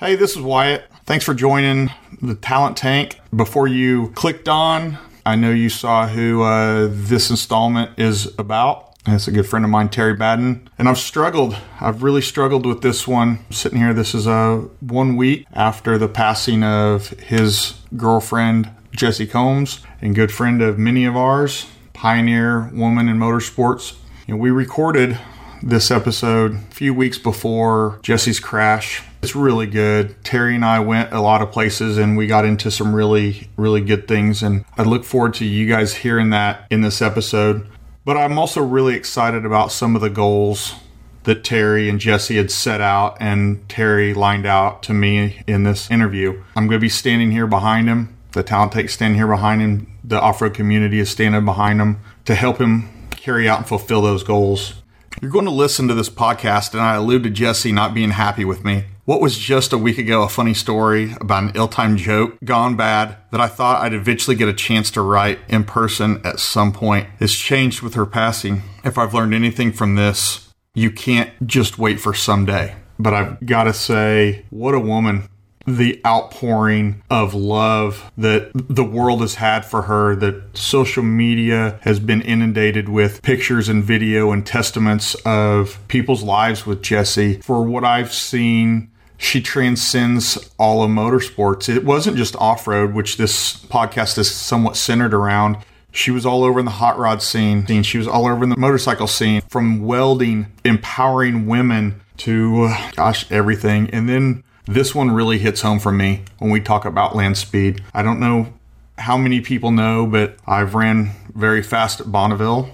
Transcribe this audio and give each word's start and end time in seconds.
Hey, 0.00 0.16
this 0.16 0.34
is 0.34 0.42
Wyatt. 0.42 0.90
Thanks 1.06 1.24
for 1.24 1.34
joining 1.34 1.88
the 2.20 2.34
Talent 2.34 2.76
Tank. 2.76 3.20
Before 3.34 3.68
you 3.68 4.08
clicked 4.16 4.48
on, 4.48 4.98
I 5.24 5.36
know 5.36 5.52
you 5.52 5.68
saw 5.68 6.08
who 6.08 6.42
uh, 6.42 6.88
this 6.90 7.30
installment 7.30 7.96
is 7.96 8.36
about. 8.36 8.96
It's 9.06 9.28
a 9.28 9.30
good 9.30 9.46
friend 9.46 9.64
of 9.64 9.70
mine, 9.70 9.90
Terry 9.90 10.16
Madden. 10.16 10.68
And 10.78 10.88
I've 10.88 10.98
struggled. 10.98 11.56
I've 11.80 12.02
really 12.02 12.22
struggled 12.22 12.66
with 12.66 12.82
this 12.82 13.06
one. 13.06 13.44
sitting 13.50 13.78
here, 13.78 13.94
this 13.94 14.16
is 14.16 14.26
uh, 14.26 14.64
one 14.80 15.14
week 15.14 15.46
after 15.52 15.96
the 15.96 16.08
passing 16.08 16.64
of 16.64 17.10
his 17.10 17.74
girlfriend, 17.96 18.72
Jessie 18.90 19.28
Combs, 19.28 19.80
and 20.02 20.12
good 20.12 20.32
friend 20.32 20.60
of 20.60 20.76
many 20.76 21.04
of 21.04 21.16
ours, 21.16 21.68
pioneer 21.92 22.68
woman 22.74 23.08
in 23.08 23.16
motorsports. 23.16 23.96
You 24.26 24.34
know, 24.34 24.40
we 24.40 24.50
recorded 24.50 25.20
this 25.64 25.90
episode 25.90 26.54
a 26.54 26.74
few 26.74 26.92
weeks 26.92 27.16
before 27.16 27.98
Jessie's 28.02 28.38
crash. 28.38 29.02
It's 29.22 29.34
really 29.34 29.66
good. 29.66 30.22
Terry 30.22 30.54
and 30.54 30.64
I 30.64 30.80
went 30.80 31.10
a 31.12 31.20
lot 31.20 31.40
of 31.40 31.50
places 31.50 31.96
and 31.96 32.18
we 32.18 32.26
got 32.26 32.44
into 32.44 32.70
some 32.70 32.94
really, 32.94 33.48
really 33.56 33.80
good 33.80 34.06
things. 34.06 34.42
And 34.42 34.66
I 34.76 34.82
look 34.82 35.04
forward 35.04 35.32
to 35.34 35.46
you 35.46 35.66
guys 35.66 35.94
hearing 35.94 36.28
that 36.30 36.66
in 36.70 36.82
this 36.82 37.00
episode. 37.00 37.66
But 38.04 38.18
I'm 38.18 38.38
also 38.38 38.62
really 38.62 38.94
excited 38.94 39.46
about 39.46 39.72
some 39.72 39.96
of 39.96 40.02
the 40.02 40.10
goals 40.10 40.74
that 41.22 41.42
Terry 41.42 41.88
and 41.88 41.98
Jessie 41.98 42.36
had 42.36 42.50
set 42.50 42.82
out 42.82 43.16
and 43.18 43.66
Terry 43.66 44.12
lined 44.12 44.44
out 44.44 44.82
to 44.82 44.92
me 44.92 45.42
in 45.46 45.62
this 45.62 45.90
interview. 45.90 46.42
I'm 46.54 46.66
going 46.66 46.78
to 46.78 46.84
be 46.84 46.90
standing 46.90 47.30
here 47.30 47.46
behind 47.46 47.88
him. 47.88 48.14
The 48.32 48.42
talent 48.42 48.72
tank 48.72 48.90
standing 48.90 49.16
here 49.16 49.28
behind 49.28 49.62
him. 49.62 49.90
The 50.04 50.20
off 50.20 50.42
road 50.42 50.52
community 50.52 50.98
is 50.98 51.08
standing 51.08 51.46
behind 51.46 51.80
him 51.80 52.00
to 52.26 52.34
help 52.34 52.60
him 52.60 52.90
carry 53.12 53.48
out 53.48 53.60
and 53.60 53.66
fulfill 53.66 54.02
those 54.02 54.22
goals. 54.22 54.82
You're 55.20 55.30
going 55.30 55.44
to 55.44 55.50
listen 55.50 55.88
to 55.88 55.94
this 55.94 56.10
podcast, 56.10 56.72
and 56.72 56.82
I 56.82 56.94
allude 56.96 57.22
to 57.22 57.30
Jessie 57.30 57.72
not 57.72 57.94
being 57.94 58.10
happy 58.10 58.44
with 58.44 58.64
me. 58.64 58.84
What 59.04 59.20
was 59.20 59.38
just 59.38 59.72
a 59.72 59.78
week 59.78 59.98
ago 59.98 60.22
a 60.22 60.28
funny 60.28 60.54
story 60.54 61.14
about 61.20 61.44
an 61.44 61.52
ill 61.54 61.68
timed 61.68 61.98
joke 61.98 62.38
gone 62.42 62.74
bad 62.74 63.16
that 63.30 63.40
I 63.40 63.48
thought 63.48 63.82
I'd 63.82 63.92
eventually 63.92 64.34
get 64.34 64.48
a 64.48 64.54
chance 64.54 64.90
to 64.92 65.02
write 65.02 65.38
in 65.48 65.64
person 65.64 66.20
at 66.24 66.40
some 66.40 66.72
point 66.72 67.06
has 67.20 67.34
changed 67.34 67.82
with 67.82 67.94
her 67.94 68.06
passing. 68.06 68.62
If 68.82 68.98
I've 68.98 69.14
learned 69.14 69.34
anything 69.34 69.72
from 69.72 69.94
this, 69.94 70.48
you 70.74 70.90
can't 70.90 71.30
just 71.46 71.78
wait 71.78 72.00
for 72.00 72.14
someday. 72.14 72.74
But 72.98 73.14
I've 73.14 73.46
got 73.46 73.64
to 73.64 73.72
say, 73.72 74.46
what 74.50 74.74
a 74.74 74.80
woman 74.80 75.28
the 75.66 76.00
outpouring 76.06 77.02
of 77.10 77.34
love 77.34 78.10
that 78.16 78.50
the 78.54 78.84
world 78.84 79.20
has 79.20 79.36
had 79.36 79.64
for 79.64 79.82
her, 79.82 80.14
that 80.16 80.56
social 80.56 81.02
media 81.02 81.78
has 81.82 81.98
been 81.98 82.20
inundated 82.22 82.88
with 82.88 83.22
pictures 83.22 83.68
and 83.68 83.82
video 83.82 84.30
and 84.30 84.46
testaments 84.46 85.14
of 85.24 85.78
people's 85.88 86.22
lives 86.22 86.66
with 86.66 86.82
Jessie. 86.82 87.40
For 87.40 87.62
what 87.62 87.84
I've 87.84 88.12
seen, 88.12 88.90
she 89.16 89.40
transcends 89.40 90.50
all 90.58 90.82
of 90.82 90.90
motorsports. 90.90 91.74
It 91.74 91.84
wasn't 91.84 92.16
just 92.16 92.36
off 92.36 92.66
road, 92.66 92.92
which 92.92 93.16
this 93.16 93.56
podcast 93.66 94.18
is 94.18 94.30
somewhat 94.30 94.76
centered 94.76 95.14
around. 95.14 95.56
She 95.92 96.10
was 96.10 96.26
all 96.26 96.42
over 96.42 96.58
in 96.58 96.64
the 96.64 96.72
hot 96.72 96.98
rod 96.98 97.22
scene. 97.22 97.64
She 97.84 97.98
was 97.98 98.08
all 98.08 98.26
over 98.26 98.42
in 98.42 98.50
the 98.50 98.56
motorcycle 98.56 99.06
scene, 99.06 99.42
from 99.48 99.84
welding, 99.84 100.48
empowering 100.64 101.46
women 101.46 102.00
to, 102.18 102.64
uh, 102.64 102.90
gosh, 102.96 103.30
everything. 103.30 103.88
And 103.90 104.08
then 104.08 104.42
this 104.66 104.94
one 104.94 105.10
really 105.10 105.38
hits 105.38 105.60
home 105.60 105.78
for 105.78 105.92
me 105.92 106.22
when 106.38 106.50
we 106.50 106.60
talk 106.60 106.84
about 106.84 107.14
land 107.14 107.36
speed. 107.36 107.82
I 107.92 108.02
don't 108.02 108.20
know 108.20 108.52
how 108.98 109.18
many 109.18 109.40
people 109.40 109.70
know, 109.70 110.06
but 110.06 110.36
I've 110.46 110.74
ran 110.74 111.10
very 111.34 111.62
fast 111.62 112.00
at 112.00 112.10
Bonneville. 112.10 112.70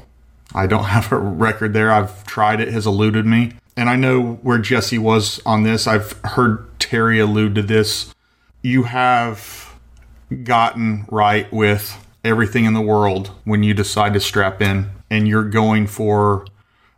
I 0.54 0.66
don't 0.66 0.84
have 0.96 1.12
a 1.12 1.18
record 1.18 1.72
there. 1.72 1.90
I've 1.90 2.24
tried 2.24 2.60
it, 2.60 2.68
has 2.68 2.86
eluded 2.86 3.26
me. 3.26 3.52
And 3.76 3.88
I 3.88 3.96
know 3.96 4.34
where 4.42 4.58
Jessie 4.58 4.98
was 4.98 5.40
on 5.46 5.62
this. 5.62 5.86
I've 5.86 6.12
heard 6.24 6.78
Terry 6.78 7.18
allude 7.18 7.54
to 7.54 7.62
this. 7.62 8.14
You 8.62 8.84
have 8.84 9.74
gotten 10.44 11.06
right 11.10 11.50
with 11.52 12.06
everything 12.22 12.66
in 12.66 12.74
the 12.74 12.80
world 12.80 13.28
when 13.44 13.62
you 13.62 13.72
decide 13.72 14.12
to 14.12 14.20
strap 14.20 14.60
in 14.60 14.90
and 15.08 15.26
you're 15.26 15.48
going 15.48 15.86
for 15.86 16.46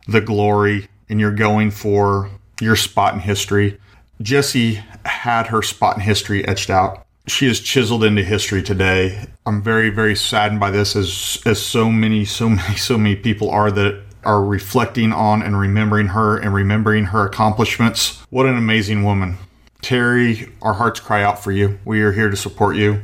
the 0.07 0.21
glory 0.21 0.87
and 1.09 1.19
you're 1.19 1.31
going 1.31 1.71
for 1.71 2.29
your 2.59 2.75
spot 2.75 3.13
in 3.13 3.21
history. 3.21 3.79
Jessie 4.21 4.83
had 5.05 5.47
her 5.47 5.61
spot 5.61 5.97
in 5.97 6.01
history 6.01 6.47
etched 6.47 6.69
out. 6.69 7.05
She 7.27 7.47
is 7.47 7.59
chiseled 7.59 8.03
into 8.03 8.23
history 8.23 8.61
today. 8.61 9.25
I'm 9.45 9.61
very, 9.61 9.89
very 9.89 10.15
saddened 10.15 10.59
by 10.59 10.71
this, 10.71 10.95
as 10.95 11.41
as 11.45 11.61
so 11.61 11.89
many, 11.89 12.25
so 12.25 12.49
many, 12.49 12.75
so 12.75 12.97
many 12.97 13.15
people 13.15 13.49
are 13.49 13.71
that 13.71 14.03
are 14.23 14.43
reflecting 14.43 15.11
on 15.11 15.41
and 15.41 15.59
remembering 15.59 16.07
her 16.07 16.37
and 16.37 16.53
remembering 16.53 17.05
her 17.05 17.25
accomplishments. 17.25 18.21
What 18.29 18.45
an 18.45 18.57
amazing 18.57 19.03
woman. 19.03 19.37
Terry, 19.81 20.49
our 20.61 20.73
hearts 20.73 20.99
cry 20.99 21.23
out 21.23 21.43
for 21.43 21.51
you. 21.51 21.79
We 21.83 22.01
are 22.01 22.13
here 22.13 22.29
to 22.29 22.37
support 22.37 22.75
you. 22.75 23.01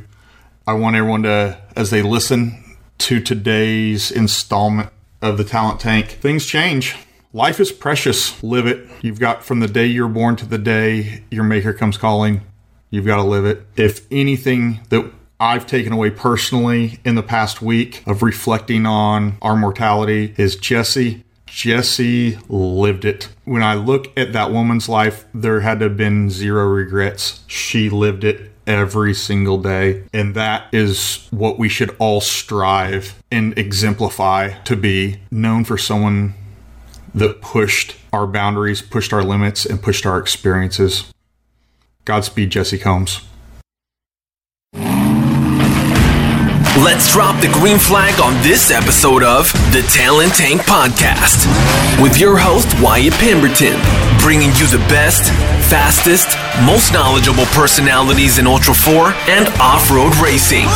I 0.66 0.72
want 0.74 0.96
everyone 0.96 1.24
to, 1.24 1.60
as 1.76 1.90
they 1.90 2.00
listen 2.00 2.76
to 2.98 3.20
today's 3.20 4.10
installment 4.10 4.90
of 5.20 5.36
the 5.36 5.44
Talent 5.44 5.80
Tank, 5.80 6.08
things 6.08 6.46
change. 6.46 6.96
Life 7.32 7.60
is 7.60 7.70
precious. 7.70 8.42
Live 8.42 8.66
it. 8.66 8.88
You've 9.02 9.20
got 9.20 9.44
from 9.44 9.60
the 9.60 9.68
day 9.68 9.86
you're 9.86 10.08
born 10.08 10.34
to 10.36 10.46
the 10.46 10.58
day 10.58 11.22
your 11.30 11.44
maker 11.44 11.72
comes 11.72 11.96
calling. 11.96 12.40
You've 12.90 13.06
got 13.06 13.16
to 13.16 13.22
live 13.22 13.44
it. 13.44 13.64
If 13.76 14.04
anything 14.10 14.80
that 14.88 15.12
I've 15.38 15.64
taken 15.64 15.92
away 15.92 16.10
personally 16.10 16.98
in 17.04 17.14
the 17.14 17.22
past 17.22 17.62
week 17.62 18.02
of 18.04 18.24
reflecting 18.24 18.84
on 18.84 19.36
our 19.40 19.56
mortality 19.56 20.34
is 20.36 20.56
Jessie. 20.56 21.22
Jessie 21.46 22.36
lived 22.48 23.04
it. 23.04 23.28
When 23.44 23.62
I 23.62 23.74
look 23.74 24.08
at 24.18 24.32
that 24.32 24.50
woman's 24.50 24.88
life, 24.88 25.24
there 25.32 25.60
had 25.60 25.78
to 25.78 25.84
have 25.84 25.96
been 25.96 26.30
zero 26.30 26.66
regrets. 26.66 27.44
She 27.46 27.88
lived 27.88 28.24
it 28.24 28.50
every 28.66 29.14
single 29.14 29.58
day. 29.62 30.02
And 30.12 30.34
that 30.34 30.66
is 30.72 31.28
what 31.30 31.60
we 31.60 31.68
should 31.68 31.94
all 32.00 32.20
strive 32.20 33.22
and 33.30 33.56
exemplify 33.56 34.58
to 34.64 34.76
be 34.76 35.20
known 35.30 35.64
for 35.64 35.78
someone 35.78 36.34
that 37.14 37.40
pushed 37.40 37.96
our 38.12 38.26
boundaries, 38.26 38.82
pushed 38.82 39.12
our 39.12 39.22
limits, 39.22 39.64
and 39.64 39.82
pushed 39.82 40.06
our 40.06 40.18
experiences. 40.18 41.12
Godspeed, 42.04 42.50
Jessie 42.50 42.78
Combs. 42.78 43.20
Let's 46.78 47.12
drop 47.12 47.40
the 47.42 47.50
green 47.52 47.78
flag 47.78 48.20
on 48.20 48.32
this 48.42 48.70
episode 48.70 49.22
of 49.22 49.52
the 49.72 49.82
Talent 49.92 50.34
Tank 50.34 50.62
Podcast 50.62 51.44
with 52.00 52.18
your 52.18 52.38
host, 52.38 52.68
Wyatt 52.80 53.12
Pemberton, 53.14 53.78
bringing 54.20 54.50
you 54.50 54.66
the 54.66 54.82
best, 54.88 55.30
fastest, 55.68 56.28
most 56.64 56.92
knowledgeable 56.92 57.46
personalities 57.46 58.38
in 58.38 58.46
Ultra 58.46 58.74
4 58.74 59.12
and 59.28 59.48
off 59.60 59.90
road 59.90 60.14
racing. 60.16 60.66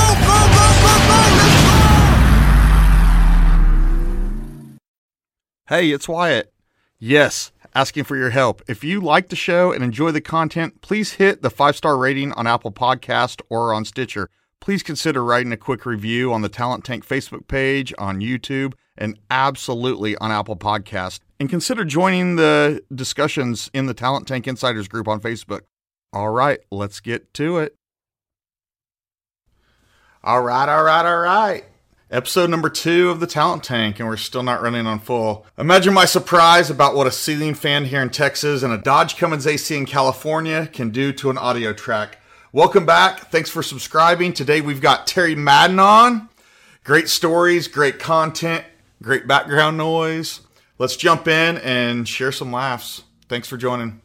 Hey, 5.67 5.93
it's 5.93 6.07
Wyatt. 6.07 6.53
Yes, 6.99 7.51
asking 7.75 8.05
for 8.05 8.17
your 8.17 8.29
help. 8.29 8.61
If 8.69 8.85
you 8.85 9.01
like 9.01 9.31
the 9.31 9.35
show 9.35 9.73
and 9.73 9.83
enjoy 9.83 10.11
the 10.11 10.21
content, 10.21 10.83
please 10.83 11.15
hit 11.15 11.41
the 11.41 11.49
five 11.49 11.75
star 11.75 11.97
rating 11.97 12.33
on 12.33 12.47
Apple 12.47 12.71
Podcast 12.71 13.41
or 13.49 13.73
on 13.73 13.87
Stitcher. 13.87 14.29
Please 14.61 14.83
consider 14.83 15.25
writing 15.25 15.53
a 15.53 15.57
quick 15.57 15.87
review 15.87 16.35
on 16.35 16.43
the 16.43 16.51
Talent 16.51 16.85
Tank 16.85 17.07
Facebook 17.07 17.49
page, 17.49 17.95
on 17.97 18.21
YouTube, 18.21 18.75
and 18.99 19.19
absolutely 19.31 20.19
on 20.19 20.31
Apple 20.31 20.57
Podcast. 20.57 21.21
And 21.41 21.49
consider 21.49 21.87
joining 21.87 22.37
the 22.37 22.83
discussions 22.95 23.71
in 23.73 23.87
the 23.87 23.95
Talent 23.95 24.29
Tank 24.29 24.47
Insiders 24.47 24.87
group 24.87 25.09
on 25.09 25.19
Facebook. 25.19 25.63
All 26.13 26.29
right, 26.29 26.61
let's 26.71 27.01
get 27.01 27.33
to 27.35 27.57
it. 27.57 27.75
All 30.23 30.43
right, 30.43 30.69
all 30.69 30.85
right, 30.85 31.07
all 31.07 31.21
right 31.21 31.65
episode 32.11 32.51
number 32.51 32.69
two 32.69 33.11
of 33.11 33.21
the 33.21 33.27
Talent 33.27 33.65
Tank, 33.65 33.99
and 33.99 34.09
we're 34.09 34.17
still 34.17 34.43
not 34.43 34.63
running 34.63 34.87
on 34.87 34.99
full. 34.99 35.47
Imagine 35.59 35.95
my 35.95 36.05
surprise 36.05 36.71
about 36.71 36.95
what 36.95 37.07
a 37.07 37.11
ceiling 37.11 37.55
fan 37.55 37.87
here 37.87 38.03
in 38.03 38.11
Texas 38.11 38.63
and 38.63 38.73
a 38.73 38.79
Dodge 38.79 39.17
Cummins 39.17 39.47
AC 39.47 39.77
in 39.77 39.87
California 39.87 40.69
can 40.73 40.91
do 40.91 41.13
to 41.15 41.31
an 41.31 41.39
audio 41.39 41.73
track. 41.73 42.19
Welcome 42.53 42.87
back. 42.87 43.31
Thanks 43.31 43.51
for 43.51 43.63
subscribing. 43.63 44.33
Today 44.33 44.61
we've 44.61 44.81
got 44.81 45.07
Terry 45.07 45.35
Madden 45.35 45.79
on. 45.79 46.29
Great 46.85 47.09
stories, 47.09 47.67
great 47.67 47.99
content, 47.99 48.65
great 49.03 49.27
background 49.27 49.77
noise. 49.77 50.41
Let's 50.79 50.97
jump 50.97 51.27
in 51.27 51.59
and 51.59 52.07
share 52.07 52.33
some 52.33 52.53
laughs. 52.53 53.03
Thanks 53.29 53.49
for 53.49 53.57
joining. 53.57 54.01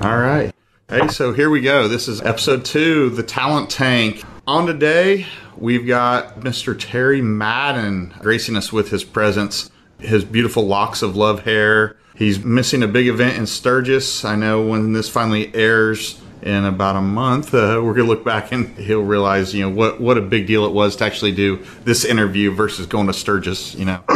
All 0.00 0.16
right. 0.16 0.54
Hey, 0.88 1.08
so 1.08 1.32
here 1.32 1.50
we 1.50 1.60
go. 1.60 1.88
This 1.88 2.06
is 2.06 2.22
episode 2.22 2.64
two, 2.64 3.10
the 3.10 3.22
Talent 3.22 3.70
Tank. 3.70 4.22
On 4.44 4.66
today, 4.66 5.26
we've 5.56 5.86
got 5.86 6.40
Mr. 6.40 6.76
Terry 6.76 7.22
Madden 7.22 8.12
gracing 8.18 8.56
us 8.56 8.72
with 8.72 8.90
his 8.90 9.04
presence, 9.04 9.70
his 10.00 10.24
beautiful 10.24 10.66
locks 10.66 11.00
of 11.00 11.14
love 11.14 11.44
hair. 11.44 11.96
He's 12.16 12.40
missing 12.40 12.82
a 12.82 12.88
big 12.88 13.06
event 13.06 13.36
in 13.36 13.46
Sturgis. 13.46 14.24
I 14.24 14.34
know 14.34 14.66
when 14.66 14.94
this 14.94 15.08
finally 15.08 15.54
airs 15.54 16.20
in 16.42 16.64
about 16.64 16.96
a 16.96 17.00
month, 17.00 17.54
uh, 17.54 17.80
we're 17.84 17.94
gonna 17.94 18.08
look 18.08 18.24
back 18.24 18.50
and 18.50 18.76
he'll 18.78 19.04
realize, 19.04 19.54
you 19.54 19.62
know, 19.62 19.70
what 19.70 20.00
what 20.00 20.18
a 20.18 20.20
big 20.20 20.48
deal 20.48 20.66
it 20.66 20.72
was 20.72 20.96
to 20.96 21.04
actually 21.04 21.32
do 21.32 21.64
this 21.84 22.04
interview 22.04 22.50
versus 22.50 22.86
going 22.86 23.06
to 23.06 23.12
Sturgis. 23.12 23.76
You 23.76 23.84
know. 23.84 24.02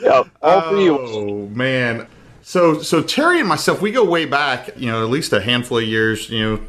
yeah, 0.00 0.22
all 0.42 0.60
for 0.60 0.76
you. 0.76 0.96
Oh 0.96 1.48
man. 1.48 2.06
So, 2.40 2.80
so 2.80 3.02
Terry 3.02 3.40
and 3.40 3.48
myself, 3.48 3.82
we 3.82 3.90
go 3.90 4.04
way 4.04 4.24
back, 4.24 4.70
you 4.78 4.86
know, 4.86 5.04
at 5.04 5.10
least 5.10 5.34
a 5.34 5.40
handful 5.40 5.76
of 5.78 5.84
years, 5.84 6.30
you 6.30 6.40
know, 6.40 6.60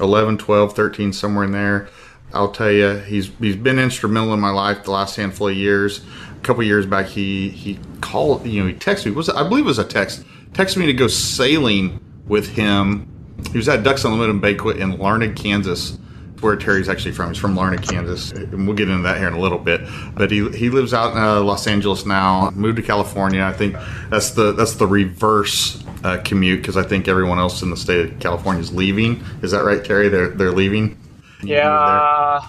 11, 0.00 0.38
12, 0.38 0.74
13, 0.74 1.12
somewhere 1.12 1.44
in 1.44 1.52
there. 1.52 1.88
I'll 2.32 2.50
tell 2.50 2.70
you, 2.70 2.98
he's 2.98 3.30
he's 3.38 3.56
been 3.56 3.78
instrumental 3.78 4.34
in 4.34 4.40
my 4.40 4.50
life 4.50 4.84
the 4.84 4.90
last 4.90 5.16
handful 5.16 5.48
of 5.48 5.56
years. 5.56 6.04
A 6.36 6.40
couple 6.40 6.62
years 6.64 6.86
back, 6.86 7.06
he 7.06 7.48
he 7.48 7.78
called, 8.00 8.46
you 8.46 8.62
know, 8.62 8.68
he 8.68 8.74
texted 8.74 9.06
me. 9.06 9.12
Was 9.12 9.28
I 9.28 9.48
believe 9.48 9.64
it 9.64 9.68
was 9.68 9.78
a 9.78 9.84
text. 9.84 10.24
Texted 10.52 10.78
me 10.78 10.86
to 10.86 10.92
go 10.92 11.06
sailing 11.06 12.00
with 12.26 12.48
him. 12.48 13.08
He 13.52 13.58
was 13.58 13.68
at 13.68 13.82
Ducks 13.82 14.04
Unlimited 14.04 14.40
Banquet 14.40 14.78
in 14.78 14.98
Larned, 14.98 15.36
Kansas, 15.36 15.98
where 16.40 16.56
Terry's 16.56 16.88
actually 16.88 17.12
from. 17.12 17.30
He's 17.30 17.38
from 17.38 17.56
Larned, 17.56 17.82
Kansas, 17.82 18.32
and 18.32 18.66
we'll 18.66 18.76
get 18.76 18.88
into 18.88 19.02
that 19.02 19.18
here 19.18 19.28
in 19.28 19.34
a 19.34 19.40
little 19.40 19.58
bit. 19.58 19.80
But 20.14 20.30
he, 20.30 20.48
he 20.50 20.70
lives 20.70 20.92
out 20.94 21.12
in 21.12 21.18
uh, 21.18 21.40
Los 21.40 21.66
Angeles 21.66 22.06
now. 22.06 22.50
Moved 22.50 22.76
to 22.76 22.82
California. 22.82 23.42
I 23.42 23.52
think 23.52 23.76
that's 24.10 24.30
the 24.30 24.52
that's 24.52 24.74
the 24.74 24.86
reverse 24.86 25.82
uh, 26.04 26.18
commute 26.24 26.60
because 26.60 26.76
I 26.76 26.82
think 26.82 27.08
everyone 27.08 27.38
else 27.38 27.62
in 27.62 27.70
the 27.70 27.76
state 27.76 28.12
of 28.12 28.18
California 28.18 28.60
is 28.60 28.72
leaving. 28.72 29.24
Is 29.42 29.50
that 29.52 29.64
right, 29.64 29.84
Terry? 29.84 30.08
They're 30.08 30.28
they're 30.28 30.52
leaving. 30.52 30.98
Yeah, 31.42 32.46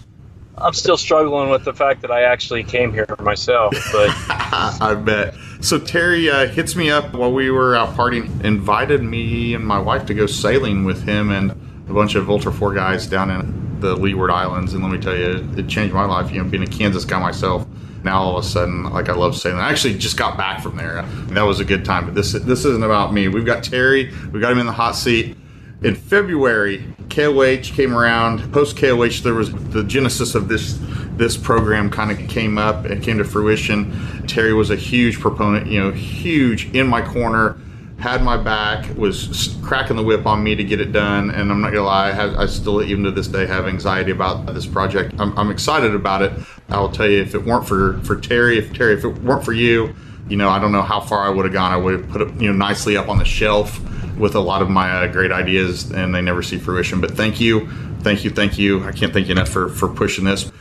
I'm 0.57 0.73
still 0.73 0.97
struggling 0.97 1.49
with 1.49 1.65
the 1.65 1.73
fact 1.73 2.01
that 2.01 2.11
I 2.11 2.23
actually 2.23 2.63
came 2.63 2.91
here 2.91 3.05
myself, 3.19 3.73
but 3.91 4.09
I 4.29 4.95
bet. 4.95 5.35
So 5.61 5.79
Terry 5.79 6.29
uh, 6.29 6.47
hits 6.47 6.75
me 6.75 6.89
up 6.89 7.13
while 7.13 7.31
we 7.31 7.51
were 7.51 7.75
out 7.75 7.95
partying, 7.95 8.43
invited 8.43 9.03
me 9.03 9.53
and 9.53 9.65
my 9.65 9.79
wife 9.79 10.05
to 10.07 10.13
go 10.13 10.25
sailing 10.25 10.83
with 10.83 11.03
him 11.03 11.31
and 11.31 11.51
a 11.89 11.93
bunch 11.93 12.15
of 12.15 12.29
Ultra 12.29 12.51
4 12.51 12.73
guys 12.73 13.07
down 13.07 13.29
in 13.29 13.66
the 13.79 13.95
Leeward 13.95 14.31
Islands. 14.31 14.74
And 14.74 14.83
let 14.83 14.91
me 14.91 15.00
tell 15.00 15.15
you, 15.15 15.50
it 15.57 15.68
changed 15.68 15.94
my 15.94 16.06
life. 16.06 16.31
You 16.31 16.44
know, 16.44 16.50
being 16.50 16.63
a 16.63 16.68
Kansas 16.68 17.06
guy 17.06 17.19
myself, 17.19 17.65
now 18.03 18.21
all 18.21 18.38
of 18.38 18.45
a 18.45 18.47
sudden, 18.47 18.83
like 18.91 19.09
I 19.09 19.13
love 19.13 19.35
sailing. 19.35 19.59
I 19.59 19.69
actually 19.69 19.97
just 19.97 20.18
got 20.18 20.38
back 20.38 20.62
from 20.62 20.77
there. 20.77 21.03
That 21.29 21.44
was 21.44 21.59
a 21.59 21.65
good 21.65 21.85
time. 21.85 22.06
But 22.06 22.15
this 22.15 22.33
this 22.33 22.65
isn't 22.65 22.83
about 22.83 23.13
me. 23.13 23.27
We've 23.27 23.45
got 23.45 23.63
Terry. 23.63 24.13
We 24.31 24.39
got 24.39 24.51
him 24.51 24.59
in 24.59 24.65
the 24.65 24.71
hot 24.71 24.95
seat 24.95 25.38
in 25.83 25.95
February, 25.95 26.83
KOH 27.09 27.74
came 27.74 27.95
around. 27.95 28.51
Post 28.51 28.77
KOH, 28.77 29.21
there 29.24 29.35
was 29.35 29.53
the 29.69 29.83
genesis 29.83 30.33
of 30.35 30.47
this 30.47 30.80
this 31.18 31.35
program 31.35 31.89
kind 31.89 32.12
of 32.12 32.30
came 32.30 32.57
up 32.57 32.85
and 32.85 33.01
came 33.01 33.18
to 33.18 33.23
fruition. 33.23 34.27
Terry 34.27 34.53
was 34.53 34.69
a 34.69 34.75
huge 34.75 35.19
proponent, 35.19 35.68
you 35.68 35.80
know, 35.80 35.91
huge 35.91 36.73
in 36.75 36.88
my 36.88 37.01
corner, 37.01 37.57
had 37.99 38.23
my 38.23 38.38
back, 38.38 38.95
was 38.95 39.55
cracking 39.63 39.95
the 39.95 40.03
whip 40.03 40.25
on 40.25 40.44
me 40.44 40.55
to 40.55 40.63
get 40.63 40.79
it 40.79 40.91
done. 40.91 41.31
And 41.31 41.51
I'm 41.51 41.61
not 41.61 41.71
gonna 41.71 41.85
lie, 41.85 42.09
I, 42.09 42.11
have, 42.11 42.35
I 42.35 42.45
still 42.45 42.83
even 42.83 43.03
to 43.05 43.11
this 43.11 43.27
day 43.27 43.45
have 43.47 43.67
anxiety 43.67 44.11
about 44.11 44.45
this 44.53 44.67
project. 44.67 45.15
I'm, 45.19 45.38
I'm 45.38 45.49
excited 45.49 45.95
about 45.95 46.21
it. 46.21 46.31
I 46.69 46.79
will 46.79 46.91
tell 46.91 47.09
you, 47.09 47.21
if 47.21 47.33
it 47.33 47.44
weren't 47.44 47.67
for 47.67 47.99
for 48.03 48.15
Terry, 48.15 48.57
if 48.59 48.73
Terry, 48.73 48.94
if 48.94 49.03
it 49.03 49.17
weren't 49.23 49.44
for 49.44 49.53
you, 49.53 49.95
you 50.29 50.38
know, 50.38 50.49
I 50.49 50.59
don't 50.59 50.71
know 50.71 50.81
how 50.81 50.99
far 50.99 51.25
I 51.25 51.29
would 51.29 51.45
have 51.45 51.53
gone. 51.53 51.71
I 51.71 51.77
would 51.77 51.94
have 51.94 52.09
put 52.09 52.21
it, 52.21 52.41
you 52.41 52.51
know, 52.51 52.57
nicely 52.57 52.97
up 52.97 53.09
on 53.09 53.17
the 53.17 53.25
shelf 53.25 53.79
with 54.17 54.35
a 54.35 54.39
lot 54.39 54.61
of 54.61 54.69
my 54.69 54.91
uh, 54.91 55.07
great 55.11 55.31
ideas, 55.31 55.91
and 55.91 56.13
they 56.13 56.21
never 56.21 56.41
see 56.44 56.57
fruition. 56.57 57.01
But 57.01 57.11
thank 57.11 57.39
you, 57.39 57.69
thank 58.01 58.23
you, 58.23 58.29
thank 58.29 58.57
you. 58.57 58.83
I 58.83 58.91
can't 58.91 59.13
thank 59.13 59.27
you 59.27 59.31
enough 59.31 59.49
for 59.49 59.69
for 59.69 59.88
pushing 59.88 60.25
this. 60.25 60.51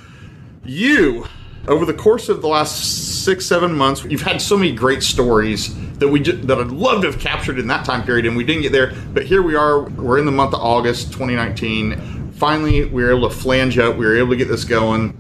You, 0.65 1.27
over 1.69 1.85
the 1.85 1.95
course 1.95 2.29
of 2.29 2.43
the 2.43 2.49
last 2.49 3.25
six, 3.25 3.47
seven 3.47 3.73
months, 3.73 4.05
you've 4.05 4.23
had 4.23 4.41
so 4.41 4.57
many 4.57 4.73
great 4.73 5.03
stories 5.03 5.75
that 5.99 6.09
we 6.09 6.21
just, 6.21 6.47
that 6.47 6.59
I'd 6.59 6.69
love 6.69 7.03
to 7.03 7.11
have 7.11 7.21
captured 7.21 7.59
in 7.59 7.67
that 7.69 7.85
time 7.85 8.05
period, 8.05 8.27
and 8.27 8.37
we 8.37 8.45
didn't 8.45 8.63
get 8.63 8.73
there. 8.73 8.95
But 9.13 9.25
here 9.27 9.43
we 9.43 9.55
are. 9.55 9.83
We're 9.83 10.19
in 10.19 10.27
the 10.27 10.33
month 10.33 10.55
of 10.55 10.61
August, 10.61 11.13
2019. 11.13 12.33
Finally, 12.33 12.85
we 12.85 13.03
were 13.03 13.11
able 13.11 13.29
to 13.29 13.35
flange 13.35 13.79
up. 13.79 13.97
We 13.97 14.07
were 14.07 14.17
able 14.17 14.31
to 14.31 14.37
get 14.37 14.49
this 14.49 14.65
going. 14.65 15.17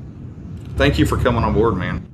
Thank 0.76 0.98
you 0.98 1.06
for 1.06 1.16
coming 1.16 1.42
on 1.42 1.54
board, 1.54 1.76
man. 1.76 2.06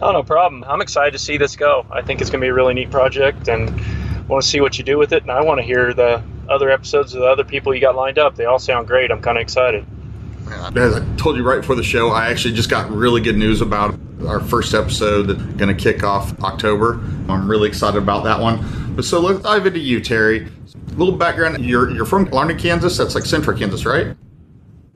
Oh, 0.00 0.12
no 0.12 0.22
problem. 0.22 0.64
I'm 0.64 0.80
excited 0.80 1.12
to 1.12 1.18
see 1.18 1.38
this 1.38 1.56
go. 1.56 1.86
I 1.90 2.02
think 2.02 2.20
it's 2.20 2.30
going 2.30 2.40
to 2.40 2.44
be 2.44 2.48
a 2.48 2.54
really 2.54 2.74
neat 2.74 2.90
project, 2.90 3.48
and 3.48 3.70
want 4.28 4.42
to 4.42 4.48
see 4.48 4.60
what 4.60 4.78
you 4.78 4.84
do 4.84 4.98
with 4.98 5.12
it, 5.12 5.22
and 5.22 5.30
I 5.30 5.42
want 5.42 5.58
to 5.58 5.64
hear 5.64 5.94
the 5.94 6.22
other 6.48 6.70
episodes 6.70 7.14
of 7.14 7.20
the 7.20 7.26
other 7.26 7.44
people 7.44 7.74
you 7.74 7.80
got 7.80 7.96
lined 7.96 8.18
up. 8.18 8.36
They 8.36 8.44
all 8.44 8.58
sound 8.58 8.86
great. 8.86 9.10
I'm 9.10 9.22
kind 9.22 9.38
of 9.38 9.42
excited. 9.42 9.86
As 10.52 10.96
I 10.96 11.16
told 11.16 11.36
you 11.36 11.42
right 11.42 11.60
before 11.60 11.76
the 11.76 11.82
show, 11.82 12.10
I 12.10 12.30
actually 12.30 12.54
just 12.54 12.70
got 12.70 12.90
really 12.90 13.20
good 13.20 13.36
news 13.36 13.60
about 13.60 13.98
our 14.26 14.40
first 14.40 14.74
episode 14.74 15.24
that's 15.24 15.42
going 15.54 15.74
to 15.74 15.80
kick 15.80 16.02
off 16.02 16.38
October. 16.42 16.94
I'm 17.28 17.48
really 17.48 17.68
excited 17.68 17.98
about 17.98 18.24
that 18.24 18.40
one. 18.40 18.94
But 18.96 19.04
so 19.04 19.20
let's 19.20 19.40
dive 19.40 19.66
into 19.66 19.78
you, 19.78 20.00
Terry. 20.00 20.46
A 20.46 20.94
little 20.94 21.14
background. 21.14 21.64
You're 21.64 21.90
you're 21.90 22.06
from 22.06 22.24
Larned, 22.26 22.58
Kansas. 22.58 22.96
That's 22.96 23.14
like 23.14 23.24
central 23.24 23.56
Kansas, 23.56 23.84
right? 23.84 24.16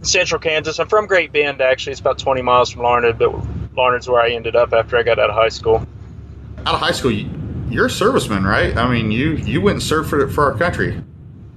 Central 0.02 0.40
Kansas. 0.40 0.80
I'm 0.80 0.88
from 0.88 1.06
Great 1.06 1.32
Bend, 1.32 1.60
actually. 1.60 1.92
It's 1.92 2.00
about 2.00 2.18
20 2.18 2.42
miles 2.42 2.70
from 2.70 2.82
Larned, 2.82 3.18
but 3.18 3.32
Larned's 3.76 4.08
where 4.08 4.20
I 4.20 4.30
ended 4.30 4.56
up 4.56 4.72
after 4.72 4.96
I 4.96 5.02
got 5.02 5.18
out 5.18 5.30
of 5.30 5.36
high 5.36 5.48
school. 5.48 5.86
Out 6.66 6.74
of 6.74 6.80
high 6.80 6.92
school, 6.92 7.12
you're 7.12 7.86
a 7.86 7.90
serviceman, 7.90 8.44
right? 8.44 8.76
I 8.76 8.90
mean, 8.90 9.12
you 9.12 9.36
you 9.36 9.60
went 9.60 9.74
and 9.74 9.82
served 9.82 10.10
for 10.10 10.28
for 10.28 10.50
our 10.50 10.58
country. 10.58 11.00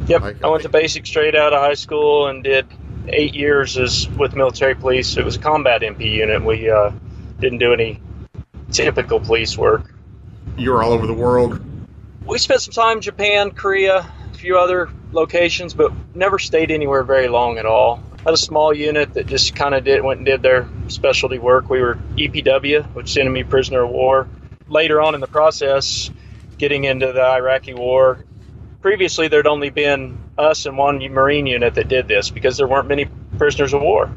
Yep, 0.07 0.43
I 0.43 0.47
went 0.47 0.61
to 0.63 0.69
basic 0.69 1.05
straight 1.07 1.35
out 1.35 1.53
of 1.53 1.59
high 1.59 1.73
school 1.73 2.27
and 2.27 2.43
did 2.43 2.67
eight 3.07 3.33
years 3.33 3.77
is 3.77 4.07
with 4.09 4.35
military 4.35 4.75
police. 4.75 5.17
It 5.17 5.25
was 5.25 5.35
a 5.35 5.39
combat 5.39 5.81
MP 5.81 6.11
unit. 6.11 6.43
We 6.43 6.69
uh, 6.69 6.91
didn't 7.39 7.59
do 7.59 7.73
any 7.73 7.99
typical 8.71 9.19
police 9.19 9.57
work. 9.57 9.93
You 10.57 10.71
were 10.71 10.83
all 10.83 10.93
over 10.93 11.07
the 11.07 11.13
world. 11.13 11.59
We 12.25 12.37
spent 12.39 12.61
some 12.61 12.73
time 12.73 12.97
in 12.97 13.01
Japan, 13.01 13.51
Korea, 13.51 14.07
a 14.33 14.37
few 14.37 14.57
other 14.57 14.89
locations, 15.11 15.73
but 15.73 15.91
never 16.15 16.39
stayed 16.39 16.71
anywhere 16.71 17.03
very 17.03 17.27
long 17.27 17.57
at 17.57 17.65
all. 17.65 18.01
Had 18.23 18.33
a 18.33 18.37
small 18.37 18.73
unit 18.73 19.13
that 19.13 19.27
just 19.27 19.55
kind 19.55 19.75
of 19.75 19.83
did 19.83 20.03
went 20.03 20.19
and 20.19 20.25
did 20.25 20.41
their 20.41 20.67
specialty 20.87 21.37
work. 21.37 21.69
We 21.69 21.81
were 21.81 21.99
EPW, 22.15 22.93
which 22.93 23.11
is 23.11 23.17
enemy 23.17 23.43
prisoner 23.43 23.83
of 23.83 23.91
war 23.91 24.27
later 24.67 25.01
on 25.01 25.15
in 25.15 25.21
the 25.21 25.27
process, 25.27 26.09
getting 26.57 26.85
into 26.85 27.11
the 27.11 27.21
Iraqi 27.21 27.73
war, 27.73 28.25
previously 28.81 29.27
there'd 29.27 29.47
only 29.47 29.69
been 29.69 30.17
us 30.37 30.65
and 30.65 30.77
one 30.77 30.99
Marine 31.13 31.45
unit 31.45 31.75
that 31.75 31.87
did 31.87 32.07
this 32.07 32.29
because 32.29 32.57
there 32.57 32.67
weren't 32.67 32.87
many 32.87 33.07
prisoners 33.37 33.73
of 33.73 33.81
war. 33.81 34.09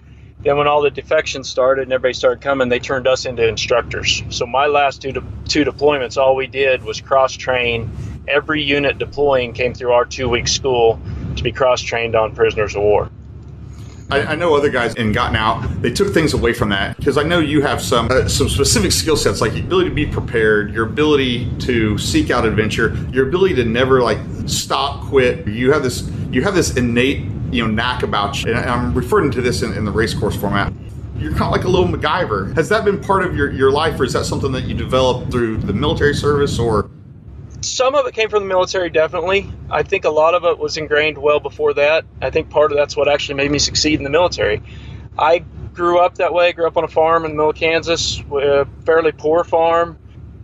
Then, 0.43 0.56
when 0.56 0.69
all 0.69 0.82
the 0.82 0.91
defections 0.91 1.49
started 1.49 1.82
and 1.82 1.93
everybody 1.93 2.15
started 2.15 2.41
coming, 2.41 2.69
they 2.69 2.79
turned 2.79 3.09
us 3.09 3.26
into 3.26 3.47
instructors. 3.47 4.23
So, 4.31 4.47
my 4.47 4.67
last 4.67 5.03
two, 5.03 5.12
de- 5.12 5.25
two 5.49 5.65
deployments, 5.65 6.17
all 6.17 6.37
we 6.37 6.47
did 6.47 6.85
was 6.85 7.00
cross 7.00 7.32
train. 7.32 7.91
Every 8.29 8.62
unit 8.62 8.99
deploying 8.99 9.53
came 9.53 9.75
through 9.75 9.93
our 9.93 10.05
two 10.05 10.29
week 10.29 10.47
school 10.47 11.00
to 11.37 11.43
be 11.43 11.50
cross 11.50 11.81
trained 11.81 12.15
on 12.15 12.37
prisoners 12.37 12.76
of 12.76 12.82
war. 12.82 13.11
I, 14.11 14.23
I, 14.23 14.35
know 14.37 14.55
other 14.55 14.71
guys 14.71 14.95
in 14.95 15.13
Gotten 15.13 15.37
Out, 15.37 15.83
they 15.83 15.93
took 15.93 16.15
things 16.15 16.33
away 16.33 16.55
from 16.55 16.71
that 16.71 16.97
because 16.97 17.19
I 17.19 17.25
know 17.25 17.41
you 17.41 17.61
have 17.61 17.83
some 17.83 18.09
uh, 18.11 18.27
some 18.27 18.49
specific 18.49 18.91
skill 18.93 19.17
sets 19.17 19.41
like 19.41 19.55
your 19.55 19.65
ability 19.65 19.91
to 19.91 19.95
be 19.95 20.07
prepared, 20.07 20.73
your 20.73 20.87
ability 20.87 21.51
to 21.61 21.99
seek 21.99 22.31
out 22.31 22.47
adventure, 22.47 22.97
your 23.13 23.29
ability 23.29 23.55
to 23.57 23.65
never 23.65 24.01
like 24.03 24.19
stop, 24.47 25.05
quit. 25.05 25.47
You 25.47 25.73
have 25.73 25.83
this 25.83 26.09
you 26.31 26.43
have 26.43 26.55
this 26.55 26.77
innate 26.77 27.27
you 27.50 27.62
know 27.62 27.71
knack 27.71 28.03
about 28.03 28.43
you, 28.43 28.53
and 28.53 28.71
I'm 28.71 28.95
referring 28.95 29.31
to 29.33 29.43
this 29.43 29.62
in, 29.62 29.75
in 29.75 29.85
the 29.85 29.93
race 29.93 30.15
course 30.15 30.37
format 30.37 30.73
you're 31.19 31.33
kind 31.33 31.43
of 31.43 31.50
like 31.50 31.65
a 31.65 31.69
little 31.69 31.88
MacGyver. 31.88 32.55
Has 32.55 32.69
that 32.69 32.85
been 32.85 33.00
part 33.00 33.25
of 33.25 33.37
your, 33.37 33.50
your 33.50 33.73
life, 33.73 33.99
or 33.99 34.05
is 34.05 34.12
that 34.12 34.25
something 34.25 34.53
that 34.53 34.65
you 34.65 34.75
developed 34.75 35.33
through 35.33 35.57
the 35.57 35.73
military 35.73 36.15
service, 36.15 36.59
or 36.61 36.91
some 37.78 37.94
of 37.94 38.06
it 38.06 38.12
came 38.12 38.28
from 38.28 38.42
the 38.42 38.49
military, 38.49 38.90
definitely. 38.90 39.49
I 39.70 39.85
think 39.85 40.04
a 40.04 40.11
lot 40.11 40.35
of 40.35 40.42
it 40.42 40.58
was 40.58 40.76
ingrained 40.76 41.16
well 41.16 41.38
before 41.38 41.75
that. 41.75 42.04
I 42.20 42.30
think 42.30 42.50
part 42.50 42.73
of 42.73 42.76
that's 42.76 42.97
what 42.97 43.06
actually 43.06 43.37
made 43.37 43.52
me 43.52 43.61
succeed 43.61 44.00
in 44.00 44.02
the 44.02 44.11
military. 44.11 44.61
I 45.16 45.44
grew 45.75 46.00
up 46.00 46.16
that 46.16 46.35
way, 46.35 46.52
grew 46.52 46.66
up 46.66 46.76
on 46.76 46.82
a 46.82 46.88
farm 46.88 47.25
in 47.25 47.30
the 47.30 47.37
middle 47.37 47.50
of 47.50 47.56
Kansas, 47.56 48.20
a 48.32 48.66
fairly 48.85 49.12
poor 49.12 49.44
farm. 49.44 49.97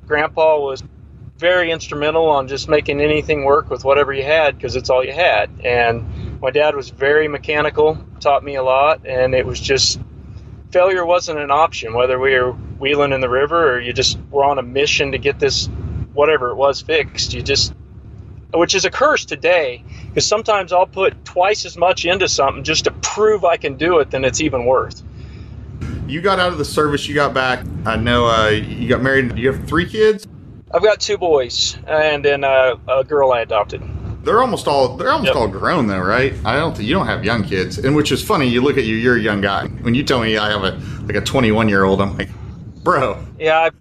Grandpa 0.07 0.61
was 0.61 0.85
very 1.37 1.73
instrumental 1.73 2.27
on 2.27 2.47
just 2.47 2.69
making 2.69 3.01
anything 3.01 3.45
work 3.45 3.69
with 3.69 3.83
whatever 3.83 4.13
you 4.13 4.23
had 4.23 4.57
because 4.57 4.77
it's 4.77 4.89
all 4.89 5.05
you 5.05 5.13
had. 5.13 5.51
And 5.65 6.41
my 6.41 6.53
dad 6.53 6.77
was 6.77 6.91
very 6.91 7.27
mechanical, 7.27 7.99
taught 8.21 8.45
me 8.45 8.55
a 8.55 8.63
lot, 8.63 9.09
and 9.09 9.35
it 9.35 9.45
was 9.45 9.59
just 9.59 10.01
failure 10.71 11.05
wasn't 11.05 11.41
an 11.41 11.51
option, 11.51 11.95
whether 11.95 12.17
we 12.17 12.39
were 12.39 12.53
wheeling 12.53 13.11
in 13.11 13.21
the 13.21 13.29
river 13.29 13.75
or 13.75 13.81
you 13.81 13.93
just 13.93 14.21
were 14.31 14.45
on 14.45 14.61
a 14.61 14.63
mission 14.63 15.11
to 15.11 15.19
get 15.19 15.41
this 15.41 15.69
whatever 16.15 16.51
it 16.51 16.55
was 16.57 16.81
fixed. 16.81 17.35
You 17.35 17.43
just, 17.43 17.75
which 18.53 18.75
is 18.75 18.85
a 18.85 18.91
curse 18.91 19.25
today, 19.25 19.85
because 20.09 20.27
sometimes 20.27 20.73
I'll 20.73 20.87
put 20.87 21.25
twice 21.25 21.65
as 21.65 21.77
much 21.77 22.05
into 22.05 22.29
something 22.29 22.65
just 22.65 22.85
to 22.85 22.91
prove 22.91 23.45
I 23.45 23.57
can 23.57 23.77
do 23.77 23.99
it 23.99 24.11
than 24.11 24.25
it's 24.25 24.41
even 24.41 24.65
worth. 24.65 25.03
You 26.07 26.21
got 26.21 26.39
out 26.39 26.53
of 26.53 26.59
the 26.59 26.65
service, 26.65 27.09
you 27.09 27.15
got 27.15 27.35
back. 27.35 27.65
I 27.85 27.97
know 27.97 28.27
uh, 28.27 28.49
you 28.49 28.89
got 28.89 29.03
married. 29.03 29.37
You 29.39 29.53
have 29.53 29.67
three 29.67 29.87
kids. 29.87 30.27
I've 30.73 30.83
got 30.83 31.01
two 31.01 31.17
boys 31.17 31.79
and 31.87 32.25
then 32.25 32.43
uh, 32.43 32.77
a 32.89 33.05
girl 33.05 33.33
I 33.33 33.41
adopted. 33.41 33.83
They're 34.25 34.41
almost 34.41 34.67
all 34.67 34.97
they're 34.97 35.11
almost 35.11 35.29
yep. 35.29 35.37
all 35.37 35.49
grown 35.49 35.87
though, 35.87 36.01
right? 36.01 36.35
I 36.45 36.57
don't 36.57 36.79
you 36.81 36.95
don't 36.95 37.07
have 37.07 37.25
young 37.25 37.45
kids, 37.45 37.79
and 37.79 37.95
which 37.95 38.11
is 38.11 38.23
funny. 38.23 38.49
You 38.49 38.63
look 38.63 38.79
at 38.79 38.85
you, 38.85 38.97
you're 38.97 39.17
a 39.17 39.21
young 39.21 39.41
guy. 39.41 39.67
When 39.67 39.95
you 39.95 40.03
tell 40.03 40.21
me 40.21 40.39
I 40.39 40.51
have 40.51 40.65
a 40.65 40.81
like 41.07 41.17
a 41.17 41.21
21 41.21 41.69
year 41.69 41.85
old, 41.85 42.01
I'm 42.01 42.17
like, 42.17 42.31
bro. 42.83 43.23
Yeah, 43.39 43.61
I've 43.61 43.75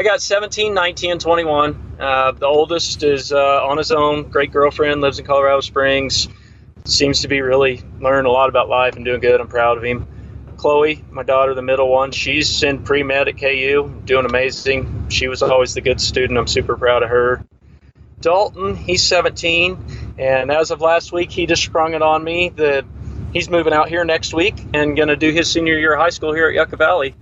I 0.00 0.02
got 0.02 0.22
17, 0.22 0.72
19, 0.72 1.10
and 1.10 1.20
21. 1.20 1.96
Uh, 2.00 2.32
the 2.32 2.46
oldest 2.46 3.02
is 3.02 3.32
uh, 3.32 3.66
on 3.66 3.76
his 3.76 3.92
own, 3.92 4.30
great 4.30 4.50
girlfriend, 4.50 5.02
lives 5.02 5.18
in 5.18 5.26
Colorado 5.26 5.60
Springs. 5.60 6.26
Seems 6.86 7.20
to 7.20 7.28
be 7.28 7.42
really 7.42 7.82
learning 8.00 8.24
a 8.24 8.32
lot 8.32 8.48
about 8.48 8.70
life 8.70 8.96
and 8.96 9.04
doing 9.04 9.20
good. 9.20 9.38
I'm 9.38 9.48
proud 9.48 9.76
of 9.76 9.84
him. 9.84 10.06
Chloe, 10.56 11.04
my 11.10 11.22
daughter, 11.22 11.52
the 11.52 11.60
middle 11.60 11.90
one, 11.90 12.12
she's 12.12 12.62
in 12.62 12.82
pre 12.82 13.02
med 13.02 13.28
at 13.28 13.38
KU, 13.38 14.00
doing 14.06 14.24
amazing. 14.24 15.10
She 15.10 15.28
was 15.28 15.42
always 15.42 15.74
the 15.74 15.82
good 15.82 16.00
student. 16.00 16.38
I'm 16.38 16.46
super 16.46 16.78
proud 16.78 17.02
of 17.02 17.10
her. 17.10 17.44
Dalton, 18.22 18.76
he's 18.76 19.02
17, 19.02 20.14
and 20.18 20.50
as 20.50 20.70
of 20.70 20.80
last 20.80 21.12
week, 21.12 21.30
he 21.30 21.44
just 21.44 21.62
sprung 21.62 21.92
it 21.92 22.00
on 22.00 22.24
me 22.24 22.48
that 22.56 22.86
he's 23.34 23.50
moving 23.50 23.74
out 23.74 23.90
here 23.90 24.06
next 24.06 24.32
week 24.32 24.54
and 24.72 24.96
going 24.96 25.08
to 25.10 25.16
do 25.16 25.30
his 25.30 25.50
senior 25.50 25.78
year 25.78 25.92
of 25.92 26.00
high 26.00 26.08
school 26.08 26.32
here 26.32 26.48
at 26.48 26.54
Yucca 26.54 26.76
Valley. 26.76 27.14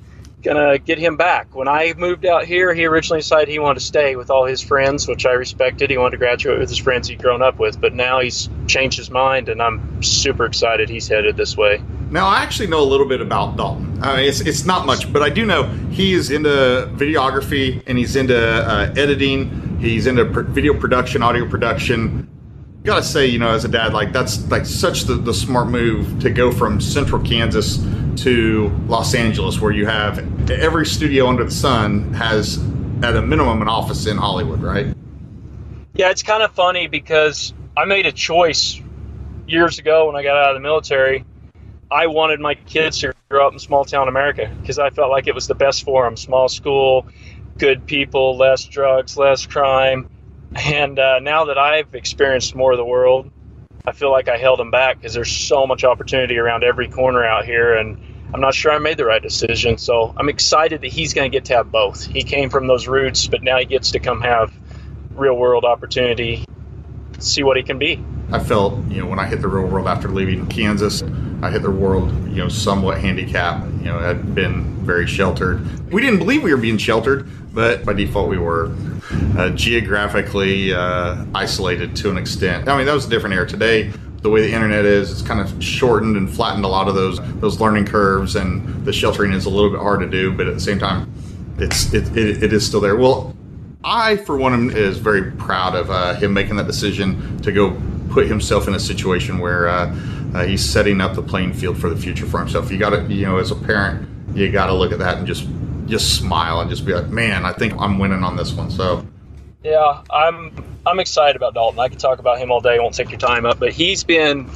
To 0.44 0.80
get 0.84 0.98
him 0.98 1.16
back. 1.16 1.54
When 1.54 1.66
I 1.66 1.94
moved 1.98 2.24
out 2.24 2.44
here, 2.44 2.72
he 2.72 2.86
originally 2.86 3.20
decided 3.20 3.48
he 3.48 3.58
wanted 3.58 3.80
to 3.80 3.84
stay 3.84 4.14
with 4.14 4.30
all 4.30 4.46
his 4.46 4.60
friends, 4.62 5.08
which 5.08 5.26
I 5.26 5.32
respected. 5.32 5.90
He 5.90 5.98
wanted 5.98 6.12
to 6.12 6.16
graduate 6.18 6.60
with 6.60 6.68
his 6.68 6.78
friends 6.78 7.08
he'd 7.08 7.20
grown 7.20 7.42
up 7.42 7.58
with, 7.58 7.80
but 7.80 7.92
now 7.92 8.20
he's 8.20 8.48
changed 8.68 8.98
his 8.98 9.10
mind, 9.10 9.48
and 9.48 9.60
I'm 9.60 10.00
super 10.00 10.44
excited 10.44 10.88
he's 10.88 11.08
headed 11.08 11.36
this 11.36 11.56
way. 11.56 11.82
Now, 12.10 12.28
I 12.28 12.38
actually 12.42 12.68
know 12.68 12.80
a 12.80 12.86
little 12.86 13.06
bit 13.06 13.20
about 13.20 13.56
Dalton. 13.56 14.02
I 14.02 14.16
mean, 14.16 14.28
it's, 14.28 14.40
it's 14.40 14.64
not 14.64 14.86
much, 14.86 15.12
but 15.12 15.22
I 15.22 15.28
do 15.28 15.44
know 15.44 15.64
he 15.90 16.14
is 16.14 16.30
into 16.30 16.48
videography 16.94 17.82
and 17.86 17.98
he's 17.98 18.16
into 18.16 18.38
uh, 18.38 18.94
editing. 18.96 19.78
He's 19.80 20.06
into 20.06 20.24
pr- 20.24 20.42
video 20.42 20.72
production, 20.72 21.22
audio 21.22 21.46
production. 21.46 22.26
Gotta 22.84 23.02
say, 23.02 23.26
you 23.26 23.38
know, 23.38 23.50
as 23.50 23.64
a 23.64 23.68
dad, 23.68 23.92
like 23.92 24.12
that's 24.12 24.48
like 24.50 24.64
such 24.64 25.02
the, 25.02 25.14
the 25.14 25.34
smart 25.34 25.68
move 25.68 26.20
to 26.20 26.30
go 26.30 26.50
from 26.50 26.80
central 26.80 27.20
Kansas 27.22 27.78
to 28.22 28.68
Los 28.86 29.14
Angeles, 29.14 29.60
where 29.60 29.72
you 29.72 29.86
have 29.86 30.50
every 30.50 30.86
studio 30.86 31.28
under 31.28 31.44
the 31.44 31.50
sun 31.50 32.12
has, 32.14 32.58
at 33.02 33.16
a 33.16 33.22
minimum, 33.22 33.62
an 33.62 33.68
office 33.68 34.06
in 34.06 34.16
Hollywood, 34.16 34.62
right? 34.62 34.86
Yeah, 35.94 36.10
it's 36.10 36.22
kind 36.22 36.42
of 36.42 36.52
funny 36.52 36.86
because 36.86 37.52
I 37.76 37.84
made 37.84 38.06
a 38.06 38.12
choice 38.12 38.80
years 39.46 39.78
ago 39.78 40.06
when 40.06 40.16
I 40.16 40.22
got 40.22 40.36
out 40.36 40.50
of 40.50 40.56
the 40.56 40.60
military 40.60 41.24
I 41.90 42.06
wanted 42.06 42.40
my 42.40 42.54
kids 42.54 42.98
to 42.98 43.14
grow 43.30 43.46
up 43.46 43.54
in 43.54 43.58
small 43.58 43.84
town 43.84 44.08
America 44.08 44.54
because 44.60 44.78
I 44.78 44.90
felt 44.90 45.10
like 45.10 45.26
it 45.26 45.34
was 45.34 45.46
the 45.46 45.54
best 45.54 45.84
for 45.84 46.04
them. 46.04 46.16
Small 46.16 46.48
school, 46.48 47.06
good 47.56 47.86
people, 47.86 48.36
less 48.36 48.64
drugs, 48.64 49.16
less 49.16 49.46
crime. 49.46 50.08
And 50.54 50.98
uh, 50.98 51.20
now 51.20 51.46
that 51.46 51.56
I've 51.56 51.94
experienced 51.94 52.54
more 52.54 52.72
of 52.72 52.78
the 52.78 52.84
world, 52.84 53.30
I 53.86 53.92
feel 53.92 54.10
like 54.10 54.28
I 54.28 54.36
held 54.36 54.58
them 54.58 54.70
back 54.70 54.98
because 54.98 55.14
there's 55.14 55.34
so 55.34 55.66
much 55.66 55.82
opportunity 55.82 56.36
around 56.36 56.62
every 56.62 56.88
corner 56.88 57.24
out 57.24 57.46
here. 57.46 57.74
And 57.74 57.98
I'm 58.32 58.40
not 58.40 58.54
sure 58.54 58.72
I 58.72 58.78
made 58.78 58.98
the 58.98 59.06
right 59.06 59.22
decision. 59.22 59.78
So 59.78 60.14
I'm 60.16 60.28
excited 60.28 60.82
that 60.82 60.88
he's 60.88 61.14
going 61.14 61.30
to 61.30 61.34
get 61.34 61.46
to 61.46 61.54
have 61.54 61.70
both. 61.70 62.04
He 62.04 62.22
came 62.22 62.50
from 62.50 62.66
those 62.66 62.86
roots, 62.86 63.26
but 63.26 63.42
now 63.42 63.58
he 63.58 63.64
gets 63.64 63.92
to 63.92 64.00
come 64.00 64.20
have 64.20 64.52
real 65.14 65.36
world 65.36 65.64
opportunity, 65.64 66.44
see 67.18 67.42
what 67.42 67.56
he 67.56 67.62
can 67.62 67.78
be. 67.78 68.04
I 68.30 68.38
felt, 68.38 68.84
you 68.88 69.00
know, 69.00 69.06
when 69.06 69.18
I 69.18 69.26
hit 69.26 69.40
the 69.40 69.48
real 69.48 69.66
world 69.66 69.88
after 69.88 70.08
leaving 70.08 70.46
Kansas, 70.46 71.02
I 71.40 71.50
hit 71.50 71.62
the 71.62 71.70
world, 71.70 72.10
you 72.28 72.36
know, 72.36 72.48
somewhat 72.48 72.98
handicapped. 72.98 73.66
You 73.78 73.86
know, 73.86 73.98
had 74.00 74.34
been 74.34 74.64
very 74.84 75.06
sheltered. 75.06 75.90
We 75.90 76.02
didn't 76.02 76.18
believe 76.18 76.42
we 76.42 76.52
were 76.52 76.60
being 76.60 76.78
sheltered, 76.78 77.28
but 77.54 77.84
by 77.84 77.94
default 77.94 78.28
we 78.28 78.36
were 78.36 78.74
uh, 79.38 79.50
geographically 79.50 80.74
uh, 80.74 81.24
isolated 81.34 81.96
to 81.96 82.10
an 82.10 82.18
extent. 82.18 82.68
I 82.68 82.76
mean, 82.76 82.86
that 82.86 82.92
was 82.92 83.06
a 83.06 83.08
different 83.08 83.34
era. 83.34 83.48
Today, 83.48 83.92
the 84.22 84.30
way 84.30 84.40
the 84.40 84.52
internet 84.52 84.84
is, 84.84 85.12
it's 85.12 85.22
kind 85.22 85.40
of 85.40 85.62
shortened 85.62 86.16
and 86.16 86.28
flattened 86.28 86.64
a 86.64 86.68
lot 86.68 86.88
of 86.88 86.94
those 86.94 87.20
those 87.40 87.60
learning 87.60 87.86
curves, 87.86 88.36
and 88.36 88.84
the 88.84 88.92
sheltering 88.92 89.32
is 89.32 89.46
a 89.46 89.50
little 89.50 89.70
bit 89.70 89.80
hard 89.80 90.00
to 90.00 90.08
do. 90.08 90.32
But 90.32 90.48
at 90.48 90.54
the 90.54 90.60
same 90.60 90.78
time, 90.78 91.12
it's 91.58 91.92
it, 91.94 92.16
it, 92.16 92.42
it 92.42 92.52
is 92.52 92.66
still 92.66 92.80
there. 92.80 92.96
Well, 92.96 93.36
I, 93.84 94.16
for 94.16 94.36
one, 94.36 94.70
is 94.70 94.98
very 94.98 95.30
proud 95.32 95.74
of 95.74 95.90
uh, 95.90 96.14
him 96.14 96.32
making 96.32 96.56
that 96.56 96.66
decision 96.66 97.40
to 97.42 97.52
go 97.52 97.80
put 98.10 98.26
himself 98.26 98.66
in 98.66 98.74
a 98.74 98.80
situation 98.80 99.38
where 99.38 99.68
uh, 99.68 99.94
uh, 100.34 100.44
he's 100.44 100.64
setting 100.64 101.00
up 101.00 101.14
the 101.14 101.22
playing 101.22 101.52
field 101.52 101.78
for 101.78 101.88
the 101.88 101.96
future 101.96 102.26
for 102.26 102.38
himself. 102.40 102.70
You 102.70 102.78
got 102.78 102.90
to, 102.90 103.02
you 103.12 103.26
know, 103.26 103.38
as 103.38 103.50
a 103.50 103.56
parent, 103.56 104.08
you 104.36 104.50
got 104.50 104.66
to 104.66 104.74
look 104.74 104.92
at 104.92 104.98
that 104.98 105.18
and 105.18 105.26
just 105.26 105.46
just 105.86 106.16
smile 106.18 106.60
and 106.60 106.68
just 106.68 106.84
be 106.84 106.92
like, 106.92 107.08
man, 107.08 107.46
I 107.46 107.52
think 107.52 107.74
I'm 107.78 107.98
winning 107.98 108.24
on 108.24 108.36
this 108.36 108.52
one. 108.52 108.70
So. 108.70 109.06
Yeah, 109.68 110.02
I'm 110.10 110.52
I'm 110.86 110.98
excited 110.98 111.36
about 111.36 111.54
Dalton. 111.54 111.78
I 111.78 111.88
could 111.88 111.98
talk 111.98 112.18
about 112.18 112.38
him 112.38 112.50
all 112.50 112.60
day. 112.60 112.76
I 112.76 112.78
won't 112.78 112.94
take 112.94 113.10
your 113.10 113.18
time 113.18 113.44
up, 113.44 113.58
but 113.58 113.72
he's 113.72 114.02
been 114.04 114.50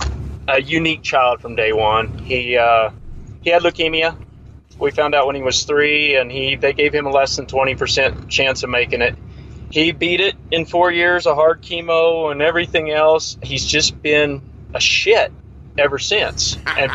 a 0.49 0.61
unique 0.61 1.03
child 1.03 1.41
from 1.41 1.55
day 1.55 1.73
one. 1.73 2.19
He 2.19 2.57
uh, 2.57 2.91
he 3.43 3.51
had 3.51 3.63
leukemia. 3.63 4.17
We 4.79 4.91
found 4.91 5.15
out 5.15 5.27
when 5.27 5.37
he 5.37 5.43
was 5.43 5.65
three, 5.65 6.17
and 6.17 6.33
he 6.33 6.57
they 6.57 6.73
gave 6.73 6.95
him 6.95 7.07
a 7.07 7.11
less 7.11 7.37
than 7.37 7.47
twenty 7.47 7.75
percent 7.75 8.29
chance 8.29 8.63
of 8.63 8.71
making 8.71 9.03
it 9.03 9.17
he 9.73 9.91
beat 9.91 10.21
it 10.21 10.35
in 10.51 10.67
four 10.67 10.93
years 10.93 11.27
of 11.27 11.35
hard 11.35 11.63
chemo 11.63 12.31
and 12.31 12.43
everything 12.43 12.91
else. 12.91 13.39
He's 13.43 13.65
just 13.65 14.01
been 14.03 14.43
a 14.75 14.81
shit 14.81 15.33
ever 15.79 15.99
since. 15.99 16.59
And 16.67 16.93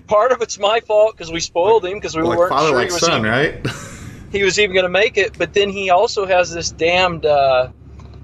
part 0.08 0.32
of 0.32 0.42
it's 0.42 0.58
my 0.58 0.80
fault 0.80 1.16
because 1.16 1.32
we 1.32 1.38
spoiled 1.38 1.84
him 1.84 1.94
because 1.94 2.16
we 2.16 2.22
like 2.22 2.36
weren't 2.36 2.50
father 2.50 2.70
sure 2.70 2.76
like 2.76 2.88
he 2.88 2.92
was, 2.92 3.00
son, 3.00 3.22
right? 3.22 3.64
he 4.30 4.42
was 4.42 4.58
even 4.58 4.74
going 4.74 4.84
to 4.84 4.88
make 4.90 5.16
it. 5.16 5.36
But 5.38 5.54
then 5.54 5.68
he 5.70 5.90
also 5.90 6.26
has 6.26 6.52
this 6.52 6.70
damned 6.70 7.26
uh, 7.26 7.68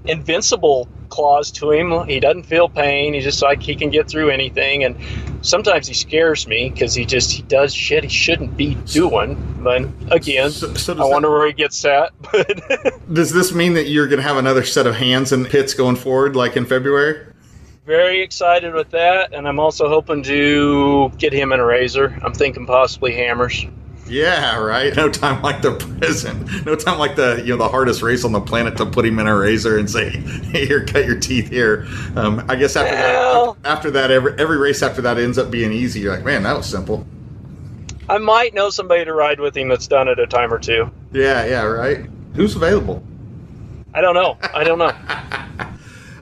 invincible 0.05 0.87
clause 1.09 1.51
to 1.51 1.71
him. 1.71 2.05
He 2.07 2.19
doesn't 2.19 2.43
feel 2.43 2.67
pain. 2.69 3.13
He's 3.13 3.23
just 3.23 3.41
like 3.41 3.61
he 3.61 3.75
can 3.75 3.89
get 3.89 4.07
through 4.09 4.29
anything. 4.29 4.83
And 4.83 4.95
sometimes 5.41 5.87
he 5.87 5.93
scares 5.93 6.47
me 6.47 6.69
because 6.69 6.93
he 6.93 7.05
just 7.05 7.31
he 7.31 7.41
does 7.43 7.73
shit 7.73 8.03
he 8.03 8.09
shouldn't 8.09 8.57
be 8.57 8.75
doing. 8.85 9.35
But 9.63 9.87
again, 10.11 10.51
So- 10.51 10.73
so 10.73 10.93
I 10.93 10.97
that- 10.97 11.07
wonder 11.07 11.29
where 11.31 11.47
he 11.47 11.53
gets 11.53 11.81
that. 11.83 12.11
But 12.31 13.13
Does 13.13 13.31
this 13.31 13.53
mean 13.53 13.73
that 13.73 13.87
you're 13.87 14.07
going 14.07 14.17
to 14.21 14.27
have 14.27 14.37
another 14.37 14.63
set 14.63 14.85
of 14.85 14.95
hands 14.95 15.31
and 15.31 15.47
pits 15.47 15.73
going 15.73 15.95
forward, 15.95 16.35
like 16.35 16.55
in 16.57 16.65
February? 16.65 17.25
very 17.85 18.21
excited 18.21 18.73
with 18.73 18.89
that, 18.89 19.33
and 19.33 19.47
I'm 19.47 19.61
also 19.61 19.87
hoping 19.87 20.21
to 20.23 21.09
get 21.17 21.31
him 21.31 21.53
in 21.53 21.61
a 21.61 21.63
RZR. 21.63 22.21
I'm 22.21 22.33
thinking 22.33 22.65
possibly 22.65 23.13
hammers. 23.13 23.65
Yeah, 24.09 24.57
right. 24.57 24.95
No 24.95 25.09
time 25.09 25.41
like 25.41 25.61
the 25.61 25.73
present. 25.75 26.65
No 26.65 26.75
time 26.75 26.97
like 26.97 27.15
the 27.15 27.41
you 27.43 27.55
know 27.55 27.57
the 27.57 27.67
hardest 27.67 28.01
race 28.01 28.23
on 28.23 28.31
the 28.31 28.39
planet 28.41 28.77
to 28.77 28.85
put 28.85 29.05
him 29.05 29.19
in 29.19 29.27
a 29.27 29.31
RZR 29.31 29.77
and 29.79 29.89
say, 29.89 30.09
"Hey, 30.09 30.65
here, 30.65 30.85
cut 30.85 31.05
your 31.05 31.19
teeth 31.19 31.49
here." 31.49 31.85
Um, 32.15 32.43
I 32.47 32.55
guess 32.55 32.75
after 32.75 32.93
Well- 32.95 33.57
that, 33.63 33.69
after 33.69 33.91
that, 33.91 34.11
every 34.11 34.33
every 34.39 34.57
race 34.57 34.81
after 34.81 35.01
that 35.01 35.17
ends 35.17 35.37
up 35.37 35.51
being 35.51 35.71
easy. 35.73 35.99
You're 36.01 36.15
like, 36.15 36.25
man, 36.25 36.43
that 36.43 36.55
was 36.55 36.65
simple. 36.65 37.05
I 38.09 38.17
might 38.19 38.53
know 38.53 38.69
somebody 38.69 39.03
to 39.03 39.13
ride 39.13 39.39
with 39.39 39.57
him 39.57 39.67
that's 39.67 39.87
done 39.87 40.07
it 40.07 40.17
a 40.19 40.27
time 40.27 40.53
or 40.53 40.59
two. 40.59 40.89
Yeah, 41.11 41.45
yeah, 41.45 41.63
right. 41.63 42.05
Who's 42.35 42.55
available? 42.55 43.03
I 43.93 43.99
don't 44.01 44.13
know. 44.15 44.37
I 44.53 44.63
don't 44.63 44.79
know. 44.79 44.91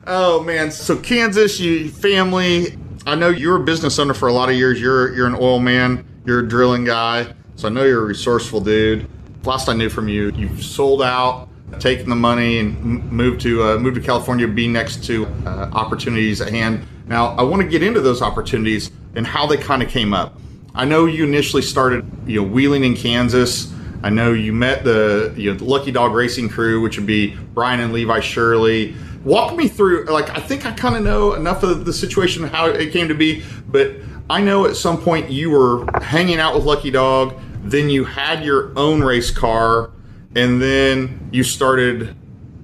Oh 0.08 0.44
man, 0.44 0.70
so 0.70 0.96
Kansas, 0.98 1.60
you 1.60 1.90
family. 1.90 2.78
I 3.08 3.16
know 3.16 3.30
you're 3.30 3.56
a 3.62 3.64
business 3.64 3.98
owner 3.98 4.14
for 4.14 4.28
a 4.28 4.34
lot 4.34 4.50
of 4.50 4.56
years. 4.56 4.80
You're 4.80 5.14
you're 5.16 5.26
an 5.26 5.36
oil 5.36 5.60
man. 5.60 6.06
You're 6.26 6.40
a 6.42 6.48
drilling 6.48 6.86
guy. 6.86 7.34
So 7.56 7.70
I 7.70 7.72
know 7.72 7.84
you're 7.84 8.02
a 8.02 8.06
resourceful 8.06 8.60
dude. 8.62 9.08
Last 9.46 9.70
I 9.70 9.74
knew 9.74 9.90
from 9.90 10.10
you, 10.10 10.32
you've 10.36 10.64
sold 10.64 11.02
out, 11.02 11.48
taken 11.80 12.10
the 12.10 12.16
money, 12.16 12.60
and 12.60 13.12
moved 13.12 13.42
to 13.42 13.64
uh, 13.64 13.78
moved 13.78 13.96
to 13.96 14.02
California, 14.02 14.48
be 14.48 14.68
next 14.68 15.04
to 15.06 15.26
uh, 15.46 15.70
opportunities 15.72 16.42
at 16.42 16.50
hand. 16.50 16.86
Now 17.08 17.28
I 17.38 17.44
want 17.44 17.62
to 17.62 17.68
get 17.68 17.82
into 17.82 18.02
those 18.02 18.22
opportunities 18.22 18.92
and 19.16 19.26
how 19.26 19.48
they 19.48 19.58
kind 19.58 19.82
of 19.82 19.90
came 19.90 20.14
up. 20.14 20.38
I 20.74 20.84
know 20.84 21.06
you 21.06 21.24
initially 21.24 21.62
started, 21.62 22.06
you 22.26 22.42
know, 22.42 22.48
wheeling 22.48 22.84
in 22.84 22.96
Kansas. 22.96 23.72
I 24.04 24.10
know 24.10 24.34
you 24.34 24.52
met 24.52 24.84
the 24.84 25.34
you 25.38 25.52
know 25.52 25.58
the 25.58 25.64
Lucky 25.64 25.92
Dog 25.92 26.14
Racing 26.14 26.50
crew, 26.50 26.82
which 26.82 26.98
would 26.98 27.08
be 27.08 27.38
Brian 27.54 27.80
and 27.80 27.94
Levi 27.94 28.20
Shirley. 28.20 28.96
Walk 29.24 29.56
me 29.56 29.70
through. 29.70 30.06
Like 30.06 30.30
I 30.30 30.42
think 30.42 30.66
I 30.66 30.72
kind 30.72 30.96
of 30.96 31.04
know 31.04 31.34
enough 31.34 31.64
of 31.64 31.86
the 31.86 31.94
situation 31.94 32.44
how 32.44 32.68
it 32.68 32.92
came 32.92 33.08
to 33.08 33.16
be, 33.16 33.44
but 33.70 33.96
I 34.30 34.42
know 34.42 34.66
at 34.66 34.76
some 34.76 35.02
point 35.02 35.30
you 35.30 35.52
were 35.52 35.86
hanging 36.02 36.40
out 36.40 36.56
with 36.56 36.66
Lucky 36.66 36.92
Dog. 36.92 37.40
Then 37.66 37.90
you 37.90 38.06
had 38.06 38.44
your 38.44 38.72
own 38.78 39.02
race 39.02 39.32
car, 39.32 39.92
and 40.36 40.62
then 40.62 41.30
you 41.32 41.44
started 41.44 42.16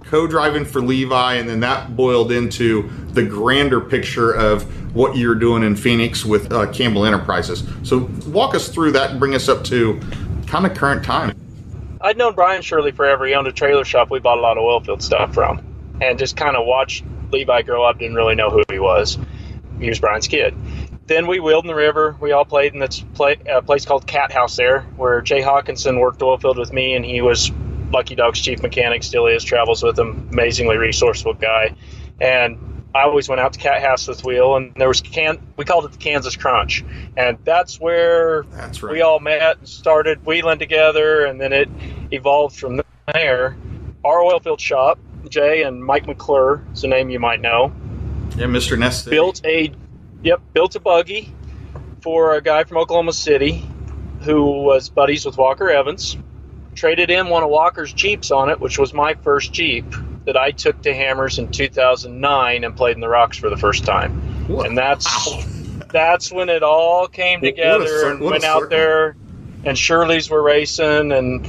co-driving 0.04 0.64
for 0.66 0.80
Levi, 0.80 1.34
and 1.36 1.50
then 1.50 1.60
that 1.62 1.96
boiled 1.96 2.32
into 2.32 2.90
the 3.14 3.24
grander 3.24 3.82
picture 3.82 4.32
of 4.32 4.64
what 4.96 5.16
you're 5.16 5.36
doing 5.36 5.64
in 5.64 5.76
Phoenix 5.76 6.24
with 6.24 6.52
uh, 6.52 6.72
Campbell 6.72 7.06
Enterprises. 7.06 7.64
So 7.84 8.10
walk 8.28 8.54
us 8.54 8.70
through 8.70 8.92
that 8.92 9.12
and 9.12 9.20
bring 9.20 9.34
us 9.34 9.50
up 9.50 9.64
to 9.66 10.00
kind 10.48 10.66
of 10.66 10.76
current 10.78 11.04
time. 11.04 11.36
I'd 12.02 12.18
known 12.18 12.36
Brian 12.36 12.62
Shirley 12.62 12.92
forever. 12.92 13.26
He 13.26 13.34
owned 13.34 13.48
a 13.48 13.52
trailer 13.52 13.86
shop 13.86 14.12
we 14.12 14.20
bought 14.20 14.38
a 14.38 14.42
lot 14.42 14.58
of 14.58 14.64
oil 14.64 14.82
field 14.82 15.02
stuff 15.02 15.34
from, 15.34 15.62
and 16.02 16.20
just 16.20 16.36
kind 16.38 16.56
of 16.56 16.68
watched 16.68 17.06
Levi 17.32 17.64
grow 17.64 17.84
up. 17.84 18.00
Didn't 18.00 18.16
really 18.16 18.36
know 18.36 18.50
who 18.50 18.64
he 18.70 18.80
was. 18.80 19.18
He 19.80 19.90
was 19.90 20.00
Brian's 20.00 20.28
kid. 20.28 20.54
Then 21.12 21.28
we 21.28 21.42
wheeled 21.42 21.66
in 21.66 21.68
the 21.68 21.76
river. 21.76 22.16
We 22.22 22.32
all 22.32 22.46
played 22.46 22.72
in 22.74 22.80
this 22.80 23.02
play, 23.16 23.36
a 23.46 23.62
place 23.62 23.84
called 23.86 24.08
Cat 24.08 24.32
House 24.32 24.56
there, 24.56 24.84
where 24.96 25.20
Jay 25.20 25.42
Hawkinson 25.42 26.00
worked 26.00 26.22
oil 26.22 26.38
field 26.38 26.58
with 26.58 26.72
me, 26.72 26.94
and 26.94 27.04
he 27.04 27.20
was 27.20 27.52
Lucky 27.92 28.16
Dog's 28.16 28.40
chief 28.40 28.62
mechanic. 28.62 29.04
Still 29.04 29.28
is. 29.28 29.44
Travels 29.44 29.84
with 29.84 30.00
him. 30.00 30.30
Amazingly 30.32 30.78
resourceful 30.78 31.34
guy. 31.34 31.76
And 32.22 32.58
I 32.96 33.02
always 33.02 33.28
went 33.28 33.42
out 33.42 33.52
to 33.52 33.60
Cat 33.60 33.82
House 33.82 34.08
with 34.08 34.24
Wheel, 34.24 34.56
and 34.56 34.74
there 34.78 34.88
was 34.88 35.02
can 35.02 35.38
we 35.58 35.66
called 35.66 35.84
it 35.84 35.92
the 35.92 35.98
Kansas 35.98 36.38
Crunch, 36.38 36.86
and 37.18 37.38
that's 37.44 37.78
where 37.78 38.44
That's 38.44 38.82
right. 38.82 38.94
we 38.94 39.02
all 39.02 39.20
met 39.20 39.58
and 39.58 39.68
started 39.68 40.26
wheeling 40.26 40.60
together, 40.60 41.26
and 41.26 41.42
then 41.42 41.52
it 41.52 41.68
evolved 42.12 42.56
from 42.56 42.80
there. 43.14 43.58
Our 44.06 44.24
oil 44.24 44.40
field 44.40 44.62
shop, 44.62 44.98
Jay 45.28 45.64
and 45.64 45.84
Mike 45.84 46.08
McClure, 46.08 46.64
is 46.72 46.86
a 46.86 46.88
name 46.88 47.10
you 47.10 47.20
might 47.20 47.42
know, 47.42 47.74
Yeah, 48.38 48.46
Mr. 48.46 48.80
Nest. 48.80 49.10
built 49.10 49.42
a 49.46 49.74
yep 50.24 50.42
built 50.54 50.76
a 50.76 50.80
buggy 50.80 51.34
for 52.02 52.36
a 52.36 52.42
guy 52.42 52.64
from 52.64 52.78
Oklahoma 52.78 53.14
City 53.14 53.66
who 54.22 54.62
was 54.64 54.90
buddies 54.90 55.26
with 55.26 55.38
Walker 55.38 55.70
Evans. 55.70 56.18
Traded 56.76 57.10
in 57.10 57.28
one 57.28 57.44
of 57.44 57.50
Walker's 57.50 57.92
Jeeps 57.92 58.32
on 58.32 58.50
it, 58.50 58.60
which 58.60 58.80
was 58.80 58.94
my 58.94 59.14
first 59.16 59.52
Jeep. 59.52 59.86
that 60.26 60.38
I 60.38 60.52
took 60.52 60.82
to 60.84 60.94
Hammers 60.94 61.40
in 61.40 61.50
2009 61.50 62.64
and 62.64 62.78
played 62.78 62.94
in 62.96 63.02
the 63.02 63.10
Rocks 63.10 63.38
for 63.38 63.50
the 63.50 63.58
first 63.58 63.84
time. 63.84 64.48
What? 64.48 64.68
And 64.68 64.78
that's 64.78 65.06
Wow. 65.28 65.44
that's 65.92 66.32
when 66.32 66.50
it 66.50 66.64
all 66.64 67.08
came 67.08 67.42
together 67.42 68.10
and 68.12 68.22
went 68.22 68.44
out 68.44 68.70
there 68.70 69.16
and 69.66 69.78
Shirley's 69.78 70.30
were 70.30 70.42
racing 70.42 71.12
and 71.12 71.46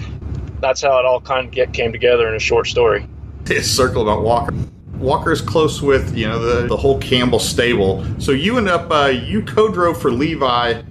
that's 0.61 0.81
how 0.83 0.99
it 0.99 1.05
all 1.05 1.21
kind 1.21 1.47
of 1.47 1.53
get, 1.53 1.73
came 1.73 1.93
together 1.93 2.29
in 2.29 2.35
a 2.35 2.41
short 2.41 2.67
story. 2.67 3.07
a 3.51 3.63
circle 3.63 4.03
about 4.03 4.23
Walker. 4.23 4.55
Walker 5.03 5.33
is 5.33 5.41
close 5.41 5.83
with 5.83 6.17
you 6.17 6.29
know 6.29 6.39
the 6.39 6.69
the 6.69 6.77
whole 6.77 6.99
Campbell 6.99 7.41
stable. 7.41 8.07
So 8.21 8.31
you 8.31 8.57
end 8.57 8.69
up 8.69 8.91
uh, 8.91 9.07
you 9.07 9.43
co-drove 9.43 10.01
for 10.01 10.13
Levi, 10.13 10.83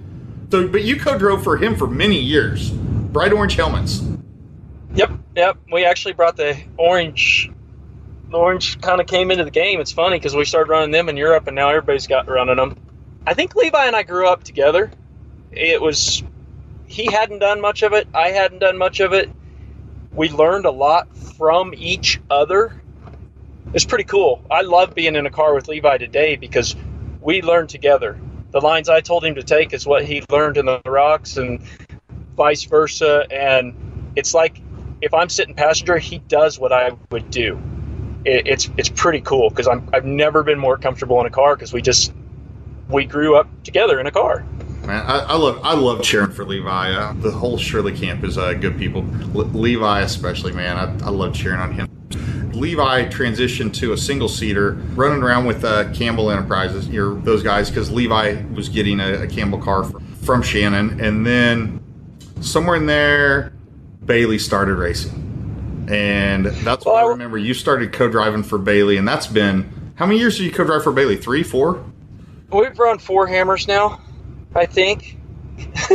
so 0.50 0.68
but 0.68 0.82
you 0.82 1.00
co-drove 1.00 1.42
for 1.42 1.56
him 1.56 1.74
for 1.74 1.86
many 1.86 2.20
years. 2.20 2.70
Bright 2.70 3.32
orange 3.32 3.56
helmets. 3.56 4.02
Yep, 4.94 5.12
yep. 5.34 5.56
We 5.72 5.86
actually 5.86 6.12
brought 6.12 6.36
the 6.36 6.58
orange. 6.76 7.50
The 8.28 8.36
orange 8.36 8.80
kind 8.80 9.00
of 9.00 9.06
came 9.06 9.30
into 9.30 9.44
the 9.44 9.50
game. 9.50 9.80
It's 9.80 9.92
funny 9.92 10.18
because 10.18 10.36
we 10.36 10.44
started 10.44 10.70
running 10.70 10.90
them 10.90 11.08
in 11.08 11.16
Europe, 11.16 11.46
and 11.46 11.56
now 11.56 11.70
everybody's 11.70 12.06
got 12.06 12.28
running 12.28 12.56
them. 12.56 12.76
I 13.26 13.34
think 13.34 13.54
Levi 13.54 13.86
and 13.86 13.96
I 13.96 14.02
grew 14.02 14.28
up 14.28 14.44
together. 14.44 14.90
It 15.50 15.80
was 15.80 16.22
he 16.86 17.10
hadn't 17.10 17.38
done 17.38 17.62
much 17.62 17.82
of 17.82 17.94
it. 17.94 18.06
I 18.12 18.28
hadn't 18.28 18.58
done 18.58 18.76
much 18.76 19.00
of 19.00 19.14
it. 19.14 19.30
We 20.12 20.28
learned 20.28 20.66
a 20.66 20.70
lot 20.70 21.16
from 21.16 21.72
each 21.74 22.20
other. 22.28 22.81
It's 23.74 23.84
pretty 23.84 24.04
cool. 24.04 24.44
I 24.50 24.62
love 24.62 24.94
being 24.94 25.16
in 25.16 25.26
a 25.26 25.30
car 25.30 25.54
with 25.54 25.68
Levi 25.68 25.98
today 25.98 26.36
because 26.36 26.76
we 27.20 27.42
learned 27.42 27.70
together. 27.70 28.18
The 28.50 28.60
lines 28.60 28.88
I 28.88 29.00
told 29.00 29.24
him 29.24 29.34
to 29.36 29.42
take 29.42 29.72
is 29.72 29.86
what 29.86 30.04
he 30.04 30.22
learned 30.30 30.58
in 30.58 30.66
the 30.66 30.80
rocks, 30.84 31.38
and 31.38 31.60
vice 32.36 32.64
versa. 32.64 33.26
And 33.30 33.74
it's 34.14 34.34
like 34.34 34.60
if 35.00 35.14
I'm 35.14 35.28
sitting 35.28 35.54
passenger, 35.54 35.98
he 35.98 36.18
does 36.18 36.58
what 36.58 36.72
I 36.72 36.92
would 37.10 37.30
do. 37.30 37.60
It, 38.24 38.46
it's 38.46 38.70
it's 38.76 38.90
pretty 38.90 39.20
cool 39.20 39.48
because 39.48 39.66
I'm 39.66 39.88
I've 39.92 40.04
never 40.04 40.42
been 40.42 40.58
more 40.58 40.76
comfortable 40.76 41.20
in 41.20 41.26
a 41.26 41.30
car 41.30 41.56
because 41.56 41.72
we 41.72 41.80
just 41.80 42.12
we 42.88 43.04
grew 43.04 43.36
up 43.36 43.48
together 43.64 43.98
in 44.00 44.06
a 44.06 44.10
car. 44.10 44.44
Man, 44.84 45.04
I, 45.06 45.20
I 45.20 45.36
love 45.36 45.60
I 45.62 45.74
love 45.74 46.02
cheering 46.02 46.32
for 46.32 46.44
Levi. 46.44 46.92
Uh, 46.92 47.14
the 47.14 47.30
whole 47.30 47.56
Shirley 47.56 47.96
camp 47.96 48.22
is 48.24 48.36
uh, 48.36 48.52
good 48.52 48.78
people. 48.78 49.04
Le- 49.32 49.44
Levi 49.44 50.00
especially, 50.02 50.52
man. 50.52 50.76
I, 50.76 51.06
I 51.06 51.10
love 51.10 51.34
cheering 51.34 51.60
on 51.60 51.72
him. 51.72 51.91
Levi 52.66 53.06
transitioned 53.06 53.74
to 53.74 53.92
a 53.92 53.96
single 53.98 54.28
seater, 54.28 54.74
running 54.94 55.20
around 55.20 55.46
with 55.46 55.64
uh, 55.64 55.92
Campbell 55.92 56.30
Enterprises. 56.30 56.88
You're 56.88 57.16
those 57.22 57.42
guys 57.42 57.68
because 57.68 57.90
Levi 57.90 58.40
was 58.54 58.68
getting 58.68 59.00
a, 59.00 59.22
a 59.22 59.26
Campbell 59.26 59.58
car 59.60 59.82
from, 59.82 60.06
from 60.14 60.42
Shannon, 60.42 61.00
and 61.00 61.26
then 61.26 61.82
somewhere 62.40 62.76
in 62.76 62.86
there, 62.86 63.52
Bailey 64.04 64.38
started 64.38 64.76
racing, 64.76 65.88
and 65.90 66.46
that's 66.46 66.86
what 66.86 66.94
Well, 66.94 67.04
I 67.04 67.08
I- 67.08 67.10
remember. 67.10 67.36
You 67.36 67.52
started 67.52 67.92
co-driving 67.92 68.44
for 68.44 68.58
Bailey, 68.58 68.96
and 68.96 69.08
that's 69.08 69.26
been 69.26 69.92
how 69.96 70.06
many 70.06 70.20
years 70.20 70.38
did 70.38 70.44
you 70.44 70.52
co-drive 70.52 70.84
for 70.84 70.92
Bailey? 70.92 71.16
Three, 71.16 71.42
four? 71.42 71.84
We've 72.52 72.78
run 72.78 72.98
four 73.00 73.26
hammers 73.26 73.66
now, 73.66 74.00
I 74.54 74.66
think. 74.66 75.18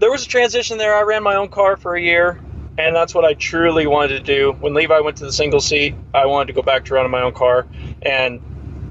there 0.00 0.10
was 0.10 0.24
a 0.24 0.28
transition 0.28 0.76
there. 0.76 0.92
I 0.96 1.02
ran 1.02 1.22
my 1.22 1.36
own 1.36 1.48
car 1.50 1.76
for 1.76 1.94
a 1.94 2.00
year, 2.02 2.40
and 2.78 2.94
that's 2.94 3.14
what 3.14 3.24
I 3.24 3.34
truly 3.34 3.86
wanted 3.86 4.18
to 4.18 4.20
do. 4.20 4.52
When 4.60 4.74
Levi 4.74 5.00
went 5.00 5.16
to 5.18 5.24
the 5.24 5.32
single 5.32 5.60
seat, 5.60 5.94
I 6.14 6.26
wanted 6.26 6.48
to 6.48 6.52
go 6.52 6.62
back 6.62 6.84
to 6.86 6.94
running 6.94 7.10
my 7.10 7.22
own 7.22 7.32
car, 7.32 7.66
and 8.02 8.40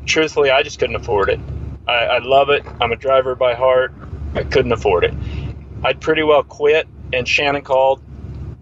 truthfully, 0.06 0.50
I 0.50 0.64
just 0.64 0.80
couldn't 0.80 0.96
afford 0.96 1.30
it. 1.30 1.40
I, 1.88 1.94
I 1.94 2.20
love 2.20 2.50
it. 2.50 2.66
I'm 2.82 2.92
a 2.92 2.96
driver 2.96 3.36
by 3.36 3.54
heart. 3.54 3.94
I 4.34 4.44
couldn't 4.44 4.72
afford 4.72 5.04
it. 5.04 5.14
I'd 5.84 6.02
pretty 6.02 6.24
well 6.24 6.44
quit, 6.44 6.88
and 7.14 7.28
Shannon 7.28 7.62
called, 7.62 8.02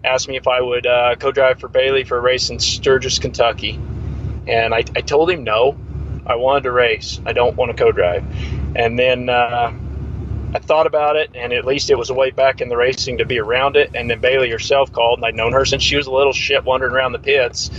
asked 0.04 0.28
me 0.28 0.36
if 0.36 0.46
I 0.46 0.60
would 0.60 0.86
uh, 0.86 1.16
co-drive 1.16 1.58
for 1.58 1.68
Bailey 1.68 2.04
for 2.04 2.18
a 2.18 2.20
race 2.20 2.50
in 2.50 2.58
Sturgis, 2.58 3.18
Kentucky, 3.18 3.80
and 4.46 4.74
I, 4.74 4.78
I 4.94 5.00
told 5.00 5.30
him 5.30 5.44
no. 5.44 5.78
I 6.26 6.36
wanted 6.36 6.62
to 6.62 6.72
race. 6.72 7.20
I 7.26 7.34
don't 7.34 7.54
want 7.54 7.76
to 7.76 7.82
co-drive. 7.82 8.24
And 8.74 8.98
then 8.98 9.28
uh, 9.28 9.72
I 10.54 10.60
thought 10.60 10.86
about 10.86 11.16
it, 11.16 11.32
and 11.34 11.52
at 11.52 11.64
least 11.64 11.90
it 11.90 11.98
was 11.98 12.10
a 12.10 12.14
way 12.14 12.30
back 12.30 12.60
in 12.60 12.68
the 12.68 12.76
racing 12.76 13.18
to 13.18 13.24
be 13.24 13.40
around 13.40 13.76
it. 13.76 13.90
And 13.94 14.08
then 14.08 14.20
Bailey 14.20 14.50
herself 14.50 14.92
called, 14.92 15.18
and 15.18 15.26
I'd 15.26 15.34
known 15.34 15.52
her 15.52 15.64
since 15.64 15.82
she 15.82 15.96
was 15.96 16.06
a 16.06 16.12
little 16.12 16.32
shit 16.32 16.64
wandering 16.64 16.92
around 16.92 17.12
the 17.12 17.18
pits, 17.18 17.70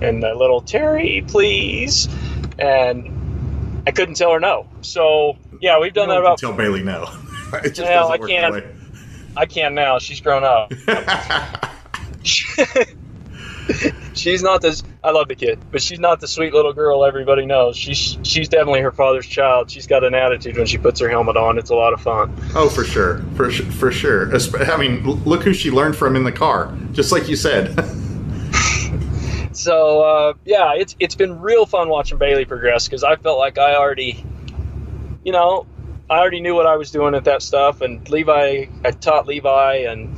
and 0.00 0.24
a 0.24 0.34
little 0.34 0.62
Terry, 0.62 1.22
please, 1.28 2.08
and 2.58 3.82
I 3.86 3.90
couldn't 3.90 4.14
tell 4.14 4.32
her 4.32 4.40
no. 4.40 4.66
So 4.80 5.36
yeah, 5.60 5.78
we've 5.78 5.92
done 5.92 6.08
that 6.08 6.18
about. 6.18 6.38
tell 6.38 6.54
Bailey 6.54 6.82
no. 6.82 7.02
it 7.52 7.74
just 7.74 7.82
Well, 7.82 8.10
I 8.10 8.18
can't. 8.18 8.64
I 9.36 9.46
can 9.46 9.74
now. 9.74 9.98
She's 9.98 10.20
grown 10.20 10.42
up. 10.44 10.72
she's 14.14 14.42
not 14.42 14.62
this. 14.62 14.82
I 15.02 15.10
love 15.10 15.28
the 15.28 15.34
kid, 15.34 15.58
but 15.70 15.82
she's 15.82 15.98
not 15.98 16.20
the 16.20 16.28
sweet 16.28 16.52
little 16.52 16.72
girl 16.72 17.04
everybody 17.04 17.46
knows. 17.46 17.76
She's 17.76 18.18
she's 18.22 18.48
definitely 18.48 18.80
her 18.80 18.92
father's 18.92 19.26
child. 19.26 19.70
She's 19.70 19.86
got 19.86 20.04
an 20.04 20.14
attitude 20.14 20.56
when 20.56 20.66
she 20.66 20.78
puts 20.78 21.00
her 21.00 21.08
helmet 21.08 21.36
on. 21.36 21.58
It's 21.58 21.70
a 21.70 21.74
lot 21.74 21.92
of 21.92 22.00
fun. 22.00 22.34
Oh, 22.54 22.68
for 22.68 22.84
sure, 22.84 23.18
for 23.36 23.50
for 23.50 23.90
sure. 23.90 24.30
I 24.34 24.76
mean, 24.76 25.02
look 25.24 25.42
who 25.42 25.52
she 25.54 25.70
learned 25.70 25.96
from 25.96 26.16
in 26.16 26.24
the 26.24 26.32
car, 26.32 26.76
just 26.92 27.12
like 27.12 27.28
you 27.28 27.36
said. 27.36 27.78
So 29.52 30.00
uh, 30.02 30.32
yeah, 30.44 30.72
it's 30.74 30.96
it's 30.98 31.14
been 31.14 31.40
real 31.40 31.66
fun 31.66 31.88
watching 31.88 32.18
Bailey 32.18 32.44
progress 32.44 32.88
because 32.88 33.04
I 33.04 33.16
felt 33.16 33.38
like 33.38 33.58
I 33.58 33.76
already, 33.76 34.24
you 35.24 35.32
know, 35.32 35.66
I 36.08 36.18
already 36.18 36.40
knew 36.40 36.54
what 36.54 36.66
I 36.66 36.76
was 36.76 36.90
doing 36.90 37.14
at 37.14 37.24
that 37.24 37.42
stuff, 37.42 37.80
and 37.80 38.08
Levi, 38.08 38.66
I 38.84 38.90
taught 38.90 39.26
Levi, 39.26 39.74
and 39.88 40.16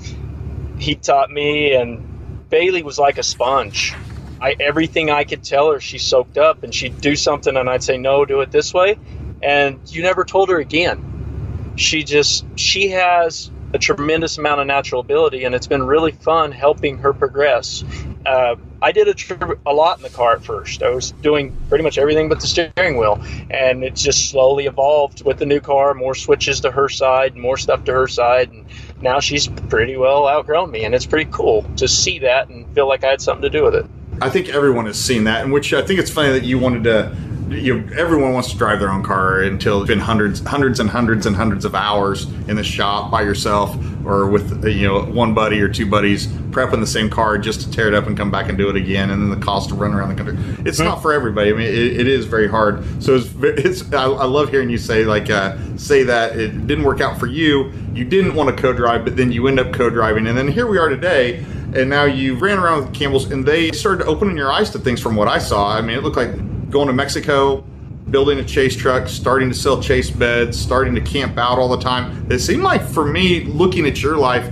he 0.78 0.94
taught 0.94 1.30
me, 1.30 1.74
and 1.74 2.13
Bailey 2.54 2.84
was 2.84 3.00
like 3.00 3.18
a 3.18 3.24
sponge. 3.24 3.96
I 4.40 4.54
everything 4.60 5.10
I 5.10 5.24
could 5.24 5.42
tell 5.42 5.72
her, 5.72 5.80
she 5.80 5.98
soaked 5.98 6.38
up, 6.38 6.62
and 6.62 6.72
she'd 6.72 7.00
do 7.00 7.16
something, 7.16 7.56
and 7.56 7.68
I'd 7.68 7.82
say 7.82 7.98
no, 7.98 8.24
do 8.24 8.42
it 8.42 8.52
this 8.52 8.72
way, 8.72 8.96
and 9.42 9.80
you 9.86 10.04
never 10.04 10.24
told 10.24 10.50
her 10.50 10.60
again. 10.60 11.72
She 11.74 12.04
just 12.04 12.44
she 12.54 12.90
has 12.90 13.50
a 13.72 13.78
tremendous 13.78 14.38
amount 14.38 14.60
of 14.60 14.68
natural 14.68 15.00
ability, 15.00 15.42
and 15.42 15.52
it's 15.52 15.66
been 15.66 15.82
really 15.82 16.12
fun 16.12 16.52
helping 16.52 16.98
her 16.98 17.12
progress. 17.12 17.82
Uh, 18.24 18.54
I 18.80 18.92
did 18.92 19.08
a, 19.08 19.56
a 19.66 19.74
lot 19.74 19.96
in 19.96 20.04
the 20.04 20.10
car 20.10 20.34
at 20.34 20.44
first. 20.44 20.80
I 20.84 20.90
was 20.90 21.10
doing 21.10 21.56
pretty 21.68 21.82
much 21.82 21.98
everything 21.98 22.28
but 22.28 22.38
the 22.38 22.46
steering 22.46 22.96
wheel, 22.96 23.20
and 23.50 23.82
it 23.82 23.96
just 23.96 24.30
slowly 24.30 24.66
evolved 24.66 25.24
with 25.24 25.40
the 25.40 25.46
new 25.46 25.58
car. 25.58 25.92
More 25.92 26.14
switches 26.14 26.60
to 26.60 26.70
her 26.70 26.88
side, 26.88 27.34
more 27.34 27.56
stuff 27.56 27.82
to 27.86 27.92
her 27.92 28.06
side, 28.06 28.52
and 28.52 28.63
now 29.00 29.20
she's 29.20 29.46
pretty 29.46 29.96
well 29.96 30.28
outgrown 30.28 30.70
me, 30.70 30.84
and 30.84 30.94
it's 30.94 31.06
pretty 31.06 31.30
cool 31.30 31.62
to 31.76 31.88
see 31.88 32.18
that 32.20 32.48
and 32.48 32.66
feel 32.74 32.88
like 32.88 33.04
I 33.04 33.10
had 33.10 33.20
something 33.20 33.42
to 33.42 33.50
do 33.50 33.64
with 33.64 33.74
it. 33.74 33.86
I 34.20 34.30
think 34.30 34.48
everyone 34.48 34.86
has 34.86 34.98
seen 34.98 35.24
that, 35.24 35.42
and 35.42 35.52
which 35.52 35.72
I 35.72 35.82
think 35.82 36.00
it's 36.00 36.10
funny 36.10 36.32
that 36.32 36.44
you 36.44 36.58
wanted 36.58 36.84
to. 36.84 37.16
You 37.48 37.80
know, 37.80 37.96
everyone 37.96 38.32
wants 38.32 38.50
to 38.52 38.56
drive 38.56 38.80
their 38.80 38.90
own 38.90 39.02
car 39.02 39.42
until 39.42 39.82
it's 39.82 39.88
been 39.88 39.98
hundreds, 39.98 40.40
hundreds 40.40 40.80
and 40.80 40.88
hundreds 40.88 41.26
and 41.26 41.36
hundreds 41.36 41.64
of 41.64 41.74
hours 41.74 42.24
in 42.48 42.56
the 42.56 42.64
shop 42.64 43.10
by 43.10 43.22
yourself 43.22 43.76
or 44.06 44.28
with 44.28 44.64
you 44.66 44.86
know 44.86 45.02
one 45.02 45.34
buddy 45.34 45.60
or 45.60 45.68
two 45.68 45.86
buddies 45.86 46.26
prepping 46.26 46.80
the 46.80 46.86
same 46.86 47.10
car 47.10 47.36
just 47.36 47.62
to 47.62 47.70
tear 47.70 47.88
it 47.88 47.94
up 47.94 48.06
and 48.06 48.16
come 48.16 48.30
back 48.30 48.48
and 48.48 48.56
do 48.56 48.68
it 48.68 48.76
again, 48.76 49.10
and 49.10 49.20
then 49.20 49.30
the 49.30 49.44
cost 49.44 49.70
to 49.70 49.74
run 49.74 49.92
around 49.92 50.16
the 50.16 50.22
country. 50.22 50.38
It's 50.64 50.78
not 50.78 51.02
for 51.02 51.12
everybody. 51.12 51.50
I 51.50 51.52
mean, 51.52 51.66
it, 51.66 52.00
it 52.00 52.06
is 52.06 52.26
very 52.26 52.48
hard. 52.48 53.02
So 53.02 53.16
it's, 53.16 53.28
it's 53.42 53.92
I, 53.92 54.04
I 54.04 54.24
love 54.24 54.50
hearing 54.50 54.70
you 54.70 54.78
say 54.78 55.04
like 55.04 55.30
uh, 55.30 55.58
say 55.76 56.02
that 56.04 56.38
it 56.38 56.66
didn't 56.66 56.84
work 56.84 57.00
out 57.00 57.18
for 57.18 57.26
you. 57.26 57.72
You 57.92 58.04
didn't 58.04 58.34
want 58.34 58.54
to 58.54 58.60
co-drive, 58.60 59.04
but 59.04 59.16
then 59.16 59.32
you 59.32 59.48
end 59.48 59.58
up 59.58 59.72
co-driving, 59.72 60.26
and 60.26 60.36
then 60.36 60.48
here 60.48 60.66
we 60.66 60.78
are 60.78 60.88
today. 60.88 61.44
And 61.74 61.90
now 61.90 62.04
you 62.04 62.36
ran 62.36 62.58
around 62.58 62.84
with 62.84 62.94
Campbell's, 62.94 63.32
and 63.32 63.44
they 63.44 63.72
started 63.72 64.06
opening 64.06 64.36
your 64.36 64.52
eyes 64.52 64.70
to 64.70 64.78
things. 64.78 65.00
From 65.00 65.16
what 65.16 65.26
I 65.26 65.38
saw, 65.38 65.76
I 65.76 65.80
mean, 65.80 65.98
it 65.98 66.04
looked 66.04 66.16
like 66.16 66.30
going 66.74 66.88
to 66.88 66.92
Mexico, 66.92 67.64
building 68.10 68.40
a 68.40 68.44
chase 68.44 68.74
truck, 68.74 69.06
starting 69.06 69.48
to 69.48 69.54
sell 69.54 69.80
chase 69.80 70.10
beds, 70.10 70.60
starting 70.60 70.92
to 70.92 71.00
camp 71.00 71.38
out 71.38 71.56
all 71.56 71.68
the 71.68 71.78
time. 71.78 72.26
It 72.28 72.40
seemed 72.40 72.64
like, 72.64 72.82
for 72.82 73.06
me, 73.06 73.44
looking 73.44 73.86
at 73.86 74.02
your 74.02 74.16
life, 74.16 74.44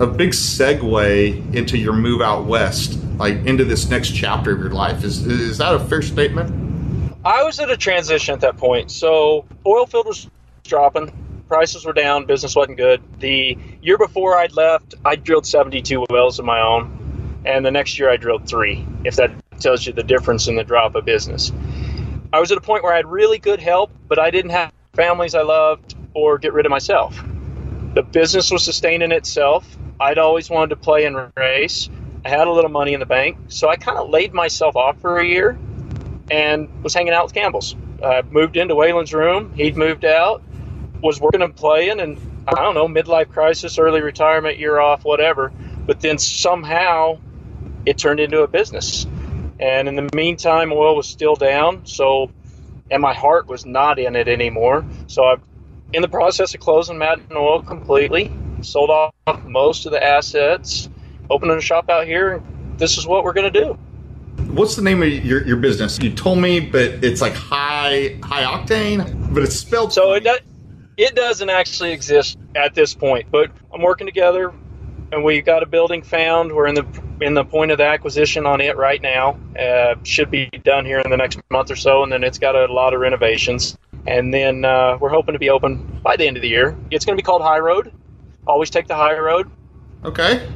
a 0.00 0.06
big 0.06 0.30
segue 0.30 1.54
into 1.54 1.78
your 1.78 1.92
move 1.92 2.20
out 2.20 2.46
west, 2.46 2.98
like 3.16 3.36
into 3.46 3.64
this 3.64 3.88
next 3.88 4.10
chapter 4.10 4.50
of 4.52 4.58
your 4.58 4.70
life. 4.70 5.04
Is 5.04 5.24
is 5.24 5.58
that 5.58 5.72
a 5.72 5.78
fair 5.78 6.02
statement? 6.02 7.14
I 7.24 7.44
was 7.44 7.60
at 7.60 7.70
a 7.70 7.76
transition 7.76 8.34
at 8.34 8.40
that 8.40 8.56
point. 8.56 8.90
So 8.90 9.46
oil 9.64 9.86
field 9.86 10.06
was 10.06 10.28
dropping, 10.64 11.12
prices 11.46 11.84
were 11.84 11.92
down, 11.92 12.26
business 12.26 12.56
wasn't 12.56 12.76
good. 12.76 13.00
The 13.20 13.56
year 13.82 13.98
before 13.98 14.36
I'd 14.36 14.52
left, 14.54 14.96
I 15.04 15.14
drilled 15.14 15.46
72 15.46 16.06
wells 16.10 16.40
of 16.40 16.44
my 16.44 16.60
own, 16.60 17.40
and 17.44 17.64
the 17.64 17.70
next 17.70 18.00
year 18.00 18.10
I 18.10 18.16
drilled 18.16 18.48
three. 18.48 18.84
If 19.04 19.14
that 19.14 19.30
tells 19.60 19.86
you 19.86 19.92
the 19.92 20.02
difference 20.02 20.46
in 20.48 20.56
the 20.56 20.64
drop 20.64 20.94
of 20.94 21.04
business, 21.04 21.52
I 22.30 22.40
was 22.40 22.52
at 22.52 22.58
a 22.58 22.60
point 22.60 22.84
where 22.84 22.92
I 22.92 22.96
had 22.96 23.06
really 23.06 23.38
good 23.38 23.58
help, 23.58 23.90
but 24.06 24.18
I 24.18 24.30
didn't 24.30 24.50
have 24.50 24.72
families 24.92 25.34
I 25.34 25.42
loved 25.42 25.94
or 26.12 26.36
get 26.36 26.52
rid 26.52 26.66
of 26.66 26.70
myself. 26.70 27.18
The 27.94 28.02
business 28.02 28.50
was 28.50 28.62
sustaining 28.62 29.12
itself. 29.12 29.78
I'd 29.98 30.18
always 30.18 30.50
wanted 30.50 30.70
to 30.70 30.76
play 30.76 31.06
and 31.06 31.32
race. 31.36 31.88
I 32.24 32.28
had 32.28 32.46
a 32.46 32.52
little 32.52 32.70
money 32.70 32.92
in 32.92 33.00
the 33.00 33.06
bank, 33.06 33.38
so 33.48 33.70
I 33.70 33.76
kind 33.76 33.96
of 33.96 34.10
laid 34.10 34.34
myself 34.34 34.76
off 34.76 35.00
for 35.00 35.18
a 35.18 35.26
year 35.26 35.58
and 36.30 36.68
was 36.82 36.92
hanging 36.92 37.14
out 37.14 37.24
with 37.24 37.34
Campbell's. 37.34 37.74
I 38.04 38.22
moved 38.22 38.58
into 38.58 38.74
Waylon's 38.74 39.14
room. 39.14 39.52
He'd 39.54 39.76
moved 39.76 40.04
out, 40.04 40.42
was 41.02 41.20
working 41.20 41.40
and 41.40 41.56
playing, 41.56 41.98
and 41.98 42.18
I 42.46 42.56
don't 42.56 42.74
know, 42.74 42.86
midlife 42.88 43.30
crisis, 43.30 43.78
early 43.78 44.02
retirement, 44.02 44.58
year 44.58 44.78
off, 44.78 45.04
whatever. 45.04 45.50
But 45.86 46.00
then 46.00 46.18
somehow 46.18 47.18
it 47.86 47.96
turned 47.96 48.20
into 48.20 48.42
a 48.42 48.48
business. 48.48 49.06
And 49.60 49.88
in 49.88 49.96
the 49.96 50.08
meantime, 50.14 50.72
oil 50.72 50.96
was 50.96 51.06
still 51.06 51.34
down. 51.34 51.84
So, 51.84 52.30
and 52.90 53.02
my 53.02 53.14
heart 53.14 53.46
was 53.46 53.66
not 53.66 53.98
in 53.98 54.16
it 54.16 54.28
anymore. 54.28 54.84
So 55.06 55.24
I'm 55.24 55.42
in 55.92 56.02
the 56.02 56.08
process 56.08 56.54
of 56.54 56.60
closing 56.60 56.98
Madden 56.98 57.26
Oil 57.32 57.62
completely. 57.62 58.32
Sold 58.60 58.90
off 58.90 59.12
most 59.44 59.86
of 59.86 59.92
the 59.92 60.02
assets, 60.02 60.88
opening 61.30 61.56
a 61.56 61.60
shop 61.60 61.88
out 61.90 62.06
here. 62.06 62.34
And 62.34 62.78
this 62.78 62.98
is 62.98 63.06
what 63.06 63.24
we're 63.24 63.32
going 63.32 63.52
to 63.52 63.60
do. 63.64 63.78
What's 64.52 64.76
the 64.76 64.82
name 64.82 65.02
of 65.02 65.08
your, 65.08 65.46
your 65.46 65.56
business? 65.56 65.98
You 66.00 66.12
told 66.12 66.38
me, 66.38 66.60
but 66.60 67.04
it's 67.04 67.20
like 67.20 67.34
high 67.34 68.18
high 68.22 68.44
octane, 68.44 69.34
but 69.34 69.42
it's 69.42 69.56
spelled. 69.56 69.92
So 69.92 70.12
it 70.12 70.24
does, 70.24 70.40
it 70.96 71.14
doesn't 71.14 71.50
actually 71.50 71.92
exist 71.92 72.38
at 72.54 72.74
this 72.74 72.94
point, 72.94 73.30
but 73.30 73.50
I'm 73.72 73.82
working 73.82 74.06
together, 74.06 74.52
and 75.12 75.24
we've 75.24 75.44
got 75.44 75.62
a 75.62 75.66
building 75.66 76.02
found. 76.02 76.52
We're 76.52 76.66
in 76.66 76.74
the 76.74 76.86
in 77.20 77.34
the 77.34 77.44
point 77.44 77.70
of 77.70 77.78
the 77.78 77.84
acquisition 77.84 78.46
on 78.46 78.60
it 78.60 78.76
right 78.76 79.00
now. 79.00 79.38
Uh, 79.58 79.96
should 80.04 80.30
be 80.30 80.48
done 80.64 80.84
here 80.84 81.00
in 81.00 81.10
the 81.10 81.16
next 81.16 81.40
month 81.50 81.70
or 81.70 81.76
so, 81.76 82.02
and 82.02 82.12
then 82.12 82.24
it's 82.24 82.38
got 82.38 82.54
a 82.54 82.72
lot 82.72 82.94
of 82.94 83.00
renovations. 83.00 83.76
And 84.06 84.32
then 84.32 84.64
uh, 84.64 84.96
we're 85.00 85.10
hoping 85.10 85.34
to 85.34 85.38
be 85.38 85.50
open 85.50 86.00
by 86.02 86.16
the 86.16 86.26
end 86.26 86.36
of 86.36 86.42
the 86.42 86.48
year. 86.48 86.76
It's 86.90 87.04
going 87.04 87.16
to 87.16 87.22
be 87.22 87.24
called 87.24 87.42
High 87.42 87.58
Road. 87.58 87.92
Always 88.46 88.70
take 88.70 88.86
the 88.86 88.94
high 88.94 89.18
road. 89.18 89.50
Okay. 90.04 90.48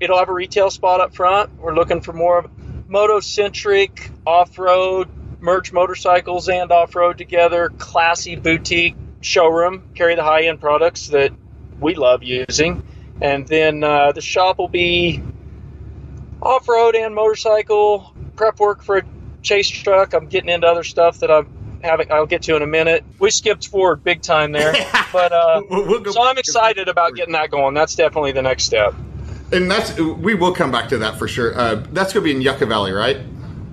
It'll 0.00 0.18
have 0.18 0.28
a 0.28 0.32
retail 0.32 0.70
spot 0.70 1.00
up 1.00 1.14
front. 1.14 1.60
We're 1.60 1.74
looking 1.74 2.00
for 2.00 2.12
more 2.12 2.38
of 2.38 2.50
moto-centric 2.88 4.10
off-road 4.26 5.08
merch 5.40 5.72
motorcycles 5.72 6.48
and 6.48 6.72
off-road 6.72 7.18
together 7.18 7.70
classy 7.78 8.36
boutique 8.36 8.96
showroom 9.20 9.90
carry 9.94 10.14
the 10.14 10.22
high-end 10.22 10.60
products 10.60 11.08
that 11.08 11.32
we 11.78 11.94
love 11.94 12.22
using 12.22 12.82
and 13.20 13.46
then 13.48 13.82
uh, 13.82 14.12
the 14.12 14.20
shop 14.20 14.58
will 14.58 14.68
be 14.68 15.22
off-road 16.42 16.94
and 16.94 17.14
motorcycle 17.14 18.12
prep 18.36 18.60
work 18.60 18.82
for 18.82 18.98
a 18.98 19.02
chase 19.42 19.68
truck 19.68 20.12
i'm 20.12 20.26
getting 20.26 20.50
into 20.50 20.66
other 20.66 20.84
stuff 20.84 21.18
that 21.20 21.30
i'm 21.30 21.48
having 21.82 22.10
i'll 22.12 22.26
get 22.26 22.42
to 22.42 22.56
in 22.56 22.62
a 22.62 22.66
minute 22.66 23.04
we 23.18 23.30
skipped 23.30 23.68
forward 23.68 24.02
big 24.04 24.20
time 24.20 24.52
there 24.52 24.72
but 25.12 25.32
uh, 25.32 25.62
We'll 25.70 26.04
so 26.12 26.22
i'm 26.22 26.38
excited 26.38 26.88
about 26.88 27.14
getting 27.14 27.32
that 27.32 27.50
going 27.50 27.74
that's 27.74 27.94
definitely 27.94 28.32
the 28.32 28.42
next 28.42 28.64
step 28.64 28.94
And 29.52 29.70
that's 29.70 29.96
we 29.98 30.34
will 30.34 30.52
come 30.52 30.72
back 30.72 30.88
to 30.88 30.98
that 30.98 31.16
for 31.18 31.28
sure. 31.28 31.56
Uh, 31.56 31.76
that's 31.92 32.12
going 32.12 32.24
to 32.26 32.28
be 32.28 32.32
in 32.32 32.42
Yucca 32.42 32.66
Valley, 32.66 32.90
right? 32.90 33.18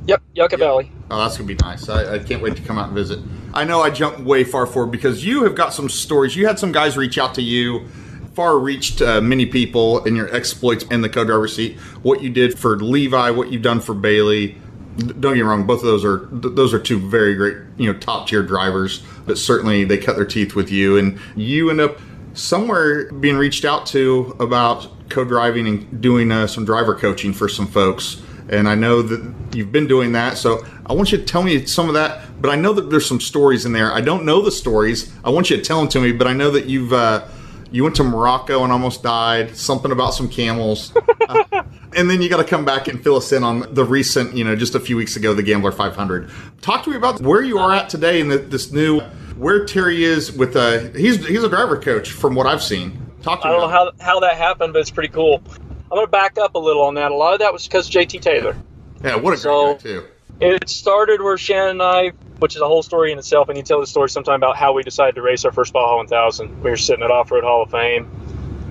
yep 0.05 0.21
yucca 0.35 0.55
valley 0.57 0.91
Oh, 1.09 1.17
that's 1.17 1.37
gonna 1.37 1.47
be 1.47 1.55
nice. 1.55 1.89
I, 1.89 2.15
I 2.15 2.19
can't 2.19 2.41
wait 2.41 2.55
to 2.55 2.61
come 2.63 2.77
out 2.79 2.87
and 2.87 2.95
visit. 2.95 3.19
I 3.53 3.65
know 3.65 3.81
I 3.81 3.89
jumped 3.91 4.19
way 4.21 4.43
far 4.43 4.65
forward 4.65 4.91
because 4.91 5.23
you 5.23 5.43
have 5.43 5.53
got 5.53 5.73
some 5.73 5.87
stories. 5.89 6.35
You 6.35 6.47
had 6.47 6.57
some 6.57 6.71
guys 6.71 6.97
reach 6.97 7.17
out 7.19 7.35
to 7.35 7.41
you, 7.41 7.85
far 8.33 8.57
reached 8.59 9.01
uh, 9.01 9.21
many 9.21 9.45
people 9.45 10.03
in 10.05 10.15
your 10.15 10.33
exploits 10.33 10.83
in 10.85 11.01
the 11.01 11.09
co-driver 11.09 11.47
seat. 11.47 11.79
What 12.01 12.21
you 12.21 12.29
did 12.29 12.57
for 12.57 12.77
Levi, 12.77 13.29
what 13.31 13.51
you've 13.51 13.61
done 13.61 13.79
for 13.79 13.93
Bailey. 13.93 14.57
Don't 14.97 15.21
get 15.21 15.35
me 15.35 15.41
wrong; 15.41 15.65
both 15.65 15.79
of 15.79 15.85
those 15.85 16.05
are 16.05 16.27
th- 16.27 16.55
those 16.55 16.73
are 16.73 16.79
two 16.79 16.99
very 16.99 17.33
great, 17.33 17.57
you 17.77 17.91
know, 17.91 17.97
top 17.97 18.27
tier 18.27 18.43
drivers. 18.43 19.03
But 19.25 19.37
certainly, 19.37 19.83
they 19.83 19.97
cut 19.97 20.15
their 20.15 20.25
teeth 20.25 20.55
with 20.55 20.71
you, 20.71 20.97
and 20.97 21.19
you 21.35 21.69
end 21.69 21.81
up 21.81 21.99
somewhere 22.33 23.11
being 23.11 23.35
reached 23.35 23.65
out 23.65 23.85
to 23.87 24.35
about 24.39 24.87
co-driving 25.09 25.67
and 25.67 26.01
doing 26.01 26.31
uh, 26.31 26.47
some 26.47 26.65
driver 26.65 26.95
coaching 26.95 27.33
for 27.33 27.47
some 27.47 27.67
folks 27.67 28.21
and 28.49 28.67
I 28.67 28.75
know 28.75 29.01
that 29.01 29.55
you've 29.55 29.71
been 29.71 29.87
doing 29.87 30.11
that. 30.13 30.37
So 30.37 30.65
I 30.85 30.93
want 30.93 31.11
you 31.11 31.17
to 31.17 31.23
tell 31.23 31.43
me 31.43 31.65
some 31.65 31.87
of 31.87 31.93
that. 31.93 32.41
But 32.41 32.49
I 32.49 32.55
know 32.55 32.73
that 32.73 32.89
there's 32.89 33.05
some 33.05 33.21
stories 33.21 33.65
in 33.65 33.73
there. 33.73 33.93
I 33.93 34.01
don't 34.01 34.25
know 34.25 34.41
the 34.41 34.51
stories. 34.51 35.11
I 35.23 35.29
want 35.29 35.49
you 35.49 35.57
to 35.57 35.63
tell 35.63 35.79
them 35.79 35.87
to 35.89 36.01
me. 36.01 36.11
But 36.11 36.27
I 36.27 36.33
know 36.33 36.51
that 36.51 36.65
you've 36.65 36.93
uh, 36.93 37.27
you 37.73 37.83
went 37.83 37.95
to 37.97 38.03
Morocco 38.03 38.63
and 38.63 38.71
almost 38.71 39.03
died. 39.03 39.57
Something 39.57 39.91
about 39.91 40.13
some 40.13 40.29
camels. 40.29 40.93
Uh, 41.29 41.63
and 41.95 42.09
then 42.09 42.21
you 42.21 42.27
got 42.29 42.37
to 42.37 42.43
come 42.43 42.65
back 42.65 42.87
and 42.89 43.01
fill 43.01 43.15
us 43.15 43.31
in 43.31 43.43
on 43.43 43.73
the 43.73 43.83
recent, 43.85 44.35
you 44.35 44.43
know, 44.43 44.55
just 44.57 44.75
a 44.75 44.79
few 44.79 44.97
weeks 44.97 45.15
ago, 45.15 45.33
the 45.33 45.41
Gambler 45.41 45.71
500. 45.71 46.29
Talk 46.61 46.83
to 46.83 46.89
me 46.89 46.97
about 46.97 47.21
where 47.21 47.41
you 47.41 47.57
are 47.59 47.71
at 47.71 47.87
today 47.89 48.19
in 48.19 48.27
the, 48.27 48.37
this 48.39 48.71
new, 48.73 48.99
where 49.37 49.63
Terry 49.65 50.03
is 50.03 50.31
with 50.31 50.55
uh 50.57 50.79
he's 50.97 51.25
he's 51.25 51.43
a 51.43 51.49
driver 51.49 51.79
coach 51.79 52.11
from 52.11 52.35
what 52.35 52.45
I've 52.45 52.61
seen. 52.61 52.99
Talk 53.21 53.41
to 53.41 53.47
I 53.47 53.51
me. 53.51 53.57
don't 53.57 53.69
know 53.71 53.75
about 53.77 53.95
how, 54.01 54.05
how 54.13 54.19
that 54.19 54.35
happened, 54.35 54.73
but 54.73 54.79
it's 54.79 54.91
pretty 54.91 55.13
cool. 55.13 55.41
I'm 55.55 55.89
going 55.97 56.05
to 56.05 56.11
back 56.11 56.37
up 56.37 56.55
a 56.55 56.59
little 56.59 56.81
on 56.83 56.95
that. 56.95 57.11
A 57.11 57.15
lot 57.15 57.33
of 57.33 57.39
that 57.39 57.53
was 57.53 57.65
because 57.65 57.89
JT 57.89 58.19
Taylor. 58.21 58.55
Yeah, 59.03 59.15
what 59.15 59.33
a 59.33 59.37
So- 59.37 59.75
great 59.75 59.77
guy 59.77 59.83
too. 59.83 60.05
It 60.41 60.69
started 60.69 61.21
where 61.21 61.37
Shannon 61.37 61.69
and 61.79 61.81
I, 61.83 62.11
which 62.43 62.57
is 62.57 62.61
a 62.61 62.67
whole 62.67 62.83
story 62.83 63.09
in 63.13 63.17
itself, 63.17 63.47
and 63.47 63.57
you 63.57 63.63
tell 63.63 63.79
the 63.79 63.87
story 63.87 64.09
sometime 64.09 64.35
about 64.35 64.57
how 64.57 64.73
we 64.73 64.83
decided 64.83 65.15
to 65.15 65.21
race 65.21 65.45
our 65.45 65.53
first 65.53 65.71
Baja 65.71 65.95
1000. 65.95 66.61
We 66.61 66.71
were 66.71 66.75
sitting 66.75 67.01
at 67.01 67.09
Off 67.09 67.31
Road 67.31 67.45
Hall 67.45 67.63
of 67.63 67.71
Fame. 67.71 68.11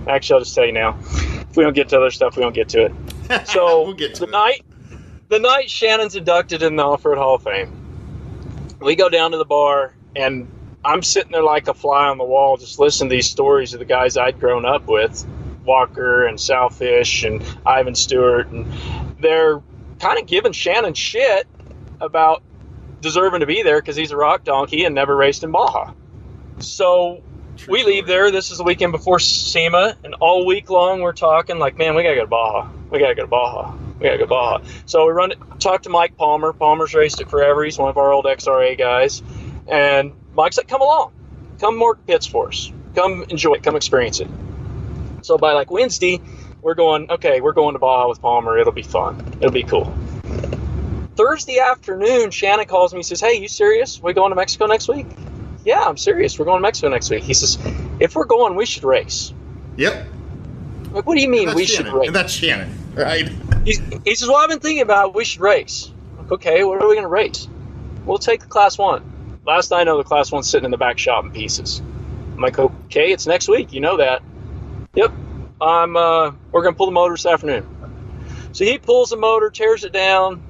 Actually, 0.06 0.34
I'll 0.34 0.40
just 0.40 0.54
tell 0.54 0.66
you 0.66 0.72
now. 0.72 0.98
If 1.00 1.56
we 1.56 1.64
don't 1.64 1.72
get 1.72 1.88
to 1.88 1.96
other 1.96 2.10
stuff, 2.10 2.36
we 2.36 2.42
don't 2.42 2.54
get 2.54 2.68
to 2.68 2.84
it. 2.84 2.92
So 3.48 3.84
We'll 3.84 3.94
get 3.94 4.12
to 4.16 4.20
the 4.20 4.26
it. 4.26 4.30
night, 4.30 4.64
the 5.30 5.38
night 5.38 5.70
Shannon's 5.70 6.14
inducted 6.16 6.62
in 6.62 6.76
the 6.76 6.82
Off 6.82 7.02
Road 7.06 7.16
Hall 7.16 7.36
of 7.36 7.44
Fame, 7.44 7.72
we 8.78 8.94
go 8.94 9.08
down 9.08 9.30
to 9.30 9.38
the 9.38 9.46
bar, 9.46 9.94
and 10.14 10.46
I'm 10.84 11.02
sitting 11.02 11.32
there 11.32 11.42
like 11.42 11.66
a 11.66 11.72
fly 11.72 12.08
on 12.08 12.18
the 12.18 12.24
wall, 12.24 12.58
just 12.58 12.78
listening 12.78 13.08
to 13.08 13.16
these 13.16 13.30
stories 13.30 13.72
of 13.72 13.78
the 13.78 13.86
guys 13.86 14.18
I'd 14.18 14.38
grown 14.38 14.66
up 14.66 14.86
with, 14.86 15.26
Walker 15.64 16.26
and 16.26 16.38
Sal 16.38 16.68
Fish 16.68 17.24
and 17.24 17.42
Ivan 17.64 17.94
Stewart, 17.94 18.48
and 18.48 18.70
they're 19.18 19.62
kind 19.98 20.18
of 20.18 20.26
giving 20.26 20.52
Shannon 20.52 20.92
shit 20.92 21.46
about 22.02 22.42
deserving 23.02 23.40
to 23.40 23.46
be 23.46 23.62
there 23.62 23.80
because 23.80 23.96
he's 23.96 24.12
a 24.12 24.16
rock 24.16 24.44
donkey 24.44 24.84
and 24.84 24.94
never 24.94 25.14
raced 25.14 25.44
in 25.44 25.50
Baja. 25.50 25.92
So 26.60 27.22
we 27.68 27.84
leave 27.84 28.06
there. 28.06 28.30
This 28.30 28.50
is 28.50 28.58
the 28.58 28.64
weekend 28.64 28.92
before 28.92 29.18
SEMA, 29.18 29.96
and 30.02 30.14
all 30.14 30.46
week 30.46 30.70
long 30.70 31.02
we're 31.02 31.12
talking 31.12 31.58
like, 31.58 31.76
man, 31.76 31.94
we 31.94 32.02
gotta 32.02 32.14
go 32.14 32.22
to 32.22 32.26
Baja. 32.26 32.70
We 32.90 32.98
gotta 32.98 33.14
go 33.14 33.22
to 33.22 33.28
Baja. 33.28 33.74
We 33.98 34.06
gotta 34.06 34.18
go 34.18 34.24
to 34.24 34.28
Baja. 34.28 34.64
So 34.86 35.06
we 35.06 35.12
run. 35.12 35.32
Talk 35.58 35.82
to 35.82 35.90
Mike 35.90 36.16
Palmer. 36.16 36.52
Palmer's 36.52 36.94
raced 36.94 37.20
it 37.20 37.28
forever. 37.28 37.64
He's 37.64 37.78
one 37.78 37.90
of 37.90 37.98
our 37.98 38.12
old 38.12 38.24
XRA 38.24 38.78
guys, 38.78 39.22
and 39.68 40.12
Mike's 40.34 40.56
like, 40.56 40.68
come 40.68 40.80
along, 40.80 41.12
come 41.60 41.78
work 41.78 42.06
pits 42.06 42.26
for 42.26 42.48
us. 42.48 42.72
Come 42.94 43.24
enjoy 43.28 43.54
it. 43.54 43.62
Come 43.62 43.76
experience 43.76 44.20
it. 44.20 44.28
So 45.22 45.38
by 45.38 45.52
like 45.52 45.70
Wednesday, 45.70 46.20
we're 46.60 46.74
going. 46.74 47.10
Okay, 47.10 47.40
we're 47.40 47.52
going 47.52 47.74
to 47.74 47.78
Baja 47.78 48.08
with 48.08 48.20
Palmer. 48.20 48.58
It'll 48.58 48.72
be 48.72 48.82
fun. 48.82 49.20
It'll 49.40 49.50
be 49.50 49.62
cool. 49.62 49.92
Thursday 51.16 51.58
afternoon, 51.58 52.30
Shannon 52.30 52.66
calls 52.66 52.92
me. 52.92 53.00
He 53.00 53.02
says, 53.02 53.20
"Hey, 53.20 53.34
you 53.34 53.48
serious? 53.48 54.02
We 54.02 54.12
going 54.12 54.30
to 54.30 54.36
Mexico 54.36 54.66
next 54.66 54.88
week?" 54.88 55.06
Yeah, 55.64 55.80
I'm 55.80 55.96
serious. 55.96 56.38
We're 56.38 56.44
going 56.44 56.58
to 56.58 56.62
Mexico 56.62 56.88
next 56.88 57.10
week. 57.10 57.22
He 57.22 57.34
says, 57.34 57.58
"If 58.00 58.16
we're 58.16 58.24
going, 58.24 58.54
we 58.54 58.66
should 58.66 58.84
race." 58.84 59.32
Yep. 59.76 60.06
I'm 60.86 60.92
like, 60.92 61.06
what 61.06 61.14
do 61.14 61.20
you 61.22 61.28
mean 61.28 61.54
we 61.54 61.66
Shannon. 61.66 61.92
should 61.92 61.98
race? 61.98 62.06
And 62.08 62.16
that's 62.16 62.32
Shannon, 62.32 62.74
right? 62.94 63.28
He, 63.64 63.78
he 64.04 64.14
says, 64.14 64.28
"Well, 64.28 64.38
I've 64.38 64.48
been 64.48 64.60
thinking 64.60 64.82
about 64.82 65.10
it. 65.10 65.14
we 65.14 65.24
should 65.24 65.40
race." 65.40 65.90
I'm 66.12 66.24
like, 66.24 66.32
okay, 66.32 66.64
what 66.64 66.82
are 66.82 66.88
we 66.88 66.94
going 66.94 67.02
to 67.02 67.08
race? 67.08 67.48
We'll 68.04 68.18
take 68.18 68.40
the 68.40 68.46
class 68.46 68.78
one. 68.78 69.40
Last 69.46 69.72
I 69.72 69.84
know, 69.84 69.98
the 69.98 70.04
class 70.04 70.32
one's 70.32 70.48
sitting 70.48 70.64
in 70.64 70.70
the 70.70 70.78
back 70.78 70.98
shop 70.98 71.24
in 71.24 71.30
pieces. 71.32 71.80
I'm 71.80 72.40
like, 72.40 72.58
okay, 72.58 73.12
it's 73.12 73.26
next 73.26 73.48
week. 73.48 73.72
You 73.72 73.80
know 73.80 73.98
that. 73.98 74.22
Yep. 74.94 75.12
I'm. 75.60 75.96
Uh, 75.96 76.32
we're 76.50 76.62
going 76.62 76.74
to 76.74 76.78
pull 76.78 76.86
the 76.86 76.92
motor 76.92 77.14
this 77.14 77.26
afternoon. 77.26 77.66
So 78.52 78.64
he 78.64 78.78
pulls 78.78 79.10
the 79.10 79.16
motor, 79.16 79.50
tears 79.50 79.84
it 79.84 79.92
down, 79.92 80.42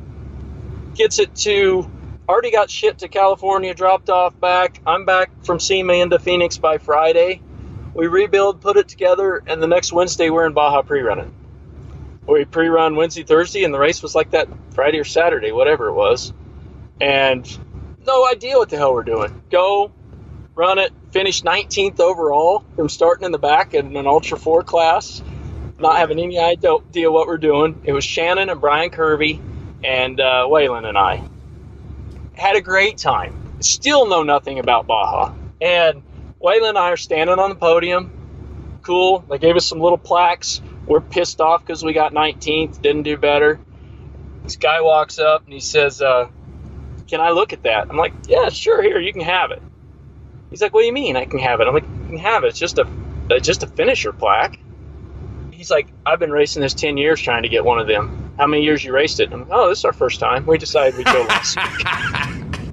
gets 0.94 1.18
it 1.18 1.34
to. 1.36 1.90
Already 2.28 2.50
got 2.50 2.70
shipped 2.70 3.00
to 3.00 3.08
California, 3.08 3.74
dropped 3.74 4.08
off 4.08 4.38
back. 4.38 4.80
I'm 4.86 5.04
back 5.04 5.44
from 5.44 5.58
SEMA 5.58 5.94
into 5.94 6.18
Phoenix 6.18 6.56
by 6.56 6.78
Friday. 6.78 7.42
We 7.94 8.06
rebuild, 8.06 8.60
put 8.60 8.76
it 8.76 8.88
together, 8.88 9.42
and 9.46 9.62
the 9.62 9.66
next 9.66 9.92
Wednesday 9.92 10.30
we're 10.30 10.46
in 10.46 10.54
Baja 10.54 10.82
pre-running 10.82 11.34
we 12.26 12.44
pre-run 12.44 12.96
Wednesday, 12.96 13.22
Thursday, 13.22 13.64
and 13.64 13.74
the 13.74 13.78
race 13.78 14.02
was 14.02 14.14
like 14.14 14.30
that 14.30 14.48
Friday 14.70 14.98
or 14.98 15.04
Saturday, 15.04 15.52
whatever 15.52 15.88
it 15.88 15.94
was. 15.94 16.32
And 17.00 17.46
no 18.06 18.28
idea 18.28 18.56
what 18.56 18.68
the 18.68 18.76
hell 18.76 18.92
we're 18.92 19.02
doing. 19.02 19.42
Go, 19.50 19.90
run 20.54 20.78
it, 20.78 20.92
finish 21.10 21.42
19th 21.42 22.00
overall 22.00 22.64
from 22.76 22.88
starting 22.88 23.26
in 23.26 23.32
the 23.32 23.38
back 23.38 23.74
in 23.74 23.96
an 23.96 24.06
Ultra 24.06 24.38
4 24.38 24.62
class, 24.62 25.22
not 25.78 25.96
having 25.96 26.18
any 26.18 26.38
idea 26.38 27.10
what 27.10 27.26
we're 27.26 27.38
doing. 27.38 27.80
It 27.84 27.92
was 27.92 28.04
Shannon 28.04 28.50
and 28.50 28.60
Brian 28.60 28.90
Kirby 28.90 29.40
and 29.84 30.20
uh, 30.20 30.46
Waylon 30.48 30.84
and 30.86 30.98
I. 30.98 31.22
Had 32.34 32.56
a 32.56 32.60
great 32.60 32.98
time. 32.98 33.34
Still 33.60 34.06
know 34.06 34.22
nothing 34.22 34.58
about 34.58 34.86
Baja. 34.86 35.34
And 35.60 36.02
Waylon 36.42 36.70
and 36.70 36.78
I 36.78 36.90
are 36.90 36.96
standing 36.96 37.38
on 37.38 37.50
the 37.50 37.56
podium. 37.56 38.10
Cool. 38.82 39.24
They 39.28 39.38
gave 39.38 39.56
us 39.56 39.66
some 39.66 39.80
little 39.80 39.98
plaques 39.98 40.60
we're 40.86 41.00
pissed 41.00 41.40
off 41.40 41.64
because 41.64 41.84
we 41.84 41.92
got 41.92 42.12
19th, 42.12 42.82
didn't 42.82 43.04
do 43.04 43.16
better. 43.16 43.60
This 44.42 44.56
guy 44.56 44.80
walks 44.80 45.18
up 45.18 45.44
and 45.44 45.52
he 45.52 45.60
says, 45.60 46.02
uh, 46.02 46.28
Can 47.06 47.20
I 47.20 47.30
look 47.30 47.52
at 47.52 47.62
that? 47.62 47.88
I'm 47.88 47.96
like, 47.96 48.12
Yeah, 48.26 48.48
sure, 48.48 48.82
here, 48.82 48.98
you 48.98 49.12
can 49.12 49.22
have 49.22 49.52
it. 49.52 49.62
He's 50.50 50.60
like, 50.60 50.74
What 50.74 50.80
do 50.80 50.86
you 50.86 50.92
mean 50.92 51.16
I 51.16 51.24
can 51.24 51.38
have 51.38 51.60
it? 51.60 51.68
I'm 51.68 51.74
like, 51.74 51.84
You 51.84 52.08
can 52.08 52.18
have 52.18 52.44
it. 52.44 52.48
It's 52.48 52.58
just 52.58 52.78
a, 52.78 52.86
it's 53.30 53.46
just 53.46 53.62
a 53.62 53.66
finisher 53.68 54.12
plaque. 54.12 54.58
He's 55.52 55.70
like, 55.70 55.86
I've 56.04 56.18
been 56.18 56.32
racing 56.32 56.62
this 56.62 56.74
10 56.74 56.96
years 56.96 57.20
trying 57.20 57.44
to 57.44 57.48
get 57.48 57.64
one 57.64 57.78
of 57.78 57.86
them. 57.86 58.21
How 58.42 58.48
many 58.48 58.64
years 58.64 58.82
you 58.82 58.92
raced 58.92 59.20
it? 59.20 59.32
I'm 59.32 59.46
Oh, 59.52 59.68
this 59.68 59.78
is 59.78 59.84
our 59.84 59.92
first 59.92 60.18
time. 60.18 60.44
We 60.46 60.58
decided 60.58 60.96
we'd 60.96 61.06
go 61.06 61.22
last 61.28 61.56
week. 61.56 62.66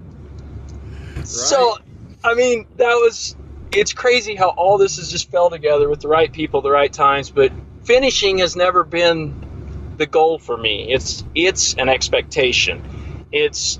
So, 1.23 1.77
I 2.23 2.33
mean, 2.33 2.65
that 2.77 2.95
was, 2.95 3.35
it's 3.71 3.93
crazy 3.93 4.33
how 4.33 4.47
all 4.47 4.79
this 4.79 4.97
has 4.97 5.11
just 5.11 5.29
fell 5.29 5.51
together 5.51 5.87
with 5.87 6.01
the 6.01 6.07
right 6.07 6.33
people, 6.33 6.63
the 6.63 6.71
right 6.71 6.91
times, 6.91 7.29
but 7.29 7.51
finishing 7.83 8.39
has 8.39 8.55
never 8.55 8.83
been 8.83 9.93
the 9.97 10.07
goal 10.07 10.39
for 10.39 10.57
me. 10.57 10.91
It's 10.91 11.23
it's 11.35 11.75
an 11.75 11.87
expectation. 11.87 13.27
It's 13.31 13.79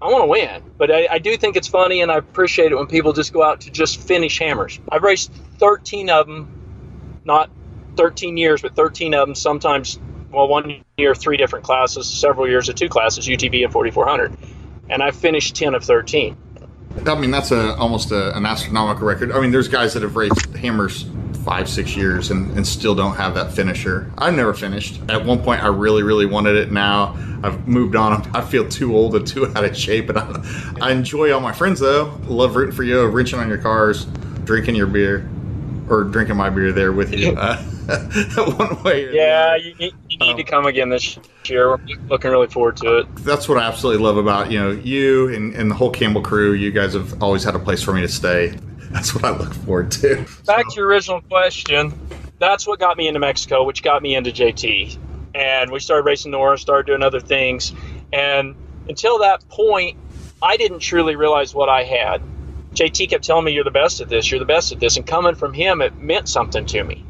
I 0.00 0.06
want 0.06 0.22
to 0.22 0.28
win, 0.28 0.62
but 0.78 0.90
I, 0.90 1.08
I, 1.10 1.18
do 1.18 1.36
think 1.36 1.56
it's 1.56 1.68
funny, 1.68 2.00
and 2.00 2.10
I 2.10 2.16
appreciate 2.16 2.72
it 2.72 2.76
when 2.76 2.86
people 2.86 3.12
just 3.12 3.34
go 3.34 3.42
out 3.42 3.60
to 3.62 3.70
just 3.70 4.00
finish 4.00 4.38
hammers. 4.38 4.80
I've 4.90 5.02
raced 5.02 5.30
13 5.58 6.08
of 6.08 6.26
them, 6.26 7.20
not 7.26 7.50
13 7.98 8.38
years, 8.38 8.62
but 8.62 8.74
13 8.74 9.12
of 9.12 9.28
them. 9.28 9.34
Sometimes, 9.34 9.98
well, 10.30 10.48
one 10.48 10.82
year 10.96 11.14
three 11.14 11.36
different 11.36 11.64
classes, 11.64 12.08
several 12.08 12.48
years 12.48 12.68
of 12.68 12.74
two 12.74 12.88
classes, 12.88 13.26
UTV 13.26 13.64
and 13.64 13.72
4400, 13.72 14.36
and 14.90 15.02
I 15.02 15.10
finished 15.10 15.56
10 15.56 15.74
of 15.74 15.84
13. 15.84 16.36
I 17.06 17.14
mean, 17.14 17.30
that's 17.30 17.52
a 17.52 17.76
almost 17.76 18.10
a, 18.10 18.36
an 18.36 18.44
astronomical 18.44 19.06
record. 19.06 19.32
I 19.32 19.40
mean, 19.40 19.50
there's 19.50 19.68
guys 19.68 19.94
that 19.94 20.02
have 20.02 20.16
raced 20.16 20.46
hammers 20.56 21.06
five, 21.44 21.68
six 21.68 21.96
years 21.96 22.30
and, 22.30 22.54
and 22.56 22.66
still 22.66 22.94
don't 22.94 23.14
have 23.16 23.34
that 23.34 23.52
finisher. 23.52 24.10
I've 24.18 24.34
never 24.34 24.52
finished. 24.52 25.00
At 25.08 25.24
one 25.24 25.42
point, 25.42 25.62
I 25.62 25.68
really, 25.68 26.02
really 26.02 26.26
wanted 26.26 26.56
it. 26.56 26.72
Now 26.72 27.16
I've 27.42 27.66
moved 27.68 27.96
on. 27.96 28.28
I 28.34 28.42
feel 28.42 28.68
too 28.68 28.94
old 28.94 29.14
and 29.14 29.26
too 29.26 29.46
out 29.46 29.64
of 29.64 29.76
shape. 29.76 30.10
And 30.10 30.18
I, 30.18 30.88
I 30.88 30.92
enjoy 30.92 31.32
all 31.32 31.40
my 31.40 31.52
friends, 31.52 31.80
though. 31.80 32.18
Love 32.24 32.56
rooting 32.56 32.74
for 32.74 32.82
you, 32.82 33.06
wrenching 33.06 33.38
on 33.38 33.48
your 33.48 33.58
cars, 33.58 34.04
drinking 34.44 34.74
your 34.74 34.88
beer, 34.88 35.28
or 35.88 36.04
drinking 36.04 36.36
my 36.36 36.50
beer 36.50 36.72
there 36.72 36.92
with 36.92 37.14
you. 37.14 37.36
Uh, 37.48 37.56
one 38.58 38.82
way. 38.82 39.10
yeah, 39.14 39.56
you, 39.56 39.74
you, 39.78 40.18
need 40.18 40.32
um, 40.32 40.36
to 40.36 40.44
come 40.44 40.66
again 40.66 40.90
this 40.90 41.18
year. 41.46 41.70
We're 41.70 41.78
looking 42.08 42.30
really 42.30 42.46
forward 42.46 42.76
to 42.78 42.98
it. 42.98 43.16
That's 43.16 43.48
what 43.48 43.56
I 43.56 43.66
absolutely 43.66 44.04
love 44.04 44.18
about 44.18 44.50
you 44.50 44.58
know 44.58 44.72
you 44.72 45.32
and, 45.32 45.54
and 45.54 45.70
the 45.70 45.74
whole 45.74 45.90
Campbell 45.90 46.20
crew. 46.20 46.52
You 46.52 46.70
guys 46.70 46.92
have 46.92 47.22
always 47.22 47.44
had 47.44 47.54
a 47.54 47.58
place 47.58 47.82
for 47.82 47.94
me 47.94 48.02
to 48.02 48.08
stay. 48.08 48.48
That's 48.90 49.14
what 49.14 49.24
I 49.24 49.30
look 49.30 49.54
forward 49.54 49.90
to. 49.92 50.16
Back 50.44 50.64
so. 50.64 50.70
to 50.70 50.76
your 50.76 50.86
original 50.88 51.22
question. 51.22 51.98
That's 52.38 52.66
what 52.66 52.78
got 52.78 52.98
me 52.98 53.08
into 53.08 53.20
Mexico, 53.20 53.64
which 53.64 53.82
got 53.82 54.02
me 54.02 54.14
into 54.14 54.30
JT. 54.30 54.98
And 55.34 55.70
we 55.70 55.80
started 55.80 56.04
racing 56.04 56.32
NORRA, 56.32 56.58
started 56.58 56.86
doing 56.86 57.02
other 57.02 57.20
things. 57.20 57.72
And 58.12 58.54
until 58.88 59.18
that 59.20 59.48
point, 59.48 59.98
I 60.42 60.56
didn't 60.56 60.80
truly 60.80 61.16
realize 61.16 61.54
what 61.54 61.68
I 61.68 61.84
had. 61.84 62.22
JT 62.78 63.10
kept 63.10 63.24
telling 63.24 63.44
me, 63.44 63.52
You're 63.52 63.64
the 63.64 63.72
best 63.72 64.00
at 64.00 64.08
this, 64.08 64.30
you're 64.30 64.38
the 64.38 64.46
best 64.46 64.70
at 64.70 64.78
this. 64.78 64.96
And 64.96 65.04
coming 65.04 65.34
from 65.34 65.52
him, 65.52 65.82
it 65.82 65.96
meant 65.98 66.28
something 66.28 66.64
to 66.66 66.84
me. 66.84 67.04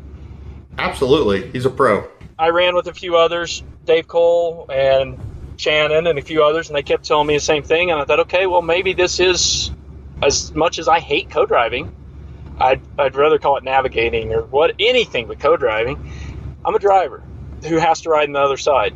Absolutely. 0.79 1.51
He's 1.51 1.67
a 1.67 1.71
pro. 1.71 2.09
I 2.39 2.49
ran 2.49 2.75
with 2.75 2.87
a 2.87 2.95
few 2.95 3.17
others, 3.17 3.63
Dave 3.85 4.09
Cole 4.09 4.67
and 4.73 5.19
Shannon 5.59 6.07
and 6.07 6.19
a 6.19 6.23
few 6.23 6.43
others, 6.43 6.69
and 6.69 6.77
they 6.77 6.83
kept 6.83 7.05
telling 7.05 7.27
me 7.27 7.35
the 7.35 7.41
same 7.41 7.65
thing. 7.65 7.91
And 7.91 8.01
I 8.01 8.05
thought, 8.05 8.21
okay, 8.21 8.47
well, 8.47 8.63
maybe 8.63 8.95
this 8.95 9.21
is 9.21 9.71
as 10.23 10.55
much 10.55 10.79
as 10.79 10.89
I 10.89 11.01
hate 11.01 11.31
co-driving. 11.31 11.95
I'd, 12.59 12.81
I'd 12.99 13.15
rather 13.15 13.39
call 13.39 13.57
it 13.57 13.65
navigating 13.65 14.33
or 14.33 14.43
what 14.43 14.75
anything 14.79 15.27
but 15.27 15.39
co-driving. 15.39 16.11
I'm 16.65 16.75
a 16.75 16.79
driver 16.79 17.23
who 17.67 17.77
has 17.77 18.01
to 18.03 18.11
ride 18.11 18.29
on 18.29 18.33
the 18.33 18.41
other 18.41 18.57
side. 18.57 18.95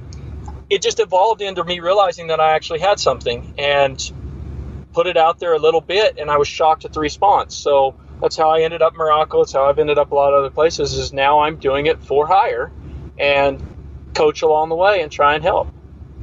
It 0.71 0.81
just 0.81 1.01
evolved 1.01 1.43
into 1.43 1.65
me 1.65 1.81
realizing 1.81 2.29
that 2.29 2.41
I 2.41 2.53
actually 2.53 2.79
had 2.79 2.99
something 2.99 3.55
and 3.59 4.01
put 4.93 5.07
it 5.07 5.17
out 5.17 5.39
there 5.39 5.55
a 5.55 5.59
little 5.59 5.81
bit, 5.81 6.19
and 6.19 6.31
I 6.31 6.37
was 6.37 6.49
shocked 6.49 6.85
at 6.85 6.93
the 6.93 7.01
response. 7.01 7.55
So 7.55 7.95
that's 8.21 8.37
how 8.37 8.51
I 8.51 8.63
ended 8.63 8.83
up 8.83 8.95
Morocco. 8.95 9.43
It's 9.43 9.53
how 9.53 9.65
I've 9.65 9.79
ended 9.79 9.99
up 9.99 10.13
a 10.13 10.15
lot 10.15 10.33
of 10.33 10.41
other 10.41 10.51
places. 10.51 10.95
Is 10.95 11.13
now 11.13 11.41
I'm 11.41 11.57
doing 11.57 11.87
it 11.87 12.03
for 12.03 12.27
hire, 12.27 12.71
and 13.19 13.61
coach 14.15 14.43
along 14.43 14.69
the 14.69 14.77
way 14.77 15.03
and 15.03 15.11
try 15.11 15.35
and 15.35 15.43
help. 15.43 15.69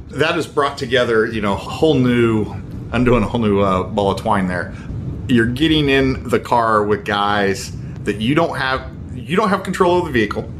That 0.08 0.34
has 0.34 0.46
brought 0.46 0.78
together, 0.78 1.26
you 1.26 1.40
know, 1.40 1.52
a 1.52 1.56
whole 1.56 1.94
new. 1.94 2.46
I'm 2.92 3.04
doing 3.04 3.22
a 3.22 3.26
whole 3.26 3.40
new 3.40 3.60
uh, 3.60 3.84
ball 3.84 4.12
of 4.12 4.20
twine 4.20 4.48
there. 4.48 4.74
You're 5.28 5.46
getting 5.46 5.88
in 5.88 6.28
the 6.28 6.40
car 6.40 6.82
with 6.82 7.04
guys 7.04 7.72
that 8.04 8.16
you 8.16 8.34
don't 8.34 8.56
have. 8.56 8.90
You 9.14 9.36
don't 9.36 9.48
have 9.48 9.62
control 9.62 9.98
of 9.98 10.06
the 10.06 10.12
vehicle. 10.12 10.50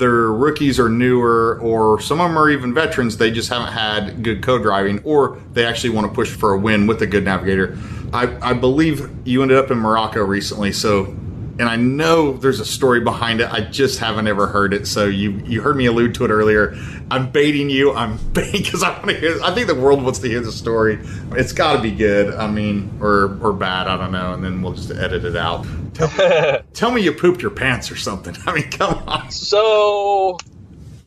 They're 0.00 0.32
rookies 0.32 0.80
or 0.80 0.88
newer, 0.88 1.60
or 1.62 2.00
some 2.00 2.20
of 2.20 2.28
them 2.28 2.36
are 2.36 2.50
even 2.50 2.74
veterans. 2.74 3.16
They 3.16 3.30
just 3.30 3.48
haven't 3.48 3.72
had 3.72 4.24
good 4.24 4.42
co-driving, 4.42 5.00
or 5.04 5.38
they 5.52 5.64
actually 5.64 5.90
want 5.90 6.08
to 6.08 6.12
push 6.12 6.30
for 6.30 6.54
a 6.54 6.58
win 6.58 6.88
with 6.88 7.00
a 7.02 7.06
good 7.06 7.24
navigator 7.24 7.78
I, 8.12 8.50
I 8.50 8.52
believe 8.54 9.10
you 9.24 9.42
ended 9.42 9.58
up 9.58 9.70
in 9.70 9.78
Morocco 9.78 10.24
recently, 10.24 10.72
so 10.72 11.14
and 11.60 11.68
I 11.68 11.76
know 11.76 12.32
there's 12.32 12.58
a 12.58 12.64
story 12.64 13.00
behind 13.00 13.42
it. 13.42 13.52
I 13.52 13.60
just 13.60 13.98
haven't 13.98 14.26
ever 14.26 14.46
heard 14.46 14.72
it. 14.72 14.86
So 14.86 15.04
you 15.04 15.32
you 15.44 15.60
heard 15.60 15.76
me 15.76 15.84
allude 15.84 16.14
to 16.14 16.24
it 16.24 16.30
earlier. 16.30 16.74
I'm 17.10 17.30
baiting 17.30 17.68
you. 17.68 17.92
I'm 17.92 18.16
baiting 18.32 18.62
because 18.62 18.82
I 18.82 18.92
want 18.92 19.10
to 19.10 19.18
hear. 19.18 19.38
I 19.42 19.54
think 19.54 19.66
the 19.66 19.74
world 19.74 20.02
wants 20.02 20.20
to 20.20 20.28
hear 20.28 20.40
the 20.40 20.52
story. 20.52 20.98
It's 21.32 21.52
got 21.52 21.76
to 21.76 21.82
be 21.82 21.90
good. 21.90 22.34
I 22.34 22.50
mean, 22.50 22.90
or 23.02 23.38
or 23.42 23.52
bad. 23.52 23.88
I 23.88 23.98
don't 23.98 24.10
know. 24.10 24.32
And 24.32 24.42
then 24.42 24.62
we'll 24.62 24.72
just 24.72 24.90
edit 24.90 25.26
it 25.26 25.36
out. 25.36 25.66
Tell 25.92 26.08
me, 26.08 26.58
tell 26.72 26.90
me 26.92 27.02
you 27.02 27.12
pooped 27.12 27.42
your 27.42 27.50
pants 27.50 27.90
or 27.90 27.96
something. 27.96 28.34
I 28.46 28.54
mean, 28.54 28.70
come 28.70 28.94
on. 29.06 29.30
So 29.30 30.38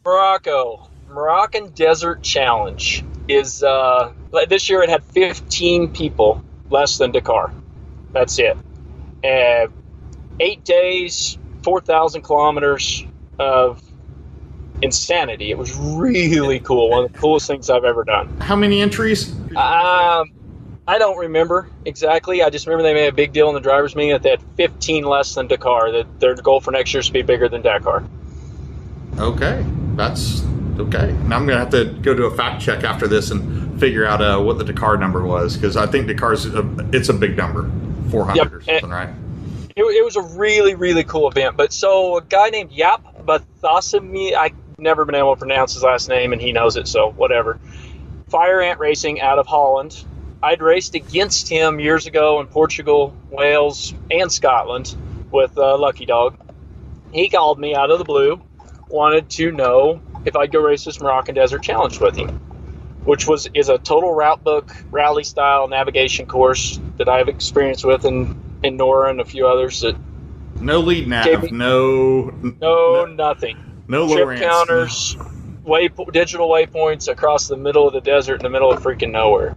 Morocco, 0.06 0.88
Moroccan 1.10 1.72
Desert 1.72 2.22
Challenge 2.22 3.04
is 3.28 3.64
uh, 3.64 4.14
this 4.50 4.70
year. 4.70 4.84
It 4.84 4.90
had 4.90 5.04
15 5.04 5.94
people 5.94 6.44
less 6.70 7.00
than 7.00 7.12
Dakar. 7.12 7.52
That's 8.12 8.38
it. 8.38 8.56
Uh, 9.24 9.68
eight 10.44 10.64
days, 10.66 11.38
4,000 11.64 12.22
kilometers 12.22 13.06
of 13.40 13.82
insanity. 14.82 15.50
It 15.50 15.58
was 15.58 15.74
really 15.76 16.60
cool. 16.60 16.90
One 16.90 17.06
of 17.06 17.14
the 17.14 17.18
coolest 17.18 17.48
things 17.48 17.70
I've 17.70 17.86
ever 17.86 18.04
done. 18.04 18.28
How 18.42 18.56
many 18.56 18.82
entries? 18.82 19.34
Um, 19.56 20.32
I 20.86 20.98
don't 21.00 21.18
remember 21.18 21.70
exactly. 21.86 22.44
I 22.44 22.50
just 22.50 22.68
remember 22.68 22.84
they 22.84 22.94
made 22.94 23.08
a 23.08 23.14
big 23.14 23.32
deal 23.32 23.48
in 23.48 23.56
the 23.56 23.62
drivers' 23.62 23.96
meeting 23.96 24.12
that 24.12 24.24
they 24.24 24.32
had 24.32 24.42
15 24.58 25.06
less 25.06 25.34
than 25.34 25.48
Dakar. 25.48 25.92
That 25.92 26.20
their 26.20 26.36
goal 26.36 26.60
for 26.60 26.72
next 26.72 26.94
year 26.94 27.00
is 27.00 27.08
to 27.08 27.14
be 27.14 27.22
bigger 27.22 27.48
than 27.48 27.62
Dakar. 27.62 28.04
Okay, 29.18 29.66
that's 29.96 30.44
okay. 30.78 31.14
Now 31.28 31.38
I'm 31.38 31.46
gonna 31.46 31.60
have 31.60 31.70
to 31.70 31.86
go 32.02 32.14
do 32.14 32.26
a 32.26 32.36
fact 32.36 32.62
check 32.62 32.84
after 32.84 33.08
this 33.08 33.32
and 33.32 33.80
figure 33.80 34.06
out 34.06 34.22
uh, 34.22 34.42
what 34.42 34.58
the 34.58 34.66
Dakar 34.66 34.98
number 34.98 35.24
was 35.24 35.56
because 35.56 35.78
I 35.78 35.88
think 35.88 36.08
Dakar's 36.08 36.46
a, 36.46 36.68
it's 36.92 37.08
a 37.08 37.14
big 37.14 37.38
number, 37.38 37.72
400 38.10 38.36
yep. 38.36 38.52
or 38.52 38.62
something, 38.62 38.90
right? 38.90 39.10
It, 39.76 39.84
it, 39.84 40.04
was 40.06 40.16
a 40.16 40.22
really 40.22 40.76
really 40.76 41.04
cool 41.04 41.30
event. 41.30 41.58
But 41.58 41.74
so 41.74 42.18
a 42.18 42.22
guy 42.22 42.50
named 42.50 42.72
Jaap 42.72 43.26
Bathasemi, 43.26 44.36
I 44.36 44.52
never 44.78 45.06
been 45.06 45.16
able 45.16 45.36
to 45.36 45.40
pronounce 45.40 45.74
his 45.74 45.84
last 45.84 46.10
name, 46.10 46.34
and 46.34 46.42
he 46.42 46.52
knows 46.52 46.78
it, 46.78 46.88
so 46.88 47.12
whatever. 47.12 47.60
Fire 48.30 48.62
Ant 48.62 48.80
Racing 48.80 49.22
out 49.22 49.40
of 49.40 49.48
Holland. 49.48 50.04
I'd 50.42 50.62
raced 50.62 50.94
against 50.94 51.48
him 51.48 51.80
years 51.80 52.06
ago 52.06 52.42
in 52.42 52.48
Portugal, 52.48 53.16
Wales, 53.30 53.94
and 54.12 54.30
Scotland 54.30 54.94
with 55.32 55.58
uh, 55.58 55.78
Lucky 55.78 56.06
Dog. 56.06 56.38
He 57.14 57.30
called 57.30 57.60
me 57.60 57.76
out 57.76 57.92
of 57.92 57.98
the 57.98 58.04
blue, 58.04 58.42
wanted 58.90 59.30
to 59.32 59.52
know 59.52 60.02
if 60.26 60.36
I'd 60.36 60.52
go 60.52 60.60
race 60.60 60.84
this 60.84 61.00
Moroccan 61.00 61.36
Desert 61.36 61.64
Challenge 61.64 62.00
with 62.00 62.18
him 62.18 62.42
which 63.06 63.28
was 63.28 63.50
is 63.54 63.70
a 63.70 63.78
total 63.78 64.14
route 64.14 64.44
book 64.44 64.72
rally 64.90 65.24
style 65.24 65.68
navigation 65.68 66.26
course 66.26 66.80
that 66.98 67.10
I've 67.10 67.28
experienced 67.28 67.84
with 67.86 68.06
in 68.06 68.40
in 68.64 68.78
NORRA 68.78 69.12
and 69.12 69.22
a 69.22 69.26
few 69.26 69.48
others 69.48 69.82
that 69.82 69.96
no 70.60 70.80
lead 70.80 71.08
nav, 71.08 71.52
no, 71.52 72.32
no, 72.32 72.56
no 72.62 73.06
nothing, 73.06 73.84
no 73.88 74.14
trip 74.14 74.40
counters, 74.40 75.18
way 75.64 75.90
digital 76.12 76.50
waypoints 76.50 77.12
across 77.12 77.48
the 77.48 77.58
middle 77.58 77.88
of 77.88 77.94
the 77.94 78.02
desert 78.02 78.36
in 78.36 78.44
the 78.44 78.50
middle 78.50 78.72
of 78.72 78.82
freaking 78.82 79.12
nowhere. 79.12 79.56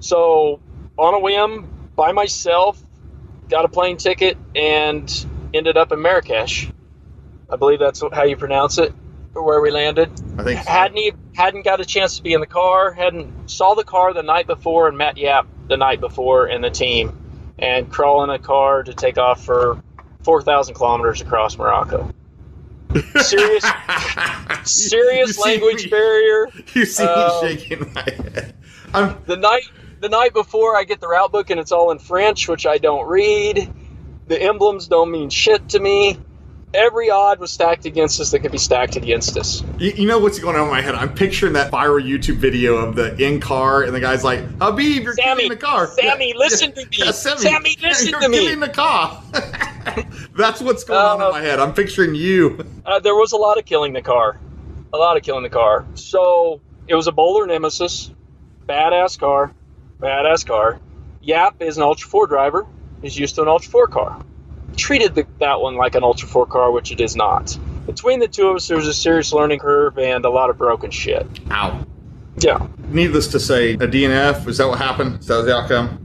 So 0.00 0.60
on 0.96 1.14
a 1.14 1.20
whim, 1.20 1.68
by 1.94 2.12
myself, 2.12 2.80
got 3.48 3.64
a 3.64 3.68
plane 3.68 3.96
ticket 3.96 4.36
and 4.54 5.26
ended 5.54 5.76
up 5.76 5.92
in 5.92 6.00
Marrakesh. 6.00 6.70
I 7.50 7.56
believe 7.56 7.78
that's 7.78 8.02
how 8.12 8.24
you 8.24 8.36
pronounce 8.36 8.78
it 8.78 8.92
where 9.42 9.60
we 9.60 9.70
landed. 9.70 10.10
I 10.38 10.44
think 10.44 10.62
so. 10.62 10.70
hadn't 10.70 11.16
hadn't 11.34 11.64
got 11.64 11.80
a 11.80 11.84
chance 11.84 12.16
to 12.16 12.22
be 12.22 12.32
in 12.32 12.40
the 12.40 12.46
car. 12.46 12.92
Hadn't 12.92 13.50
saw 13.50 13.74
the 13.74 13.84
car 13.84 14.14
the 14.14 14.22
night 14.22 14.46
before 14.46 14.88
and 14.88 14.96
met 14.96 15.16
Jaap 15.16 15.46
the 15.68 15.76
night 15.76 16.00
before 16.00 16.48
in 16.48 16.62
the 16.62 16.70
team, 16.70 17.16
and 17.58 17.90
crawl 17.90 18.24
in 18.24 18.30
a 18.30 18.38
car 18.38 18.82
to 18.82 18.94
take 18.94 19.18
off 19.18 19.44
for 19.44 19.82
four 20.22 20.42
thousand 20.42 20.74
kilometers 20.74 21.20
across 21.20 21.56
Morocco. 21.56 22.12
Serious, 23.16 23.64
serious 24.64 25.38
language 25.38 25.84
me, 25.84 25.90
barrier. 25.90 26.48
You 26.72 26.86
see 26.86 27.04
um, 27.04 27.44
me 27.44 27.56
shaking 27.56 27.92
my 27.92 28.02
head. 28.02 28.54
I'm, 28.94 29.18
the 29.26 29.36
night 29.36 29.64
the 30.00 30.08
night 30.08 30.32
before, 30.32 30.76
I 30.76 30.84
get 30.84 31.00
the 31.00 31.08
route 31.08 31.32
book 31.32 31.50
and 31.50 31.58
it's 31.60 31.72
all 31.72 31.90
in 31.90 31.98
French, 31.98 32.48
which 32.48 32.66
I 32.66 32.78
don't 32.78 33.06
read. 33.06 33.70
The 34.28 34.40
emblems 34.40 34.88
don't 34.88 35.10
mean 35.10 35.30
shit 35.30 35.68
to 35.70 35.80
me 35.80 36.18
every 36.74 37.10
odd 37.10 37.38
was 37.38 37.50
stacked 37.50 37.86
against 37.86 38.20
us 38.20 38.30
that 38.30 38.40
could 38.40 38.52
be 38.52 38.58
stacked 38.58 38.96
against 38.96 39.36
us. 39.36 39.62
You, 39.78 39.92
you, 39.92 40.06
know 40.06 40.18
what's 40.18 40.38
going 40.38 40.56
on 40.56 40.64
in 40.64 40.70
my 40.70 40.80
head? 40.80 40.94
I'm 40.94 41.12
picturing 41.14 41.54
that 41.54 41.72
viral 41.72 42.02
YouTube 42.02 42.36
video 42.36 42.76
of 42.76 42.94
the 42.94 43.16
in 43.22 43.40
car, 43.40 43.82
and 43.82 43.94
the 43.94 44.00
guy's 44.00 44.24
like, 44.24 44.40
Habib, 44.60 45.02
you're 45.02 45.14
Sammy, 45.14 45.42
getting 45.42 45.48
the 45.50 45.56
car. 45.56 45.86
Sammy, 45.88 46.30
yeah, 46.30 46.36
listen 46.36 46.72
yeah, 46.76 46.82
to 46.82 46.90
me. 46.90 46.96
Yeah, 46.96 47.10
Sammy, 47.10 47.40
Sammy, 47.40 47.76
listen 47.80 48.20
to 48.20 48.28
me. 48.28 48.36
You're 48.36 48.44
killing 48.44 48.60
the 48.60 48.68
car. 48.68 49.22
That's 50.36 50.60
what's 50.60 50.84
going 50.84 51.00
uh, 51.00 51.14
on 51.14 51.20
in 51.20 51.26
uh, 51.26 51.30
my 51.30 51.40
head. 51.40 51.60
I'm 51.60 51.72
picturing 51.72 52.14
you. 52.14 52.64
Uh, 52.84 53.00
there 53.00 53.14
was 53.14 53.32
a 53.32 53.36
lot 53.36 53.58
of 53.58 53.64
killing 53.64 53.92
the 53.92 54.02
car. 54.02 54.38
A 54.92 54.98
lot 54.98 55.16
of 55.16 55.22
killing 55.22 55.42
the 55.42 55.50
car. 55.50 55.86
So 55.94 56.60
it 56.88 56.94
was 56.94 57.06
a 57.06 57.12
Bowler 57.12 57.46
Nemesis. 57.46 58.10
Badass 58.68 59.18
car. 59.18 59.52
Badass 60.00 60.46
car. 60.46 60.80
Jaap 61.22 61.60
is 61.60 61.76
an 61.76 61.82
Ultra 61.82 62.08
4 62.08 62.26
driver. 62.26 62.66
He's 63.02 63.18
used 63.18 63.34
to 63.36 63.42
an 63.42 63.48
Ultra 63.48 63.70
4 63.70 63.86
car 63.88 64.24
treated 64.76 65.14
the, 65.14 65.26
that 65.40 65.60
one 65.60 65.76
like 65.76 65.94
an 65.94 66.04
Ultra 66.04 66.28
4 66.28 66.46
car, 66.46 66.70
which 66.70 66.92
it 66.92 67.00
is 67.00 67.16
not. 67.16 67.56
between 67.86 68.20
the 68.20 68.28
two 68.28 68.48
of 68.48 68.56
us, 68.56 68.68
there 68.68 68.76
was 68.76 68.86
a 68.86 68.94
serious 68.94 69.32
learning 69.32 69.60
curve 69.60 69.98
and 69.98 70.24
a 70.24 70.30
lot 70.30 70.50
of 70.50 70.58
broken 70.58 70.90
shit. 70.90 71.26
Ow. 71.50 71.86
Yeah. 72.38 72.66
Needless 72.88 73.28
to 73.28 73.40
say, 73.40 73.74
a 73.74 73.78
DNF, 73.78 74.46
is 74.46 74.58
that 74.58 74.68
what 74.68 74.78
happened? 74.78 75.20
Is 75.20 75.26
that 75.26 75.42
the 75.42 75.56
outcome? 75.56 76.02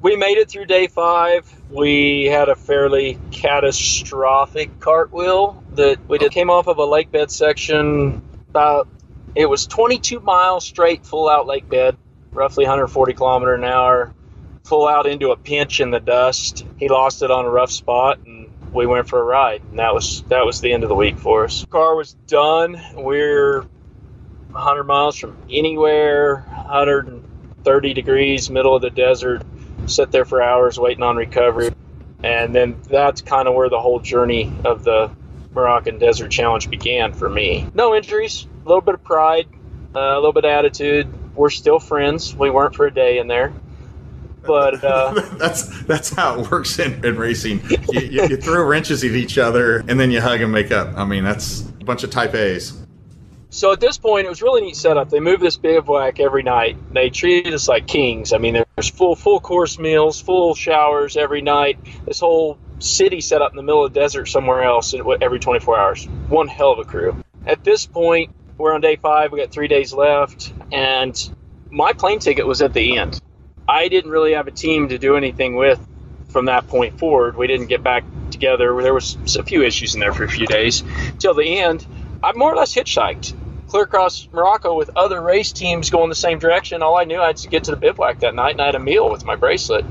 We 0.00 0.16
made 0.16 0.36
it 0.36 0.48
through 0.48 0.66
day 0.66 0.88
five. 0.88 1.52
We 1.70 2.24
had 2.24 2.48
a 2.48 2.56
fairly 2.56 3.18
catastrophic 3.30 4.80
cartwheel 4.80 5.62
that 5.74 5.98
we 6.08 6.18
did. 6.18 6.32
Came 6.32 6.50
off 6.50 6.66
of 6.66 6.78
a 6.78 6.84
lake 6.84 7.10
bed 7.10 7.30
section 7.30 8.22
about, 8.50 8.88
it 9.34 9.46
was 9.46 9.66
22 9.66 10.20
miles 10.20 10.64
straight, 10.64 11.06
full 11.06 11.28
out 11.28 11.46
lake 11.46 11.68
bed, 11.68 11.96
roughly 12.32 12.64
140 12.64 13.12
kilometer 13.14 13.54
an 13.54 13.64
hour, 13.64 14.12
full 14.64 14.86
out 14.86 15.06
into 15.06 15.30
a 15.30 15.36
pinch 15.36 15.80
in 15.80 15.90
the 15.90 16.00
dust. 16.00 16.64
He 16.78 16.88
lost 16.88 17.22
it 17.22 17.30
on 17.30 17.44
a 17.44 17.50
rough 17.50 17.70
spot 17.70 18.18
and 18.26 18.50
we 18.72 18.86
went 18.86 19.08
for 19.08 19.20
a 19.20 19.24
ride. 19.24 19.62
And 19.70 19.78
that 19.78 19.94
was, 19.94 20.22
that 20.24 20.46
was 20.46 20.60
the 20.60 20.72
end 20.72 20.82
of 20.82 20.88
the 20.88 20.94
week 20.94 21.18
for 21.18 21.44
us. 21.44 21.64
Car 21.66 21.94
was 21.94 22.14
done. 22.26 22.80
We're 22.94 23.62
100 24.50 24.84
miles 24.84 25.16
from 25.16 25.36
anywhere, 25.50 26.44
130 26.48 27.94
degrees, 27.94 28.50
middle 28.50 28.74
of 28.74 28.82
the 28.82 28.90
desert 28.90 29.42
sit 29.86 30.10
there 30.10 30.24
for 30.24 30.42
hours 30.42 30.78
waiting 30.78 31.02
on 31.02 31.16
recovery. 31.16 31.70
And 32.22 32.54
then 32.54 32.80
that's 32.88 33.20
kind 33.22 33.48
of 33.48 33.54
where 33.54 33.68
the 33.68 33.80
whole 33.80 33.98
journey 33.98 34.52
of 34.64 34.84
the 34.84 35.10
Moroccan 35.52 35.98
Desert 35.98 36.30
Challenge 36.30 36.70
began 36.70 37.12
for 37.12 37.28
me. 37.28 37.66
No 37.74 37.94
injuries, 37.94 38.46
a 38.64 38.68
little 38.68 38.80
bit 38.80 38.94
of 38.94 39.04
pride, 39.04 39.48
uh, 39.94 40.00
a 40.00 40.16
little 40.16 40.32
bit 40.32 40.44
of 40.44 40.50
attitude. 40.50 41.34
We're 41.34 41.50
still 41.50 41.78
friends. 41.78 42.34
We 42.34 42.50
weren't 42.50 42.74
for 42.74 42.86
a 42.86 42.94
day 42.94 43.18
in 43.18 43.26
there. 43.26 43.52
But 44.44 44.82
uh, 44.82 45.12
that's 45.38 45.82
that's 45.84 46.10
how 46.10 46.40
it 46.40 46.50
works 46.50 46.78
in, 46.78 47.04
in 47.04 47.16
racing. 47.16 47.62
You, 47.90 48.00
you, 48.00 48.26
you 48.28 48.36
throw 48.36 48.64
wrenches 48.64 49.04
at 49.04 49.12
each 49.12 49.38
other 49.38 49.78
and 49.88 49.98
then 49.98 50.10
you 50.10 50.20
hug 50.20 50.40
and 50.40 50.52
make 50.52 50.70
up. 50.70 50.96
I 50.96 51.04
mean, 51.04 51.24
that's 51.24 51.60
a 51.60 51.84
bunch 51.84 52.02
of 52.04 52.10
type 52.10 52.34
A's. 52.34 52.78
So 53.50 53.70
at 53.70 53.80
this 53.80 53.98
point, 53.98 54.24
it 54.26 54.30
was 54.30 54.40
really 54.40 54.62
neat 54.62 54.76
setup. 54.76 55.10
They 55.10 55.20
move 55.20 55.40
this 55.40 55.58
bivouac 55.58 56.20
every 56.20 56.42
night. 56.42 56.78
They 56.94 57.10
treated 57.10 57.52
us 57.52 57.68
like 57.68 57.86
kings. 57.86 58.32
I 58.32 58.38
mean, 58.38 58.54
there's 58.54 58.88
full 58.88 59.14
full 59.14 59.40
course 59.40 59.78
meals, 59.78 60.20
full 60.20 60.54
showers 60.54 61.18
every 61.18 61.42
night. 61.42 61.78
This 62.06 62.20
whole 62.20 62.58
city 62.78 63.20
set 63.20 63.42
up 63.42 63.52
in 63.52 63.56
the 63.56 63.62
middle 63.62 63.84
of 63.84 63.92
the 63.92 64.00
desert 64.00 64.26
somewhere 64.26 64.62
else 64.62 64.94
every 64.94 65.38
24 65.38 65.78
hours. 65.78 66.06
One 66.28 66.48
hell 66.48 66.72
of 66.72 66.78
a 66.78 66.84
crew. 66.84 67.22
At 67.46 67.62
this 67.62 67.86
point, 67.86 68.34
we're 68.56 68.72
on 68.72 68.80
day 68.80 68.96
five. 68.96 69.32
We 69.32 69.40
got 69.40 69.50
three 69.50 69.68
days 69.68 69.92
left, 69.92 70.52
and 70.72 71.14
my 71.70 71.92
plane 71.92 72.20
ticket 72.20 72.46
was 72.46 72.62
at 72.62 72.72
the 72.72 72.96
end. 72.96 73.20
I 73.72 73.88
didn't 73.88 74.10
really 74.10 74.34
have 74.34 74.48
a 74.48 74.50
team 74.50 74.90
to 74.90 74.98
do 74.98 75.16
anything 75.16 75.56
with 75.56 75.80
from 76.28 76.44
that 76.44 76.68
point 76.68 76.98
forward. 76.98 77.36
We 77.36 77.46
didn't 77.46 77.68
get 77.68 77.82
back 77.82 78.04
together. 78.30 78.82
There 78.82 78.92
was 78.92 79.16
a 79.36 79.42
few 79.42 79.62
issues 79.62 79.94
in 79.94 80.00
there 80.00 80.12
for 80.12 80.24
a 80.24 80.28
few 80.28 80.46
days 80.46 80.84
till 81.18 81.32
the 81.32 81.58
end. 81.58 81.86
I 82.22 82.32
more 82.34 82.52
or 82.52 82.56
less 82.56 82.74
hitchhiked 82.74 83.32
clear 83.68 83.84
across 83.84 84.28
Morocco 84.30 84.76
with 84.76 84.90
other 84.94 85.22
race 85.22 85.52
teams 85.52 85.88
going 85.88 86.10
the 86.10 86.14
same 86.14 86.38
direction. 86.38 86.82
All 86.82 86.98
I 86.98 87.04
knew 87.04 87.18
I 87.18 87.28
had 87.28 87.38
to 87.38 87.48
get 87.48 87.64
to 87.64 87.70
the 87.70 87.78
bivouac 87.78 88.20
that 88.20 88.34
night, 88.34 88.52
and 88.52 88.60
I 88.60 88.66
had 88.66 88.74
a 88.74 88.78
meal 88.78 89.10
with 89.10 89.24
my 89.24 89.36
bracelet. 89.36 89.86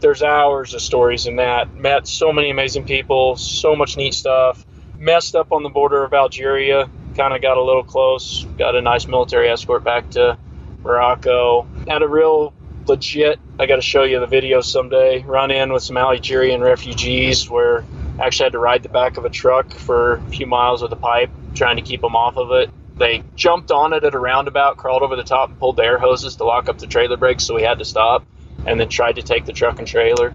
There's 0.00 0.24
hours 0.24 0.74
of 0.74 0.82
stories 0.82 1.26
in 1.26 1.36
that. 1.36 1.72
Met 1.76 2.08
so 2.08 2.32
many 2.32 2.50
amazing 2.50 2.84
people, 2.84 3.36
so 3.36 3.76
much 3.76 3.96
neat 3.96 4.14
stuff. 4.14 4.66
Messed 4.98 5.36
up 5.36 5.52
on 5.52 5.62
the 5.62 5.68
border 5.68 6.02
of 6.02 6.12
Algeria, 6.12 6.90
kind 7.16 7.32
of 7.32 7.40
got 7.40 7.56
a 7.56 7.62
little 7.62 7.84
close. 7.84 8.44
Got 8.58 8.74
a 8.74 8.82
nice 8.82 9.06
military 9.06 9.48
escort 9.48 9.84
back 9.84 10.10
to 10.10 10.36
Morocco. 10.82 11.68
Had 11.86 12.02
a 12.02 12.08
real 12.08 12.52
legit, 12.90 13.40
I 13.58 13.66
got 13.66 13.76
to 13.76 13.82
show 13.82 14.04
you 14.04 14.20
the 14.20 14.26
video 14.26 14.60
someday, 14.60 15.22
run 15.22 15.50
in 15.50 15.72
with 15.72 15.82
some 15.82 15.96
Algerian 15.96 16.60
refugees 16.60 17.48
where 17.48 17.84
I 18.18 18.26
actually 18.26 18.44
had 18.44 18.52
to 18.52 18.58
ride 18.58 18.82
the 18.82 18.88
back 18.88 19.16
of 19.16 19.24
a 19.24 19.30
truck 19.30 19.72
for 19.72 20.14
a 20.14 20.22
few 20.30 20.46
miles 20.46 20.82
with 20.82 20.92
a 20.92 20.96
pipe, 20.96 21.30
trying 21.54 21.76
to 21.76 21.82
keep 21.82 22.02
them 22.02 22.14
off 22.14 22.36
of 22.36 22.50
it 22.52 22.70
they 23.00 23.24
jumped 23.34 23.72
on 23.72 23.94
it 23.94 24.04
at 24.04 24.14
a 24.14 24.18
roundabout, 24.18 24.76
crawled 24.76 25.02
over 25.02 25.16
the 25.16 25.24
top, 25.24 25.48
and 25.48 25.58
pulled 25.58 25.76
the 25.76 25.82
air 25.82 25.98
hoses 25.98 26.36
to 26.36 26.44
lock 26.44 26.68
up 26.68 26.78
the 26.78 26.86
trailer 26.86 27.16
brakes, 27.16 27.44
so 27.44 27.54
we 27.54 27.62
had 27.62 27.78
to 27.78 27.84
stop, 27.84 28.24
and 28.66 28.78
then 28.78 28.88
tried 28.88 29.16
to 29.16 29.22
take 29.22 29.46
the 29.46 29.52
truck 29.52 29.78
and 29.78 29.88
trailer. 29.88 30.34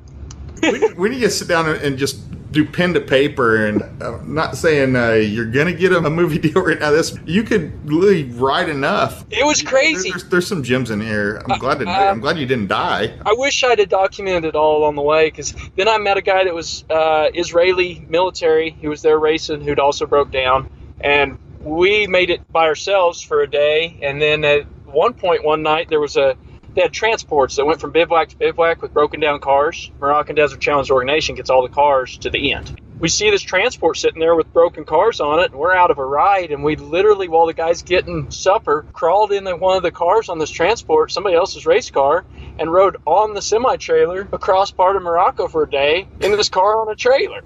we, 0.64 0.94
we 0.94 1.10
need 1.10 1.20
to 1.20 1.30
sit 1.30 1.48
down 1.48 1.70
and 1.70 1.98
just 1.98 2.20
do 2.56 2.66
pen 2.66 2.94
to 2.94 3.02
paper 3.02 3.68
and 3.68 3.84
I'm 4.02 4.34
not 4.34 4.58
saying 4.58 4.96
uh, 4.96 5.12
you're 5.12 5.46
gonna 5.46 5.74
get 5.74 5.92
a, 5.92 5.98
a, 5.98 6.10
movie 6.10 6.38
deal 6.48 6.64
right 6.64 6.80
now 6.80 6.92
this 6.92 7.18
you 7.26 7.44
could 7.44 7.88
really 7.88 8.24
write 8.24 8.70
enough. 8.70 9.26
It 9.30 9.46
was 9.46 9.62
crazy. 9.62 10.10
there's, 10.10 10.24
there's 10.30 10.48
some 10.48 10.64
gems 10.64 10.90
in 10.90 11.02
here. 11.02 11.44
I'm 11.48 11.60
glad 11.60 11.80
to, 11.80 11.86
uh, 11.86 11.92
i'm 11.92 12.22
glad 12.22 12.38
you 12.38 12.46
didn't 12.46 12.68
die. 12.68 13.18
I 13.26 13.34
wish 13.34 13.64
i'd 13.64 13.80
have 13.80 13.90
documented 13.90 14.50
it 14.50 14.56
all 14.56 14.78
along 14.78 14.96
the 14.96 15.02
way 15.02 15.28
because 15.28 15.54
then 15.76 15.88
i 15.88 15.98
met 15.98 16.18
a 16.18 16.22
guy 16.22 16.46
that 16.46 16.54
was 16.54 16.86
uh, 16.90 17.30
israeli 17.34 18.06
military. 18.10 18.72
He 18.72 18.88
was 18.88 19.02
there 19.02 19.20
racing 19.20 19.62
who'd 19.62 19.80
also 19.80 20.06
broke 20.06 20.32
down. 20.32 20.70
And 21.02 21.38
we 21.60 22.08
made 22.08 22.30
it 22.30 22.50
by 22.52 22.66
ourselves 22.66 23.22
for 23.22 23.42
a 23.42 23.50
day, 23.50 23.98
and 24.02 24.22
then 24.22 24.46
at 24.46 24.64
one 24.86 25.14
point 25.14 25.44
one 25.44 25.62
night 25.62 25.90
there 25.90 26.00
was 26.00 26.16
a 26.16 26.38
they 26.76 26.82
had 26.82 26.94
transports 26.94 27.56
that 27.56 27.66
went 27.66 27.80
from 27.80 27.92
bivouac 27.92 28.30
to 28.30 28.38
bivouac 28.38 28.82
with 28.82 28.94
broken 28.94 29.22
down 29.22 29.40
cars. 29.40 29.90
Moroccan 30.00 30.36
Desert 30.36 30.60
Challenge 30.60 30.92
organization 30.92 31.36
gets 31.36 31.50
all 31.50 31.64
the 31.64 31.74
cars 31.74 32.18
to 32.20 32.30
the 32.30 32.52
end. 32.52 32.80
We 33.00 33.10
see 33.10 33.30
this 33.30 33.42
transport 33.42 33.98
sitting 33.98 34.20
there 34.20 34.36
with 34.36 34.52
broken 34.54 34.86
cars 34.86 35.20
on 35.20 35.40
it, 35.40 35.52
and 35.52 35.60
we're 35.60 35.76
out 35.76 35.92
of 35.92 35.98
a 35.98 36.06
ride. 36.06 36.52
And 36.52 36.64
we 36.64 36.76
literally, 36.76 37.28
while 37.28 37.46
the 37.46 37.54
guy's 37.54 37.82
getting 37.82 38.32
supper, 38.32 38.86
crawled 38.94 39.32
into 39.32 39.56
one 39.56 39.76
of 39.76 39.84
the 39.84 39.92
cars 39.92 40.30
on 40.30 40.40
this 40.40 40.50
transport, 40.50 41.12
somebody 41.12 41.36
else's 41.36 41.66
race 41.66 41.90
car, 41.90 42.26
and 42.58 42.72
rode 42.72 42.98
on 43.06 43.34
the 43.34 43.42
semi 43.42 43.76
trailer 43.78 44.28
across 44.32 44.72
part 44.72 44.96
of 44.96 45.04
Morocco 45.04 45.48
for 45.48 45.64
a 45.64 45.70
day 45.70 46.08
into 46.22 46.38
this 46.38 46.50
car 46.50 46.82
on 46.82 46.90
a 46.90 46.96
trailer. 46.96 47.42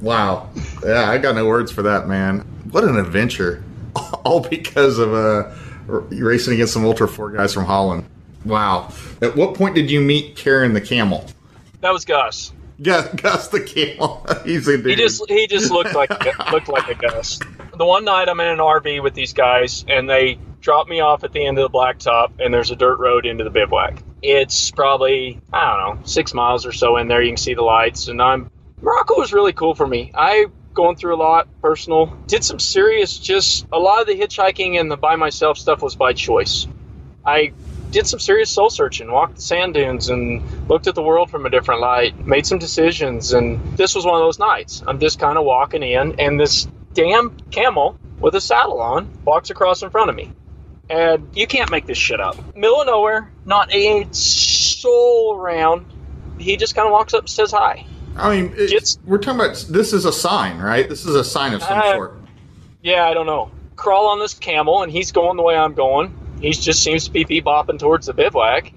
Wow. 0.00 0.50
Yeah, 0.84 1.08
I 1.10 1.18
got 1.18 1.34
no 1.34 1.46
words 1.46 1.70
for 1.70 1.82
that, 1.82 2.08
man. 2.08 2.40
What 2.70 2.84
an 2.84 2.96
adventure. 2.96 3.62
All 4.24 4.40
because 4.40 4.98
of 4.98 5.14
uh, 5.14 5.50
racing 5.86 6.54
against 6.54 6.72
some 6.72 6.84
Ultra 6.84 7.08
4 7.08 7.30
guys 7.30 7.54
from 7.54 7.64
Holland. 7.64 8.04
Wow. 8.44 8.92
At 9.20 9.36
what 9.36 9.54
point 9.54 9.74
did 9.74 9.90
you 9.90 10.00
meet 10.00 10.36
Karen 10.36 10.72
the 10.72 10.80
camel? 10.80 11.26
That 11.80 11.92
was 11.92 12.04
Gus. 12.04 12.52
Gus, 12.80 13.08
Gus 13.14 13.48
the 13.48 13.60
camel. 13.60 14.24
He's 14.44 14.68
a 14.68 14.76
dude. 14.76 14.86
He 14.86 14.96
just 14.96 15.28
he 15.28 15.46
just 15.46 15.70
looked 15.70 15.94
like 15.94 16.10
looked 16.52 16.68
like 16.68 16.88
a 16.88 16.94
Gus. 16.94 17.40
The 17.76 17.84
one 17.84 18.04
night 18.04 18.28
I'm 18.28 18.38
in 18.40 18.46
an 18.46 18.58
RV 18.58 19.02
with 19.02 19.14
these 19.14 19.32
guys 19.32 19.84
and 19.88 20.08
they 20.08 20.38
drop 20.60 20.88
me 20.88 21.00
off 21.00 21.24
at 21.24 21.32
the 21.32 21.44
end 21.44 21.58
of 21.58 21.70
the 21.70 21.76
blacktop 21.76 22.32
and 22.38 22.52
there's 22.52 22.70
a 22.70 22.76
dirt 22.76 22.98
road 22.98 23.26
into 23.26 23.44
the 23.44 23.50
bivouac. 23.50 24.02
It's 24.22 24.70
probably 24.70 25.40
I 25.52 25.76
don't 25.76 25.96
know 25.96 26.04
six 26.04 26.34
miles 26.34 26.66
or 26.66 26.72
so 26.72 26.96
in 26.96 27.08
there. 27.08 27.22
You 27.22 27.30
can 27.30 27.36
see 27.36 27.54
the 27.54 27.62
lights 27.62 28.08
and 28.08 28.22
I'm 28.22 28.50
Morocco 28.80 29.18
was 29.18 29.32
really 29.32 29.52
cool 29.52 29.74
for 29.74 29.86
me. 29.86 30.12
I 30.14 30.46
going 30.74 30.94
through 30.94 31.16
a 31.16 31.18
lot 31.18 31.48
personal. 31.60 32.06
Did 32.28 32.44
some 32.44 32.60
serious 32.60 33.18
just 33.18 33.66
a 33.72 33.78
lot 33.78 34.00
of 34.00 34.06
the 34.06 34.14
hitchhiking 34.14 34.78
and 34.78 34.88
the 34.88 34.96
by 34.96 35.16
myself 35.16 35.58
stuff 35.58 35.82
was 35.82 35.96
by 35.96 36.12
choice. 36.12 36.68
I 37.26 37.52
did 37.90 38.06
some 38.06 38.20
serious 38.20 38.50
soul 38.50 38.70
searching, 38.70 39.10
walked 39.10 39.36
the 39.36 39.42
sand 39.42 39.74
dunes 39.74 40.08
and 40.08 40.42
looked 40.68 40.86
at 40.86 40.94
the 40.94 41.02
world 41.02 41.30
from 41.30 41.46
a 41.46 41.50
different 41.50 41.80
light, 41.80 42.26
made 42.26 42.46
some 42.46 42.58
decisions 42.58 43.32
and 43.32 43.60
this 43.76 43.94
was 43.94 44.04
one 44.04 44.14
of 44.14 44.20
those 44.20 44.38
nights. 44.38 44.82
I'm 44.86 45.00
just 45.00 45.18
kind 45.18 45.38
of 45.38 45.44
walking 45.44 45.82
in 45.82 46.18
and 46.20 46.38
this 46.38 46.66
damn 46.94 47.30
camel 47.50 47.98
with 48.20 48.34
a 48.34 48.40
saddle 48.40 48.80
on 48.80 49.08
walks 49.24 49.50
across 49.50 49.82
in 49.82 49.90
front 49.90 50.10
of 50.10 50.16
me. 50.16 50.32
And 50.90 51.28
you 51.36 51.46
can't 51.46 51.70
make 51.70 51.86
this 51.86 51.98
shit 51.98 52.20
up. 52.20 52.56
Middle 52.56 52.80
of 52.80 52.86
nowhere, 52.86 53.30
not 53.44 53.72
a 53.74 54.06
soul 54.12 55.36
around. 55.36 55.86
He 56.38 56.56
just 56.56 56.74
kind 56.74 56.86
of 56.86 56.92
walks 56.92 57.12
up 57.14 57.20
and 57.20 57.30
says 57.30 57.50
hi. 57.50 57.86
I 58.16 58.34
mean, 58.34 58.54
we're 59.04 59.18
talking 59.18 59.40
about 59.40 59.66
this 59.68 59.92
is 59.92 60.04
a 60.04 60.12
sign, 60.12 60.58
right? 60.58 60.88
This 60.88 61.04
is 61.04 61.14
a 61.14 61.22
sign 61.22 61.52
of 61.54 61.62
some 61.62 61.78
uh, 61.78 61.92
sort. 61.92 62.18
Yeah, 62.82 63.06
I 63.06 63.14
don't 63.14 63.26
know. 63.26 63.50
Crawl 63.76 64.08
on 64.08 64.18
this 64.18 64.34
camel, 64.34 64.82
and 64.82 64.90
he's 64.90 65.12
going 65.12 65.36
the 65.36 65.42
way 65.42 65.56
I'm 65.56 65.74
going. 65.74 66.16
He 66.40 66.52
just 66.52 66.82
seems 66.82 67.08
to 67.08 67.10
be 67.10 67.42
bopping 67.42 67.78
towards 67.78 68.06
the 68.06 68.14
bivouac. 68.14 68.72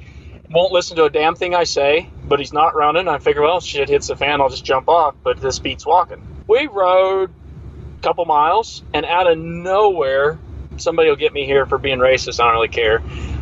Won't 0.50 0.74
listen 0.74 0.98
to 0.98 1.06
a 1.06 1.10
damn 1.10 1.36
thing 1.36 1.56
I 1.56 1.64
say, 1.64 2.10
but 2.24 2.40
he's 2.40 2.52
not 2.52 2.76
running. 2.76 3.08
I 3.08 3.20
figure, 3.20 3.42
well, 3.42 3.62
shit 3.62 3.90
hits 3.90 4.08
the 4.08 4.16
fan, 4.16 4.42
I'll 4.42 4.50
just 4.50 4.66
jump 4.66 4.90
off. 4.90 5.16
But 5.24 5.40
this 5.40 5.60
beats 5.60 5.86
walking. 5.86 6.22
We 6.48 6.68
rode 6.68 7.30
a 7.30 8.02
couple 8.02 8.26
miles, 8.26 8.84
and 8.94 9.06
out 9.06 9.32
of 9.32 9.38
nowhere, 9.38 10.40
somebody 10.78 11.10
will 11.10 11.16
get 11.16 11.34
me 11.34 11.46
here 11.46 11.66
for 11.66 11.78
being 11.78 12.00
racist. 12.00 12.40
I 12.40 12.46
don't 12.46 12.54
really 12.54 12.68
care. 12.68 13.00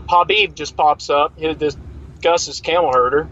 Habib 0.09 0.55
just 0.55 0.75
pops 0.75 1.09
up. 1.09 1.37
This 1.37 1.75
Gus's 2.21 2.61
camel 2.61 2.91
herder 2.93 3.27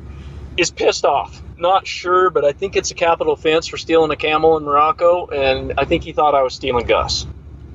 is 0.55 0.72
pissed 0.72 1.05
off 1.05 1.41
not 1.59 1.88
sure, 1.88 2.30
but 2.30 2.45
I 2.45 2.51
think 2.51 2.76
it's 2.76 2.91
a 2.91 2.95
capital 2.95 3.34
offense 3.34 3.68
for 3.68 3.78
stealing 3.78 4.11
a 4.11 4.16
camel 4.16 4.57
in 4.57 4.64
Morocco, 4.64 5.28
and 5.28 5.74
I 5.78 5.86
think 5.86 6.03
he 6.03 6.14
thought 6.14 6.36
I 6.36 6.43
was 6.43 6.53
stealing 6.53 6.86
Gus. 6.86 7.26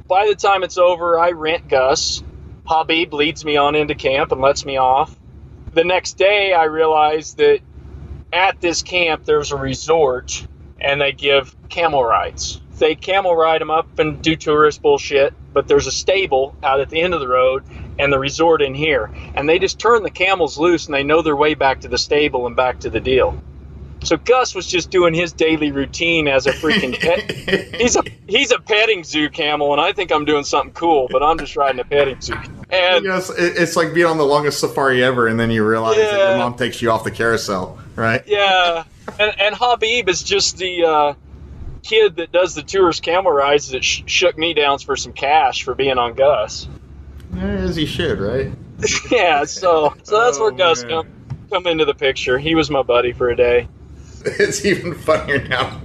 By 0.07 0.26
the 0.28 0.34
time 0.34 0.62
it's 0.62 0.78
over, 0.78 1.18
I 1.18 1.30
rent 1.30 1.68
Gus. 1.68 2.22
Habib 2.64 3.12
leads 3.12 3.44
me 3.44 3.56
on 3.56 3.74
into 3.74 3.94
camp 3.94 4.32
and 4.32 4.40
lets 4.40 4.64
me 4.64 4.76
off. 4.76 5.16
The 5.72 5.84
next 5.84 6.14
day, 6.14 6.52
I 6.52 6.64
realize 6.64 7.34
that 7.34 7.60
at 8.32 8.60
this 8.60 8.82
camp 8.82 9.24
there's 9.24 9.52
a 9.52 9.56
resort, 9.56 10.46
and 10.80 11.00
they 11.00 11.12
give 11.12 11.54
camel 11.68 12.04
rides. 12.04 12.60
They 12.78 12.94
camel 12.94 13.36
ride 13.36 13.60
them 13.60 13.70
up 13.70 13.98
and 13.98 14.20
do 14.22 14.36
tourist 14.36 14.82
bullshit, 14.82 15.34
but 15.52 15.68
there's 15.68 15.86
a 15.86 15.92
stable 15.92 16.56
out 16.62 16.80
at 16.80 16.88
the 16.88 17.00
end 17.00 17.14
of 17.14 17.20
the 17.20 17.28
road 17.28 17.64
and 17.98 18.12
the 18.12 18.18
resort 18.18 18.62
in 18.62 18.74
here. 18.74 19.10
And 19.34 19.48
they 19.48 19.58
just 19.58 19.78
turn 19.78 20.02
the 20.02 20.10
camels 20.10 20.58
loose 20.58 20.86
and 20.86 20.94
they 20.94 21.04
know 21.04 21.22
their 21.22 21.36
way 21.36 21.54
back 21.54 21.80
to 21.82 21.88
the 21.88 21.98
stable 21.98 22.46
and 22.46 22.56
back 22.56 22.80
to 22.80 22.90
the 22.90 23.00
deal 23.00 23.40
So 24.05 24.16
Gus 24.16 24.55
was 24.55 24.66
just 24.66 24.90
doing 24.90 25.14
his 25.14 25.32
daily 25.32 25.70
routine 25.70 26.26
as 26.28 26.46
a 26.46 26.53
freaking 26.53 26.98
pet. 26.98 27.30
he's 27.80 27.96
a 27.96 28.03
he's 28.26 28.50
a 28.50 28.59
petting 28.59 29.05
zoo 29.05 29.28
camel, 29.30 29.72
and 29.72 29.80
I 29.80 29.92
think 29.92 30.11
I'm 30.12 30.24
doing 30.24 30.44
something 30.44 30.72
cool, 30.74 31.07
but 31.11 31.22
I'm 31.22 31.38
just 31.38 31.57
riding 31.57 31.80
a 31.80 31.84
petting 31.84 32.20
zoo. 32.20 32.34
And 32.70 33.07
it's 33.07 33.76
like 33.76 33.94
being 33.94 34.07
on 34.07 34.18
the 34.18 34.24
longest 34.26 34.61
safari 34.61 35.05
ever, 35.05 35.28
and 35.28 35.38
then 35.38 35.50
you 35.50 35.64
realize 35.66 35.96
that 35.96 36.28
your 36.30 36.38
mom 36.38 36.55
takes 36.57 36.80
you 36.82 36.90
off 36.90 37.05
the 37.05 37.11
carousel, 37.11 37.78
right? 37.96 38.22
yeah, 38.26 38.84
and, 39.18 39.40
and 39.40 39.55
Habib 39.55 40.09
is 40.09 40.22
just 40.22 40.57
the 40.57 40.84
uh, 40.84 41.14
kid 41.82 42.16
that 42.16 42.32
does 42.32 42.55
the 42.55 42.62
tourist 42.62 43.03
camel 43.03 43.30
rides 43.30 43.70
that 43.70 43.84
sh- 43.84 44.03
shook 44.07 44.38
me 44.38 44.55
down 44.55 44.78
for 44.78 44.96
some 44.96 45.12
cash 45.12 45.62
for 45.64 45.74
being 45.74 45.98
on 45.98 46.14
Gus. 46.14 46.66
Yeah, 47.34 47.42
As 47.44 47.76
he 47.76 47.86
should, 47.86 48.18
right? 48.20 48.50
yeah, 49.11 49.44
so 49.44 49.94
so 50.03 50.18
that's 50.20 50.38
where 50.40 50.48
Oh, 50.53 50.57
Gus 50.57 50.82
man. 50.82 50.90
come 50.90 51.09
come 51.50 51.66
into 51.66 51.84
the 51.84 51.94
picture. 51.94 52.38
He 52.38 52.55
was 52.55 52.70
my 52.70 52.82
buddy 52.82 53.12
for 53.12 53.28
a 53.28 53.36
day. 53.36 53.68
It's 54.39 54.64
even 54.64 54.95
funnier 54.95 55.47
now. 55.49 55.81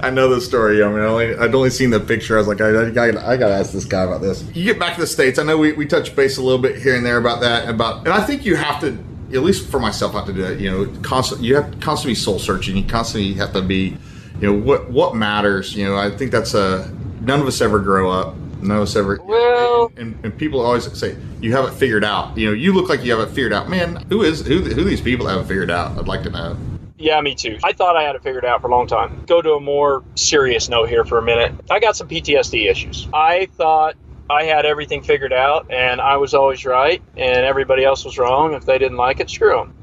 I 0.00 0.10
know 0.10 0.28
the 0.28 0.40
story. 0.40 0.82
I 0.82 0.88
mean, 0.88 1.00
I 1.00 1.04
only, 1.06 1.36
I'd 1.36 1.54
only 1.54 1.70
seen 1.70 1.90
the 1.90 2.00
picture. 2.00 2.34
I 2.36 2.38
was 2.38 2.48
like, 2.48 2.60
I, 2.60 2.86
I, 2.86 2.90
gotta- 2.90 3.26
I 3.26 3.36
got 3.36 3.48
to 3.48 3.54
ask 3.54 3.72
this 3.72 3.84
guy 3.84 4.02
about 4.02 4.20
this. 4.20 4.42
You 4.54 4.64
get 4.64 4.78
back 4.78 4.94
to 4.94 5.00
the 5.00 5.06
states. 5.06 5.38
I 5.38 5.44
know 5.44 5.56
we, 5.58 5.72
we 5.72 5.86
touched 5.86 6.14
base 6.16 6.38
a 6.38 6.42
little 6.42 6.60
bit 6.60 6.80
here 6.80 6.94
and 6.96 7.04
there 7.06 7.18
about 7.18 7.40
that. 7.40 7.68
About, 7.68 7.98
and 8.06 8.08
I 8.08 8.22
think 8.22 8.44
you 8.44 8.56
have 8.56 8.80
to, 8.80 8.88
at 9.32 9.42
least 9.42 9.68
for 9.70 9.80
myself, 9.80 10.14
I 10.14 10.18
have 10.18 10.26
to 10.26 10.32
do 10.32 10.42
that. 10.42 10.60
You 10.60 10.70
know, 10.70 11.00
constant. 11.02 11.42
You 11.42 11.54
have 11.56 11.70
to 11.70 11.78
constantly 11.78 12.12
be 12.12 12.16
soul 12.16 12.38
searching. 12.38 12.76
You 12.76 12.84
constantly 12.84 13.32
have 13.34 13.52
to 13.54 13.62
be, 13.62 13.96
you 14.40 14.46
know, 14.46 14.52
what 14.52 14.90
what 14.90 15.14
matters. 15.16 15.74
You 15.76 15.86
know, 15.86 15.96
I 15.96 16.10
think 16.10 16.30
that's 16.32 16.54
a. 16.54 16.92
None 17.22 17.40
of 17.40 17.46
us 17.46 17.60
ever 17.60 17.78
grow 17.78 18.10
up. 18.10 18.36
None 18.60 18.76
of 18.76 18.82
us 18.82 18.96
ever. 18.96 19.20
Well- 19.22 19.92
and, 19.96 20.16
and 20.24 20.36
people 20.36 20.60
always 20.60 20.90
say 20.98 21.16
you 21.40 21.52
have 21.52 21.64
it 21.66 21.72
figured 21.72 22.04
out. 22.04 22.36
You 22.38 22.46
know, 22.48 22.52
you 22.52 22.72
look 22.72 22.88
like 22.88 23.04
you 23.04 23.10
have 23.16 23.20
it 23.28 23.32
figured 23.34 23.52
out. 23.52 23.68
Man, 23.68 23.96
who 24.08 24.22
is 24.22 24.46
who? 24.46 24.60
Who 24.60 24.84
these 24.84 25.00
people 25.00 25.26
have 25.26 25.40
it 25.40 25.48
figured 25.48 25.70
out? 25.70 25.98
I'd 25.98 26.06
like 26.08 26.22
to 26.24 26.30
know. 26.30 26.56
Yeah, 27.02 27.20
me 27.20 27.34
too. 27.34 27.58
I 27.64 27.72
thought 27.72 27.96
I 27.96 28.04
had 28.04 28.14
it 28.14 28.22
figured 28.22 28.44
out 28.44 28.60
for 28.60 28.68
a 28.68 28.70
long 28.70 28.86
time. 28.86 29.24
Go 29.26 29.42
to 29.42 29.54
a 29.54 29.60
more 29.60 30.04
serious 30.14 30.68
note 30.68 30.88
here 30.88 31.04
for 31.04 31.18
a 31.18 31.22
minute. 31.22 31.52
I 31.68 31.80
got 31.80 31.96
some 31.96 32.06
PTSD 32.06 32.70
issues. 32.70 33.08
I 33.12 33.46
thought 33.46 33.96
I 34.30 34.44
had 34.44 34.66
everything 34.66 35.02
figured 35.02 35.32
out 35.32 35.66
and 35.68 36.00
I 36.00 36.18
was 36.18 36.32
always 36.32 36.64
right 36.64 37.02
and 37.16 37.44
everybody 37.44 37.84
else 37.84 38.04
was 38.04 38.18
wrong. 38.18 38.54
If 38.54 38.66
they 38.66 38.78
didn't 38.78 38.98
like 38.98 39.18
it, 39.18 39.28
screw 39.28 39.56
them. 39.56 39.74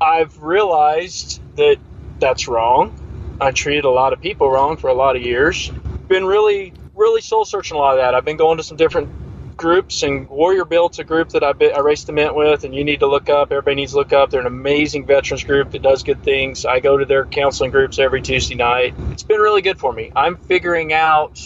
I've 0.00 0.36
realized 0.42 1.40
that 1.56 1.76
that's 2.18 2.48
wrong. 2.48 2.96
I 3.40 3.52
treated 3.52 3.84
a 3.84 3.90
lot 3.90 4.12
of 4.12 4.20
people 4.20 4.50
wrong 4.50 4.76
for 4.76 4.90
a 4.90 4.94
lot 4.94 5.14
of 5.14 5.22
years. 5.22 5.72
Been 6.08 6.24
really, 6.24 6.74
really 6.96 7.20
soul 7.20 7.44
searching 7.44 7.76
a 7.76 7.80
lot 7.80 7.92
of 7.92 7.98
that. 7.98 8.16
I've 8.16 8.24
been 8.24 8.36
going 8.38 8.56
to 8.58 8.64
some 8.64 8.76
different 8.76 9.08
groups 9.56 10.02
and 10.02 10.28
Warrior 10.28 10.64
Built's 10.64 10.98
a 10.98 11.04
group 11.04 11.30
that 11.30 11.42
I, 11.42 11.52
I 11.68 11.80
raced 11.80 12.06
the 12.06 12.12
mint 12.12 12.34
with 12.34 12.64
and 12.64 12.74
you 12.74 12.84
need 12.84 13.00
to 13.00 13.06
look 13.06 13.28
up. 13.28 13.50
Everybody 13.50 13.76
needs 13.76 13.92
to 13.92 13.98
look 13.98 14.12
up. 14.12 14.30
They're 14.30 14.40
an 14.40 14.46
amazing 14.46 15.06
veterans 15.06 15.44
group 15.44 15.70
that 15.72 15.82
does 15.82 16.02
good 16.02 16.22
things. 16.22 16.64
I 16.64 16.80
go 16.80 16.96
to 16.96 17.04
their 17.04 17.24
counseling 17.26 17.70
groups 17.70 17.98
every 17.98 18.20
Tuesday 18.22 18.54
night. 18.54 18.94
It's 19.12 19.22
been 19.22 19.40
really 19.40 19.62
good 19.62 19.78
for 19.78 19.92
me. 19.92 20.12
I'm 20.14 20.36
figuring 20.36 20.92
out 20.92 21.40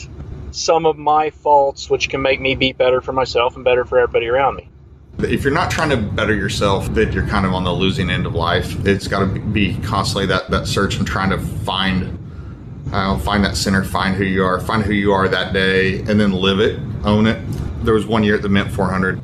some 0.50 0.86
of 0.86 0.98
my 0.98 1.30
faults 1.30 1.88
which 1.88 2.08
can 2.08 2.22
make 2.22 2.40
me 2.40 2.54
be 2.54 2.72
better 2.72 3.00
for 3.00 3.12
myself 3.12 3.54
and 3.54 3.64
better 3.64 3.84
for 3.84 3.98
everybody 3.98 4.26
around 4.26 4.56
me. 4.56 4.68
if 5.20 5.44
you're 5.44 5.52
not 5.52 5.70
trying 5.70 5.90
to 5.90 5.96
better 5.96 6.34
yourself, 6.34 6.92
that 6.94 7.12
you're 7.12 7.26
kind 7.26 7.46
of 7.46 7.52
on 7.52 7.64
the 7.64 7.72
losing 7.72 8.10
end 8.10 8.26
of 8.26 8.34
life. 8.34 8.84
It's 8.86 9.06
got 9.06 9.20
to 9.20 9.40
be 9.40 9.76
constantly 9.82 10.26
that 10.26 10.50
that 10.50 10.66
search 10.66 10.96
and 10.96 11.06
trying 11.06 11.30
to 11.30 11.38
find, 11.38 12.18
uh, 12.92 13.18
find 13.18 13.44
that 13.44 13.56
center, 13.56 13.84
find 13.84 14.16
who 14.16 14.24
you 14.24 14.42
are, 14.44 14.60
find 14.60 14.82
who 14.82 14.92
you 14.92 15.12
are 15.12 15.28
that 15.28 15.52
day, 15.52 16.00
and 16.00 16.18
then 16.18 16.32
live 16.32 16.58
it, 16.60 16.80
own 17.04 17.26
it. 17.26 17.40
There 17.82 17.94
was 17.94 18.06
one 18.06 18.22
year 18.22 18.34
at 18.36 18.42
the 18.42 18.48
Mint 18.48 18.70
400, 18.70 19.20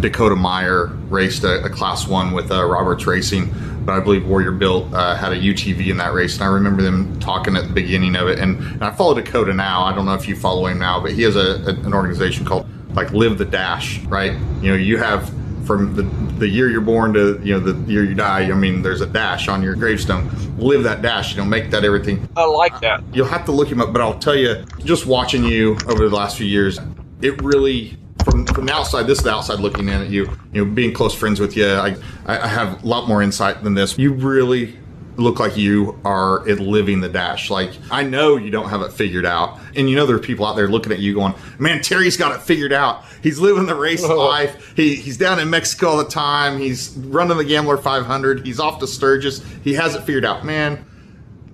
Dakota 0.00 0.34
Meyer 0.34 0.86
raced 1.08 1.44
a, 1.44 1.64
a 1.64 1.68
Class 1.70 2.08
One 2.08 2.32
with 2.32 2.50
uh, 2.50 2.64
Roberts 2.64 3.06
Racing, 3.06 3.52
but 3.84 3.92
I 3.92 4.00
believe 4.00 4.26
Warrior 4.26 4.50
Built 4.52 4.92
uh, 4.92 5.14
had 5.14 5.32
a 5.32 5.36
UTV 5.36 5.88
in 5.88 5.96
that 5.98 6.12
race, 6.12 6.34
and 6.34 6.42
I 6.44 6.46
remember 6.48 6.82
them 6.82 7.18
talking 7.20 7.56
at 7.56 7.68
the 7.68 7.72
beginning 7.72 8.16
of 8.16 8.26
it. 8.28 8.38
And, 8.40 8.58
and 8.58 8.82
I 8.84 8.90
follow 8.90 9.14
Dakota 9.14 9.54
now. 9.54 9.84
I 9.84 9.94
don't 9.94 10.06
know 10.06 10.14
if 10.14 10.26
you 10.26 10.34
follow 10.34 10.66
him 10.66 10.78
now, 10.80 11.00
but 11.00 11.12
he 11.12 11.22
has 11.22 11.36
a, 11.36 11.62
a- 11.66 11.86
an 11.86 11.94
organization 11.94 12.44
called 12.44 12.66
like 12.94 13.12
Live 13.12 13.38
the 13.38 13.44
Dash, 13.44 14.00
right? 14.04 14.32
You 14.60 14.70
know, 14.70 14.76
you 14.76 14.98
have 14.98 15.32
from 15.66 15.94
the, 15.94 16.02
the 16.38 16.48
year 16.48 16.68
you're 16.70 16.80
born 16.82 17.12
to 17.14 17.40
you 17.42 17.54
know 17.54 17.60
the 17.60 17.90
year 17.90 18.04
you 18.04 18.14
die. 18.14 18.42
I 18.50 18.52
mean, 18.54 18.82
there's 18.82 19.00
a 19.00 19.06
dash 19.06 19.48
on 19.48 19.62
your 19.62 19.74
gravestone. 19.74 20.28
Live 20.58 20.82
that 20.84 21.00
dash. 21.02 21.32
You 21.32 21.38
know, 21.42 21.44
make 21.48 21.70
that 21.70 21.84
everything. 21.84 22.28
I 22.36 22.44
like 22.44 22.80
that. 22.80 23.02
You'll 23.12 23.26
have 23.28 23.44
to 23.46 23.52
look 23.52 23.68
him 23.70 23.80
up, 23.80 23.92
but 23.92 24.02
I'll 24.02 24.18
tell 24.18 24.36
you, 24.36 24.64
just 24.84 25.06
watching 25.06 25.44
you 25.44 25.72
over 25.88 26.08
the 26.08 26.14
last 26.14 26.36
few 26.36 26.46
years, 26.46 26.78
it 27.22 27.40
really 27.42 27.96
from 28.24 28.46
from 28.46 28.66
the 28.66 28.72
outside. 28.72 29.06
This 29.06 29.18
is 29.18 29.24
the 29.24 29.30
outside 29.30 29.60
looking 29.60 29.88
in 29.88 30.00
at 30.00 30.10
you. 30.10 30.30
You 30.52 30.64
know, 30.64 30.70
being 30.70 30.92
close 30.92 31.14
friends 31.14 31.40
with 31.40 31.56
you, 31.56 31.68
I 31.68 31.96
I 32.26 32.46
have 32.46 32.82
a 32.82 32.86
lot 32.86 33.08
more 33.08 33.22
insight 33.22 33.62
than 33.62 33.74
this. 33.74 33.98
You 33.98 34.12
really 34.12 34.78
look 35.16 35.38
like 35.38 35.56
you 35.56 36.00
are 36.04 36.46
it 36.48 36.58
living 36.58 37.00
the 37.00 37.08
dash. 37.08 37.50
Like 37.50 37.70
I 37.90 38.02
know 38.02 38.36
you 38.36 38.50
don't 38.50 38.68
have 38.68 38.82
it 38.82 38.92
figured 38.92 39.26
out, 39.26 39.58
and 39.76 39.88
you 39.88 39.96
know 39.96 40.06
there 40.06 40.16
are 40.16 40.20
people 40.20 40.46
out 40.46 40.56
there 40.56 40.68
looking 40.68 40.92
at 40.92 40.98
you 40.98 41.14
going, 41.14 41.34
"Man, 41.58 41.82
Terry's 41.82 42.16
got 42.16 42.34
it 42.34 42.42
figured 42.42 42.72
out. 42.72 43.04
He's 43.22 43.38
living 43.38 43.66
the 43.66 43.74
race 43.74 44.02
life. 44.02 44.74
He 44.76 44.96
he's 44.96 45.16
down 45.16 45.38
in 45.38 45.50
Mexico 45.50 45.88
all 45.90 45.96
the 45.98 46.04
time. 46.04 46.58
He's 46.58 46.90
running 46.96 47.36
the 47.36 47.44
Gambler 47.44 47.76
500. 47.76 48.46
He's 48.46 48.58
off 48.60 48.78
to 48.80 48.86
Sturgis. 48.86 49.44
He 49.62 49.74
has 49.74 49.94
it 49.94 50.02
figured 50.02 50.24
out, 50.24 50.44
man." 50.44 50.84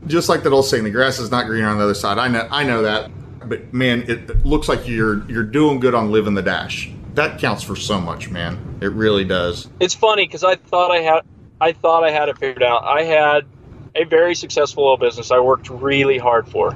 just 0.06 0.28
like 0.28 0.42
that 0.42 0.52
old 0.52 0.66
saying, 0.66 0.84
the 0.84 0.90
grass 0.90 1.18
is 1.18 1.30
not 1.30 1.46
greener 1.46 1.68
on 1.68 1.78
the 1.78 1.84
other 1.84 1.94
side. 1.94 2.18
I 2.18 2.28
know, 2.28 2.48
I 2.50 2.64
know 2.64 2.82
that, 2.82 3.10
but 3.44 3.72
man, 3.72 4.04
it 4.08 4.44
looks 4.44 4.68
like 4.68 4.86
you're 4.86 5.28
you're 5.30 5.44
doing 5.44 5.80
good 5.80 5.94
on 5.94 6.10
living 6.10 6.34
the 6.34 6.42
dash. 6.42 6.90
That 7.14 7.40
counts 7.40 7.62
for 7.62 7.76
so 7.76 8.00
much, 8.00 8.30
man. 8.30 8.78
It 8.80 8.92
really 8.92 9.24
does. 9.24 9.68
It's 9.80 9.94
funny 9.94 10.26
because 10.26 10.44
I 10.44 10.56
thought 10.56 10.90
I 10.90 11.00
had 11.00 11.22
I 11.60 11.72
thought 11.72 12.04
I 12.04 12.10
had 12.10 12.28
it 12.28 12.38
figured 12.38 12.62
out. 12.62 12.84
I 12.84 13.02
had 13.02 13.46
a 13.94 14.04
very 14.04 14.34
successful 14.34 14.84
oil 14.84 14.96
business 14.96 15.30
I 15.30 15.40
worked 15.40 15.68
really 15.68 16.18
hard 16.18 16.48
for. 16.48 16.74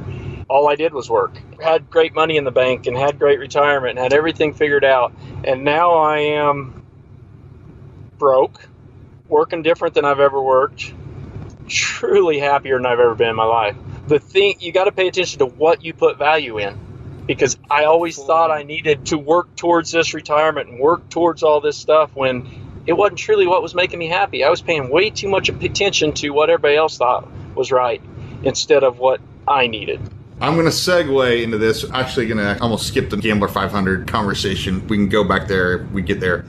All 0.49 0.69
I 0.69 0.77
did 0.77 0.93
was 0.93 1.09
work. 1.09 1.39
Had 1.63 1.89
great 1.89 2.15
money 2.15 2.37
in 2.37 2.45
the 2.45 2.51
bank 2.51 2.87
and 2.87 2.97
had 2.97 3.19
great 3.19 3.39
retirement 3.39 3.93
and 3.93 3.99
had 4.01 4.13
everything 4.13 4.53
figured 4.53 4.85
out. 4.85 5.15
And 5.45 5.65
now 5.65 5.93
I 5.93 6.19
am 6.19 6.85
broke, 8.19 8.69
working 9.29 9.63
different 9.63 9.95
than 9.95 10.05
I've 10.05 10.21
ever 10.21 10.41
worked, 10.43 10.93
truly 11.67 12.39
happier 12.39 12.77
than 12.77 12.85
I've 12.87 13.01
ever 13.01 13.15
been 13.15 13.31
in 13.31 13.37
my 13.37 13.45
life. 13.45 13.77
The 14.07 14.19
thing 14.19 14.57
you 14.61 14.73
got 14.73 14.85
to 14.85 14.93
pay 14.93 15.09
attention 15.09 15.39
to 15.39 15.47
what 15.47 15.85
you 15.85 15.95
put 15.95 16.19
value 16.19 16.59
in 16.59 16.79
because 17.27 17.57
I 17.71 17.85
always 17.85 18.17
thought 18.17 18.51
I 18.51 18.63
needed 18.63 19.07
to 19.07 19.19
work 19.19 19.57
towards 19.57 19.91
this 19.91 20.13
retirement 20.13 20.69
and 20.69 20.79
work 20.79 21.09
towards 21.09 21.43
all 21.43 21.61
this 21.61 21.77
stuff 21.77 22.11
when 22.15 22.83
it 22.87 22.93
wasn't 22.93 23.19
truly 23.19 23.47
what 23.47 23.63
was 23.63 23.75
making 23.75 23.99
me 23.99 24.09
happy. 24.09 24.45
I 24.45 24.51
was 24.51 24.61
paying 24.61 24.91
way 24.91 25.11
too 25.11 25.29
much 25.29 25.49
attention 25.49 26.13
to 26.15 26.31
what 26.31 26.51
everybody 26.51 26.77
else 26.77 26.99
thought 26.99 27.27
was 27.55 27.73
right 27.73 28.03
instead 28.43 28.85
of 28.85 28.99
what 28.99 29.21
I 29.49 29.67
needed. 29.67 30.01
I'm 30.41 30.55
going 30.55 30.67
to 30.67 30.73
segue 30.73 31.43
into 31.43 31.59
this. 31.59 31.89
Actually, 31.93 32.27
going 32.27 32.39
to 32.39 32.61
almost 32.61 32.87
skip 32.89 33.09
the 33.09 33.17
Gambler 33.17 33.49
500 33.49 34.07
conversation. 34.07 34.87
We 34.89 34.97
can 34.97 35.09
go 35.09 35.25
back 35.25 35.49
there 35.49 35.83
if 35.83 35.91
we 35.93 36.03
get 36.03 36.21
there. 36.21 36.45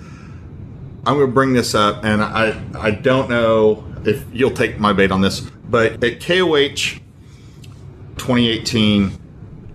I'm 1.06 1.16
going 1.16 1.28
to 1.28 1.34
bring 1.34 1.54
this 1.54 1.76
up, 1.76 2.04
and 2.04 2.22
I 2.22 2.60
I 2.74 2.92
don't 2.92 3.30
know 3.30 3.86
if 4.06 4.26
you'll 4.34 4.52
take 4.52 4.80
my 4.80 4.92
bait 4.92 5.12
on 5.12 5.22
this, 5.22 5.40
but 5.40 6.04
at 6.04 6.20
KOH 6.20 7.00
2018, 8.18 9.12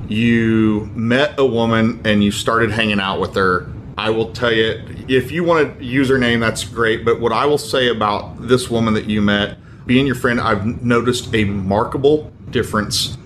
you 0.08 0.90
met 0.94 1.38
a 1.38 1.46
woman 1.46 2.00
and 2.04 2.22
you 2.24 2.30
started 2.30 2.70
hanging 2.70 3.00
out 3.00 3.20
with 3.20 3.34
her. 3.34 3.70
I 3.96 4.10
will 4.10 4.32
tell 4.32 4.52
you, 4.52 4.82
if 5.08 5.30
you 5.30 5.44
want 5.44 5.78
to 5.78 5.84
use 5.84 6.08
her 6.08 6.18
name, 6.18 6.40
that's 6.40 6.64
great. 6.64 7.04
But 7.04 7.20
what 7.20 7.32
I 7.32 7.46
will 7.46 7.58
say 7.58 7.88
about 7.88 8.48
this 8.48 8.70
woman 8.70 8.94
that 8.94 9.04
you 9.04 9.20
met, 9.20 9.58
being 9.86 10.06
your 10.06 10.14
friend, 10.14 10.40
I've 10.40 10.82
noticed 10.82 11.34
a 11.34 11.44
remarkable 11.44 12.32
difference 12.50 13.16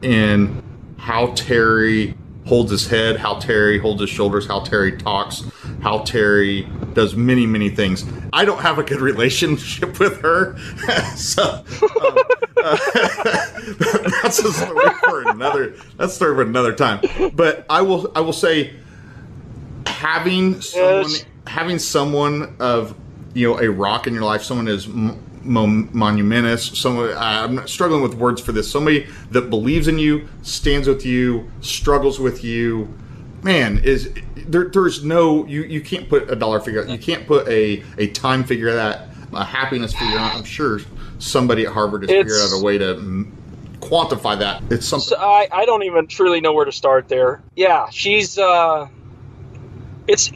in 0.00 0.62
how 0.98 1.32
Terry 1.34 2.14
holds 2.46 2.70
his 2.70 2.86
head, 2.86 3.16
how 3.16 3.38
Terry 3.38 3.78
holds 3.78 4.00
his 4.00 4.10
shoulders, 4.10 4.46
how 4.46 4.60
Terry 4.60 4.96
talks, 4.96 5.44
how 5.82 5.98
Terry 5.98 6.68
does 6.94 7.14
many, 7.16 7.46
many 7.46 7.68
things. 7.70 8.04
I 8.32 8.44
don't 8.44 8.60
have 8.60 8.78
a 8.78 8.82
good 8.82 9.00
relationship 9.12 9.98
with 9.98 10.20
her, 10.20 10.56
so 11.16 11.42
um, 11.42 12.18
uh, 12.64 12.76
that's 14.22 14.38
a 14.38 14.52
story 14.52 14.90
for 15.04 15.28
another. 15.30 15.74
That's 15.96 16.14
story 16.14 16.34
for 16.34 16.42
another 16.42 16.74
time. 16.74 17.00
But 17.34 17.66
I 17.70 17.82
will, 17.82 18.10
I 18.14 18.20
will 18.20 18.32
say, 18.32 18.74
having 19.86 20.60
someone, 20.60 21.10
Yes. 21.10 21.24
having 21.46 21.78
someone 21.78 22.56
of 22.60 22.94
you 23.34 23.48
know 23.48 23.58
a 23.60 23.70
rock 23.70 24.06
in 24.06 24.14
your 24.14 24.24
life, 24.24 24.42
someone 24.42 24.68
is 24.68 24.86
mon- 24.88 25.88
monumentous. 25.92 26.66
Someone 26.78 27.14
I'm 27.16 27.66
struggling 27.66 28.02
with 28.02 28.14
words 28.14 28.40
for 28.40 28.52
this. 28.52 28.70
Somebody 28.70 29.06
that 29.30 29.50
believes 29.50 29.88
in 29.88 29.98
you, 29.98 30.28
stands 30.42 30.86
with 30.88 31.04
you, 31.06 31.50
struggles 31.60 32.20
with 32.20 32.44
you. 32.44 32.88
Man, 33.42 33.78
is 33.78 34.12
there? 34.36 34.68
There's 34.68 35.04
no 35.04 35.44
you. 35.46 35.62
You 35.62 35.80
can't 35.80 36.08
put 36.08 36.30
a 36.30 36.36
dollar 36.36 36.60
figure. 36.60 36.84
You 36.86 36.98
can't 36.98 37.26
put 37.26 37.48
a 37.48 37.82
a 37.98 38.08
time 38.08 38.44
figure 38.44 38.72
that. 38.72 39.08
A 39.32 39.44
happiness 39.44 39.92
figure. 39.92 40.18
on. 40.18 40.36
I'm 40.36 40.44
sure 40.44 40.80
somebody 41.18 41.64
at 41.66 41.72
Harvard 41.72 42.02
has 42.02 42.10
figured 42.10 42.38
out 42.40 42.52
a 42.52 42.62
way 42.62 42.78
to 42.78 43.26
quantify 43.80 44.38
that. 44.38 44.62
It's 44.70 44.86
something. 44.86 45.08
So 45.08 45.16
I, 45.16 45.48
I 45.50 45.64
don't 45.64 45.82
even 45.84 46.06
truly 46.06 46.40
know 46.40 46.52
where 46.52 46.64
to 46.66 46.72
start 46.72 47.08
there. 47.08 47.42
Yeah, 47.56 47.88
she's 47.90 48.38
uh 48.38 48.88
it's 50.06 50.30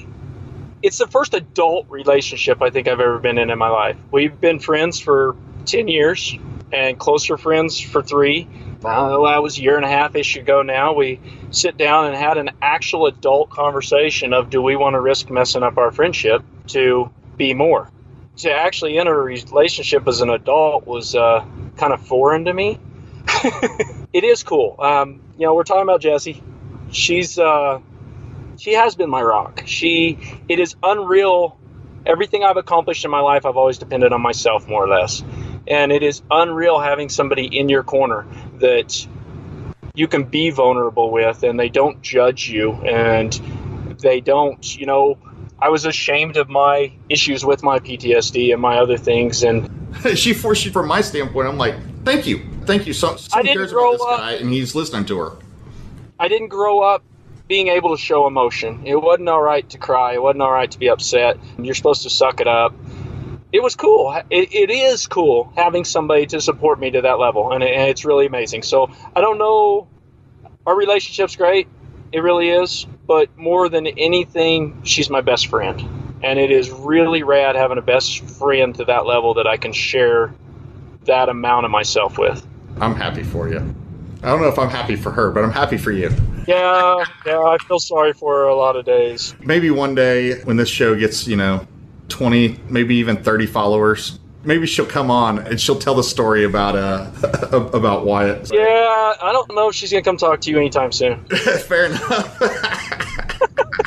it's 0.82 0.98
the 0.98 1.06
first 1.06 1.34
adult 1.34 1.86
relationship 1.90 2.62
I 2.62 2.70
think 2.70 2.88
I've 2.88 3.00
ever 3.00 3.18
been 3.18 3.38
in 3.38 3.50
in 3.50 3.58
my 3.58 3.68
life. 3.68 3.96
We've 4.10 4.38
been 4.40 4.58
friends 4.58 4.98
for 5.00 5.36
10 5.66 5.88
years. 5.88 6.36
and 6.72 6.98
closer 6.98 7.36
friends 7.36 7.78
for 7.80 8.02
three. 8.02 8.48
That 8.80 9.42
was 9.42 9.58
a 9.58 9.62
year 9.62 9.76
and 9.76 9.84
a 9.84 9.88
half 9.88 10.14
ish 10.14 10.36
ago 10.36 10.62
now. 10.62 10.94
We 10.94 11.20
sit 11.50 11.76
down 11.76 12.06
and 12.06 12.16
had 12.16 12.38
an 12.38 12.50
actual 12.62 13.06
adult 13.06 13.50
conversation 13.50 14.32
of 14.32 14.50
do 14.50 14.62
we 14.62 14.76
want 14.76 14.94
to 14.94 15.00
risk 15.00 15.30
messing 15.30 15.62
up 15.62 15.78
our 15.78 15.90
friendship 15.90 16.42
to 16.68 17.10
be 17.36 17.54
more? 17.54 17.90
To 18.38 18.52
actually 18.52 18.98
enter 18.98 19.18
a 19.18 19.24
relationship 19.24 20.06
as 20.06 20.20
an 20.20 20.28
adult 20.28 20.86
was 20.86 21.14
uh, 21.14 21.44
kind 21.76 21.92
of 21.92 22.06
foreign 22.06 22.44
to 22.44 22.52
me. 22.52 22.78
it 24.12 24.24
is 24.24 24.42
cool. 24.42 24.76
Um, 24.78 25.22
you 25.38 25.46
know, 25.46 25.54
we're 25.54 25.64
talking 25.64 25.82
about 25.82 26.00
Jessie. 26.00 26.42
She's 26.90 27.38
uh, 27.38 27.80
she 28.58 28.74
has 28.74 28.94
been 28.94 29.10
my 29.10 29.22
rock. 29.22 29.62
She 29.66 30.18
it 30.48 30.60
is 30.60 30.76
unreal. 30.82 31.58
Everything 32.04 32.44
I've 32.44 32.56
accomplished 32.56 33.04
in 33.04 33.10
my 33.10 33.20
life, 33.20 33.44
I've 33.46 33.56
always 33.56 33.78
depended 33.78 34.12
on 34.12 34.20
myself 34.20 34.68
more 34.68 34.84
or 34.84 34.88
less, 34.88 35.24
and 35.66 35.90
it 35.90 36.04
is 36.04 36.22
unreal 36.30 36.78
having 36.78 37.08
somebody 37.08 37.46
in 37.46 37.68
your 37.68 37.82
corner 37.82 38.26
that 38.60 39.06
you 39.94 40.08
can 40.08 40.24
be 40.24 40.50
vulnerable 40.50 41.10
with, 41.10 41.42
and 41.42 41.58
they 41.58 41.68
don't 41.68 42.02
judge 42.02 42.48
you, 42.48 42.72
and 42.72 43.32
they 44.00 44.20
don't, 44.20 44.76
you 44.76 44.86
know. 44.86 45.18
I 45.58 45.70
was 45.70 45.86
ashamed 45.86 46.36
of 46.36 46.50
my 46.50 46.92
issues 47.08 47.42
with 47.44 47.62
my 47.62 47.78
PTSD 47.78 48.52
and 48.52 48.60
my 48.60 48.76
other 48.76 48.98
things, 48.98 49.42
and 49.42 49.70
she 50.14 50.34
forced 50.34 50.66
you 50.66 50.70
from 50.70 50.86
my 50.86 51.00
standpoint. 51.00 51.48
I'm 51.48 51.56
like, 51.56 51.76
thank 52.04 52.26
you, 52.26 52.42
thank 52.66 52.86
you. 52.86 52.92
So, 52.92 53.16
I 53.32 53.40
didn't 53.42 53.56
cares 53.56 53.72
grow 53.72 53.88
about 53.88 53.92
this 53.92 54.02
up- 54.02 54.18
guy, 54.18 54.32
and 54.32 54.50
he's 54.50 54.74
listening 54.74 55.06
to 55.06 55.18
her. 55.18 55.32
I 56.18 56.28
didn't 56.28 56.48
grow 56.48 56.80
up 56.80 57.02
being 57.48 57.68
able 57.68 57.96
to 57.96 58.02
show 58.02 58.26
emotion. 58.26 58.82
It 58.86 58.96
wasn't 58.96 59.28
all 59.28 59.42
right 59.42 59.68
to 59.70 59.78
cry. 59.78 60.14
It 60.14 60.22
wasn't 60.22 60.42
all 60.42 60.50
right 60.52 60.70
to 60.70 60.78
be 60.78 60.88
upset. 60.88 61.38
You're 61.58 61.74
supposed 61.74 62.02
to 62.02 62.10
suck 62.10 62.40
it 62.40 62.48
up. 62.48 62.74
It 63.56 63.62
was 63.62 63.74
cool. 63.74 64.14
It, 64.28 64.54
it 64.54 64.70
is 64.70 65.06
cool 65.06 65.50
having 65.56 65.86
somebody 65.86 66.26
to 66.26 66.42
support 66.42 66.78
me 66.78 66.90
to 66.90 67.00
that 67.00 67.18
level, 67.18 67.54
and, 67.54 67.64
it, 67.64 67.72
and 67.72 67.88
it's 67.88 68.04
really 68.04 68.26
amazing. 68.26 68.62
So 68.62 68.90
I 69.14 69.22
don't 69.22 69.38
know. 69.38 69.88
Our 70.66 70.76
relationship's 70.76 71.36
great. 71.36 71.66
It 72.12 72.20
really 72.20 72.50
is. 72.50 72.86
But 73.06 73.34
more 73.38 73.70
than 73.70 73.86
anything, 73.86 74.82
she's 74.84 75.08
my 75.08 75.22
best 75.22 75.46
friend. 75.46 75.80
And 76.22 76.38
it 76.38 76.50
is 76.50 76.70
really 76.70 77.22
rad 77.22 77.56
having 77.56 77.78
a 77.78 77.82
best 77.82 78.28
friend 78.28 78.74
to 78.74 78.84
that 78.84 79.06
level 79.06 79.32
that 79.34 79.46
I 79.46 79.56
can 79.56 79.72
share 79.72 80.34
that 81.04 81.30
amount 81.30 81.64
of 81.64 81.70
myself 81.70 82.18
with. 82.18 82.46
I'm 82.78 82.94
happy 82.94 83.22
for 83.22 83.48
you. 83.48 83.74
I 84.22 84.28
don't 84.28 84.42
know 84.42 84.48
if 84.48 84.58
I'm 84.58 84.68
happy 84.68 84.96
for 84.96 85.12
her, 85.12 85.30
but 85.30 85.44
I'm 85.44 85.50
happy 85.50 85.78
for 85.78 85.92
you. 85.92 86.10
Yeah, 86.46 87.02
yeah, 87.24 87.38
I 87.38 87.56
feel 87.66 87.80
sorry 87.80 88.12
for 88.12 88.34
her 88.34 88.48
a 88.48 88.54
lot 88.54 88.76
of 88.76 88.84
days. 88.84 89.34
Maybe 89.40 89.70
one 89.70 89.94
day 89.94 90.42
when 90.42 90.58
this 90.58 90.68
show 90.68 90.94
gets, 90.94 91.26
you 91.26 91.36
know, 91.36 91.66
20, 92.08 92.60
maybe 92.68 92.96
even 92.96 93.22
30 93.22 93.46
followers, 93.46 94.18
maybe 94.44 94.66
she'll 94.66 94.86
come 94.86 95.10
on 95.10 95.38
and 95.40 95.60
she'll 95.60 95.78
tell 95.78 95.94
the 95.94 96.04
story 96.04 96.44
about 96.44 96.76
uh 96.76 97.10
about 97.72 98.06
Wyatt. 98.06 98.50
Yeah, 98.52 99.14
I 99.20 99.32
don't 99.32 99.52
know 99.54 99.68
if 99.68 99.74
she's 99.74 99.90
gonna 99.90 100.02
come 100.02 100.16
talk 100.16 100.40
to 100.42 100.50
you 100.50 100.58
anytime 100.58 100.92
soon. 100.92 101.24
Fair 101.68 101.86
enough. 101.86 102.40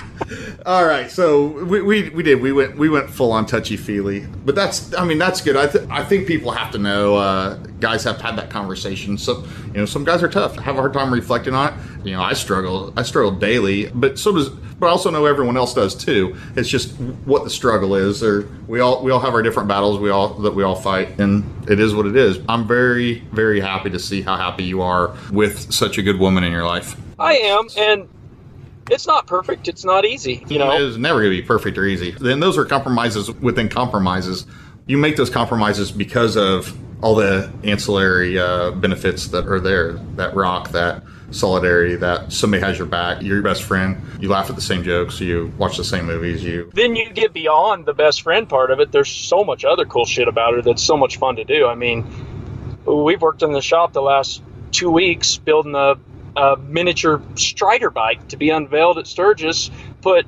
All 0.65 0.85
right, 0.85 1.09
so 1.09 1.63
we, 1.63 1.81
we, 1.81 2.09
we 2.09 2.21
did 2.21 2.41
we 2.41 2.51
went 2.51 2.77
we 2.77 2.89
went 2.89 3.09
full 3.09 3.31
on 3.31 3.45
touchy 3.45 3.77
feely, 3.77 4.25
but 4.45 4.55
that's 4.55 4.93
I 4.93 5.05
mean 5.05 5.17
that's 5.17 5.41
good. 5.41 5.55
I 5.55 5.67
th- 5.67 5.87
I 5.89 6.03
think 6.03 6.27
people 6.27 6.51
have 6.51 6.71
to 6.71 6.77
know 6.77 7.15
uh, 7.15 7.55
guys 7.79 8.03
have 8.03 8.19
had 8.19 8.37
that 8.37 8.49
conversation. 8.49 9.17
So 9.17 9.45
you 9.67 9.73
know 9.73 9.85
some 9.85 10.03
guys 10.03 10.21
are 10.21 10.27
tough, 10.27 10.57
have 10.57 10.75
a 10.75 10.79
hard 10.79 10.93
time 10.93 11.13
reflecting 11.13 11.53
on 11.53 11.73
it. 11.73 12.07
You 12.07 12.13
know 12.13 12.21
I 12.21 12.33
struggle 12.33 12.93
I 12.97 13.03
struggle 13.03 13.31
daily, 13.31 13.87
but 13.87 14.19
so 14.19 14.33
does 14.33 14.49
but 14.79 14.87
I 14.87 14.89
also 14.89 15.09
know 15.11 15.25
everyone 15.25 15.57
else 15.57 15.73
does 15.73 15.93
too. 15.93 16.35
It's 16.55 16.69
just 16.69 16.91
what 17.25 17.43
the 17.43 17.49
struggle 17.49 17.95
is. 17.95 18.23
Or 18.23 18.47
we 18.67 18.79
all 18.79 19.03
we 19.03 19.11
all 19.11 19.19
have 19.19 19.33
our 19.33 19.41
different 19.41 19.69
battles. 19.69 19.99
We 19.99 20.09
all 20.09 20.29
that 20.35 20.55
we 20.55 20.63
all 20.63 20.75
fight, 20.75 21.19
and 21.19 21.43
it 21.69 21.79
is 21.79 21.93
what 21.93 22.05
it 22.05 22.15
is. 22.15 22.39
I'm 22.49 22.67
very 22.67 23.19
very 23.31 23.59
happy 23.59 23.89
to 23.91 23.99
see 23.99 24.21
how 24.21 24.35
happy 24.35 24.63
you 24.63 24.81
are 24.81 25.15
with 25.31 25.71
such 25.73 25.97
a 25.97 26.01
good 26.01 26.19
woman 26.19 26.43
in 26.43 26.51
your 26.51 26.65
life. 26.65 26.95
I 27.17 27.33
am, 27.35 27.67
and 27.77 28.09
it's 28.91 29.07
not 29.07 29.27
perfect. 29.27 29.67
It's 29.67 29.85
not 29.85 30.05
easy, 30.05 30.43
you 30.47 30.59
know. 30.59 30.71
It 30.73 30.81
is 30.81 30.97
never 30.97 31.19
going 31.19 31.31
to 31.35 31.41
be 31.41 31.47
perfect 31.47 31.77
or 31.77 31.85
easy. 31.85 32.11
Then 32.11 32.39
those 32.39 32.57
are 32.57 32.65
compromises 32.65 33.31
within 33.31 33.69
compromises. 33.69 34.45
You 34.87 34.97
make 34.97 35.15
those 35.15 35.29
compromises 35.29 35.91
because 35.91 36.35
of 36.35 36.75
all 37.03 37.15
the 37.15 37.51
ancillary 37.63 38.37
uh, 38.37 38.71
benefits 38.71 39.27
that 39.27 39.47
are 39.47 39.59
there. 39.59 39.93
That 40.15 40.35
rock, 40.35 40.69
that 40.71 41.03
solidarity, 41.31 41.95
that 41.95 42.31
somebody 42.33 42.61
has 42.63 42.77
your 42.77 42.87
back, 42.87 43.21
you're 43.21 43.35
your 43.35 43.43
best 43.43 43.63
friend. 43.63 44.01
You 44.19 44.29
laugh 44.29 44.49
at 44.49 44.55
the 44.55 44.61
same 44.61 44.83
jokes, 44.83 45.19
you 45.19 45.53
watch 45.57 45.77
the 45.77 45.83
same 45.83 46.05
movies, 46.05 46.43
you. 46.43 46.71
Then 46.73 46.95
you 46.95 47.09
get 47.11 47.33
beyond 47.33 47.85
the 47.85 47.93
best 47.93 48.23
friend 48.23 48.49
part 48.49 48.71
of 48.71 48.79
it. 48.79 48.91
There's 48.91 49.09
so 49.09 49.43
much 49.43 49.63
other 49.63 49.85
cool 49.85 50.05
shit 50.05 50.27
about 50.27 50.55
it 50.55 50.65
that's 50.65 50.83
so 50.83 50.97
much 50.97 51.17
fun 51.17 51.35
to 51.35 51.43
do. 51.43 51.67
I 51.67 51.75
mean, 51.75 52.05
we've 52.85 53.21
worked 53.21 53.43
in 53.43 53.51
the 53.51 53.61
shop 53.61 53.93
the 53.93 54.01
last 54.01 54.41
two 54.71 54.89
weeks 54.89 55.37
building 55.37 55.75
a, 55.75 55.95
a 56.39 56.55
miniature 56.57 57.21
Strider 57.35 57.89
bike 57.89 58.29
to 58.29 58.37
be 58.37 58.49
unveiled 58.49 58.97
at 58.97 59.07
Sturgis. 59.07 59.69
Put 60.01 60.25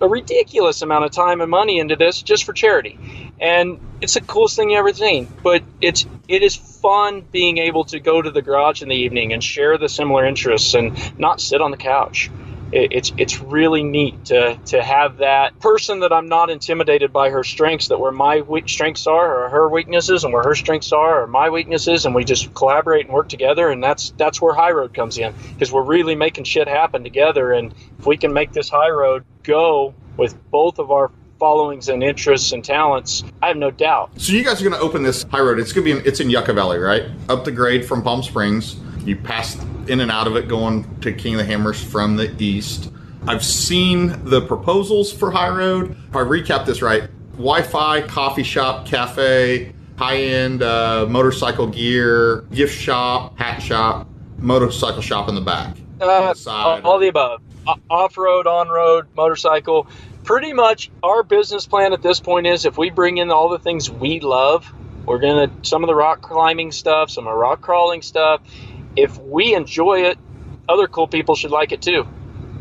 a 0.00 0.08
ridiculous 0.08 0.80
amount 0.80 1.04
of 1.04 1.10
time 1.10 1.42
and 1.42 1.50
money 1.50 1.78
into 1.78 1.96
this 1.96 2.22
just 2.22 2.44
for 2.44 2.54
charity, 2.54 2.98
and 3.38 3.78
it's 4.00 4.14
the 4.14 4.22
coolest 4.22 4.56
thing 4.56 4.70
you 4.70 4.78
ever 4.78 4.94
seen. 4.94 5.28
But 5.42 5.62
it's 5.82 6.06
it 6.28 6.42
is 6.42 6.56
fun 6.56 7.22
being 7.30 7.58
able 7.58 7.84
to 7.84 8.00
go 8.00 8.22
to 8.22 8.30
the 8.30 8.40
garage 8.40 8.82
in 8.82 8.88
the 8.88 8.94
evening 8.96 9.32
and 9.32 9.44
share 9.44 9.76
the 9.76 9.88
similar 9.88 10.24
interests 10.24 10.72
and 10.74 10.96
not 11.18 11.40
sit 11.40 11.60
on 11.60 11.70
the 11.70 11.76
couch. 11.76 12.30
It, 12.72 12.92
it's 12.92 13.12
it's 13.16 13.40
really 13.40 13.82
neat 13.82 14.26
to 14.26 14.58
to 14.66 14.82
have 14.82 15.18
that 15.18 15.58
person 15.60 16.00
that 16.00 16.12
I'm 16.12 16.28
not 16.28 16.50
intimidated 16.50 17.12
by 17.12 17.30
her 17.30 17.44
strengths, 17.44 17.88
that 17.88 17.98
where 17.98 18.12
my 18.12 18.40
weak 18.42 18.68
strengths 18.68 19.06
are, 19.06 19.44
or 19.44 19.48
her 19.48 19.68
weaknesses, 19.68 20.24
and 20.24 20.32
where 20.32 20.42
her 20.42 20.54
strengths 20.54 20.92
are, 20.92 21.22
or 21.22 21.26
my 21.26 21.50
weaknesses, 21.50 22.06
and 22.06 22.14
we 22.14 22.24
just 22.24 22.52
collaborate 22.54 23.06
and 23.06 23.14
work 23.14 23.28
together. 23.28 23.70
And 23.70 23.82
that's 23.82 24.10
that's 24.16 24.40
where 24.40 24.54
High 24.54 24.72
Road 24.72 24.94
comes 24.94 25.18
in 25.18 25.34
because 25.52 25.72
we're 25.72 25.82
really 25.82 26.14
making 26.14 26.44
shit 26.44 26.68
happen 26.68 27.02
together. 27.02 27.52
And 27.52 27.74
if 27.98 28.06
we 28.06 28.16
can 28.16 28.32
make 28.32 28.52
this 28.52 28.68
High 28.68 28.90
Road 28.90 29.24
go 29.42 29.94
with 30.16 30.36
both 30.50 30.78
of 30.78 30.90
our 30.90 31.10
followings 31.40 31.88
and 31.88 32.04
interests 32.04 32.52
and 32.52 32.62
talents, 32.64 33.24
I 33.42 33.48
have 33.48 33.56
no 33.56 33.70
doubt. 33.70 34.10
So 34.20 34.32
you 34.32 34.44
guys 34.44 34.60
are 34.60 34.64
going 34.64 34.78
to 34.78 34.86
open 34.86 35.02
this 35.02 35.24
high 35.24 35.40
road. 35.40 35.58
It's 35.58 35.72
going 35.72 35.86
to 35.86 35.94
be 35.94 35.98
in, 35.98 36.06
it's 36.06 36.20
in 36.20 36.28
Yucca 36.28 36.52
Valley, 36.52 36.78
right? 36.78 37.04
Up 37.28 37.44
the 37.44 37.50
grade 37.50 37.84
from 37.84 38.02
Palm 38.02 38.22
Springs. 38.22 38.76
You 39.10 39.16
pass 39.16 39.60
in 39.88 39.98
and 39.98 40.08
out 40.08 40.28
of 40.28 40.36
it 40.36 40.46
going 40.46 41.00
to 41.00 41.12
King 41.12 41.34
of 41.34 41.38
the 41.38 41.44
Hammers 41.44 41.82
from 41.82 42.14
the 42.14 42.32
east. 42.40 42.92
I've 43.26 43.44
seen 43.44 44.14
the 44.22 44.40
proposals 44.40 45.12
for 45.12 45.32
High 45.32 45.48
Road. 45.48 45.96
If 46.10 46.14
I 46.14 46.20
recap 46.20 46.64
this 46.64 46.80
right, 46.80 47.10
Wi-Fi, 47.32 48.02
coffee 48.02 48.44
shop, 48.44 48.86
cafe, 48.86 49.72
high-end 49.98 50.62
uh, 50.62 51.06
motorcycle 51.10 51.66
gear, 51.66 52.42
gift 52.52 52.80
shop, 52.80 53.36
hat 53.36 53.60
shop, 53.60 54.06
motorcycle 54.38 55.02
shop 55.02 55.28
in 55.28 55.34
the 55.34 55.40
back. 55.40 55.76
Uh, 56.00 56.32
Side. 56.32 56.84
all 56.84 57.00
the 57.00 57.08
above. 57.08 57.42
Off-road, 57.90 58.46
on-road, 58.46 59.08
motorcycle. 59.16 59.88
Pretty 60.22 60.52
much 60.52 60.88
our 61.02 61.24
business 61.24 61.66
plan 61.66 61.92
at 61.92 62.00
this 62.00 62.20
point 62.20 62.46
is 62.46 62.64
if 62.64 62.78
we 62.78 62.90
bring 62.90 63.18
in 63.18 63.32
all 63.32 63.48
the 63.48 63.58
things 63.58 63.90
we 63.90 64.20
love, 64.20 64.72
we're 65.04 65.18
gonna 65.18 65.50
some 65.62 65.82
of 65.82 65.88
the 65.88 65.94
rock 65.96 66.22
climbing 66.22 66.70
stuff, 66.70 67.10
some 67.10 67.26
of 67.26 67.32
the 67.32 67.36
rock 67.36 67.60
crawling 67.60 68.02
stuff. 68.02 68.42
If 68.96 69.18
we 69.18 69.54
enjoy 69.54 70.02
it, 70.04 70.18
other 70.68 70.86
cool 70.86 71.08
people 71.08 71.34
should 71.34 71.50
like 71.50 71.72
it 71.72 71.82
too. 71.82 72.06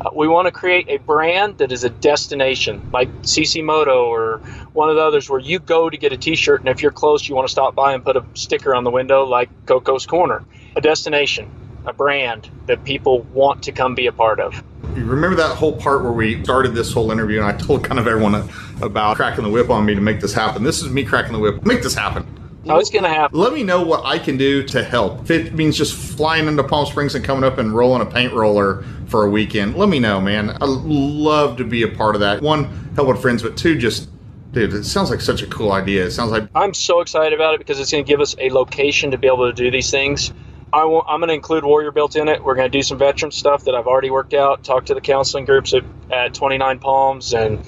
Uh, 0.02 0.10
we 0.16 0.28
want 0.28 0.46
to 0.46 0.52
create 0.52 0.88
a 0.88 0.98
brand 0.98 1.58
that 1.58 1.72
is 1.72 1.84
a 1.84 1.90
destination, 1.90 2.90
like 2.94 3.10
CC 3.24 3.64
Moto 3.64 4.06
or 4.06 4.38
one 4.72 4.90
of 4.90 4.96
the 4.96 5.02
others, 5.02 5.30
where 5.30 5.40
you 5.40 5.60
go 5.60 5.90
to 5.90 5.98
get 5.98 6.14
a 6.14 6.18
T-shirt, 6.18 6.62
and 6.62 6.70
if 6.70 6.82
you're 6.82 6.92
close, 6.92 7.28
you 7.28 7.36
want 7.36 7.48
to 7.48 7.52
stop 7.52 7.76
by 7.76 7.94
and 7.94 8.04
put 8.04 8.16
a 8.16 8.24
sticker 8.34 8.74
on 8.74 8.86
the 8.86 8.92
window, 8.92 9.26
like 9.26 9.50
Coco's 9.66 10.06
Corner. 10.06 10.46
A 10.78 10.82
destination, 10.82 11.52
a 11.86 11.92
brand 11.92 12.50
that 12.68 12.86
people 12.86 13.22
want 13.34 13.64
to 13.64 13.74
come 13.74 13.94
be 13.94 14.08
a 14.08 14.14
part 14.14 14.40
of. 14.40 14.64
You 14.96 15.04
remember 15.04 15.36
that 15.36 15.56
whole 15.58 15.76
part 15.76 16.04
where 16.04 16.14
we 16.14 16.42
started 16.44 16.74
this 16.74 16.94
whole 16.94 17.12
interview 17.12 17.40
and 17.40 17.48
I 17.48 17.58
told 17.58 17.84
kind 17.84 18.00
of 18.00 18.08
everyone 18.08 18.50
about 18.82 19.18
cracking 19.18 19.44
the 19.44 19.50
whip 19.50 19.70
on 19.70 19.86
me 19.86 19.96
to 19.96 20.02
make 20.02 20.22
this 20.22 20.34
happen. 20.34 20.64
This 20.64 20.82
is 20.82 20.90
me 20.90 21.04
cracking 21.04 21.34
the 21.34 21.40
whip. 21.40 21.66
Make 21.66 21.84
this 21.84 21.94
happen. 21.94 22.39
How 22.68 22.78
it's 22.78 22.90
going 22.90 23.04
to 23.04 23.10
happen. 23.10 23.40
Let 23.40 23.54
me 23.54 23.64
know 23.64 23.82
what 23.82 24.04
I 24.06 24.20
can 24.20 24.38
do 24.38 24.64
to 24.64 24.84
help. 24.84 25.22
If 25.22 25.32
it 25.32 25.54
means 25.54 25.78
just 25.78 25.96
flying 25.96 26.48
into 26.48 26.64
Palm 26.64 26.86
Springs 26.86 27.16
and 27.16 27.24
coming 27.24 27.44
up 27.44 27.58
and 27.58 27.74
rolling 27.74 28.02
a 28.02 28.06
paint 28.06 28.34
roller 28.34 28.84
for 29.08 29.26
a 29.26 29.30
weekend, 29.30 29.76
let 29.76 29.88
me 29.88 30.00
know, 30.00 30.20
man. 30.20 30.50
I 30.50 30.66
love 30.66 31.58
to 31.58 31.64
be 31.64 31.84
a 31.84 31.88
part 31.88 32.16
of 32.16 32.22
that. 32.22 32.42
One, 32.42 32.66
help 32.96 33.08
with 33.08 33.22
friends, 33.22 33.42
but 33.42 33.56
two, 33.56 33.78
just, 33.78 34.10
dude, 34.52 34.74
it 34.74 34.84
sounds 34.84 35.10
like 35.10 35.22
such 35.22 35.42
a 35.42 35.48
cool 35.48 35.72
idea. 35.72 36.06
It 36.06 36.12
sounds 36.12 36.32
like 36.32 36.50
I'm 36.54 36.74
so 36.74 37.00
excited 37.00 37.34
about 37.34 37.54
it 37.54 37.60
because 37.60 37.80
it's 37.80 37.92
going 37.92 38.04
to 38.04 38.08
give 38.08 38.20
us 38.20 38.36
a 38.40 38.50
location 38.50 39.12
to 39.12 39.18
be 39.18 39.28
able 39.28 39.50
to 39.50 39.54
do 39.54 39.72
these 39.72 39.90
things. 39.90 40.34
I 40.74 40.82
I'm 40.82 41.20
going 41.20 41.30
to 41.30 41.34
include 41.34 41.64
Warrior 41.64 41.92
Built 41.92 42.16
in 42.16 42.28
it. 42.28 42.44
We're 42.44 42.56
going 42.56 42.70
to 42.70 42.78
do 42.78 42.84
some 42.84 42.98
veteran 42.98 43.32
stuff 43.32 43.66
that 43.66 43.74
I've 43.74 43.88
already 43.88 44.12
worked 44.12 44.34
out, 44.34 44.64
talk 44.64 44.86
to 44.88 44.94
the 44.94 45.02
counseling 45.02 45.46
groups 45.46 45.74
at, 45.74 45.84
at 46.12 46.34
29 46.34 46.80
Palms, 46.80 47.34
and 47.34 47.64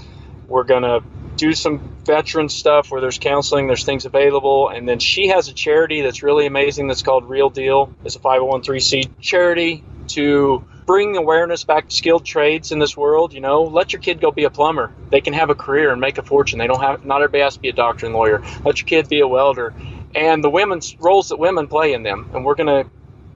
we're 0.47 0.63
going 0.63 0.83
to 0.83 1.01
do 1.37 1.53
some 1.53 1.90
veteran 2.05 2.49
stuff 2.49 2.91
where 2.91 3.01
there's 3.01 3.19
counseling, 3.19 3.67
there's 3.67 3.83
things 3.83 4.05
available. 4.05 4.69
And 4.69 4.87
then 4.87 4.99
she 4.99 5.27
has 5.27 5.47
a 5.47 5.53
charity 5.53 6.01
that's 6.01 6.23
really 6.23 6.45
amazing 6.45 6.87
that's 6.87 7.03
called 7.03 7.29
Real 7.29 7.49
Deal. 7.49 7.93
It's 8.03 8.15
a 8.15 8.19
501c 8.19 9.09
charity 9.19 9.83
to 10.09 10.63
bring 10.85 11.15
awareness 11.15 11.63
back 11.63 11.87
to 11.87 11.95
skilled 11.95 12.25
trades 12.25 12.71
in 12.71 12.79
this 12.79 12.97
world. 12.97 13.33
You 13.33 13.41
know, 13.41 13.63
let 13.63 13.93
your 13.93 14.01
kid 14.01 14.19
go 14.19 14.31
be 14.31 14.43
a 14.43 14.49
plumber. 14.49 14.91
They 15.09 15.21
can 15.21 15.33
have 15.33 15.49
a 15.49 15.55
career 15.55 15.91
and 15.91 16.01
make 16.01 16.17
a 16.17 16.23
fortune. 16.23 16.59
They 16.59 16.67
don't 16.67 16.81
have, 16.81 17.05
not 17.05 17.21
everybody 17.21 17.43
has 17.43 17.55
to 17.55 17.59
be 17.59 17.69
a 17.69 17.73
doctor 17.73 18.05
and 18.05 18.15
lawyer. 18.15 18.43
Let 18.65 18.79
your 18.79 18.87
kid 18.87 19.07
be 19.07 19.21
a 19.21 19.27
welder 19.27 19.73
and 20.15 20.43
the 20.43 20.49
women's 20.49 20.97
roles 20.99 21.29
that 21.29 21.37
women 21.37 21.67
play 21.67 21.93
in 21.93 22.03
them. 22.03 22.29
And 22.33 22.43
we're 22.43 22.55
going 22.55 22.85
to 22.85 22.89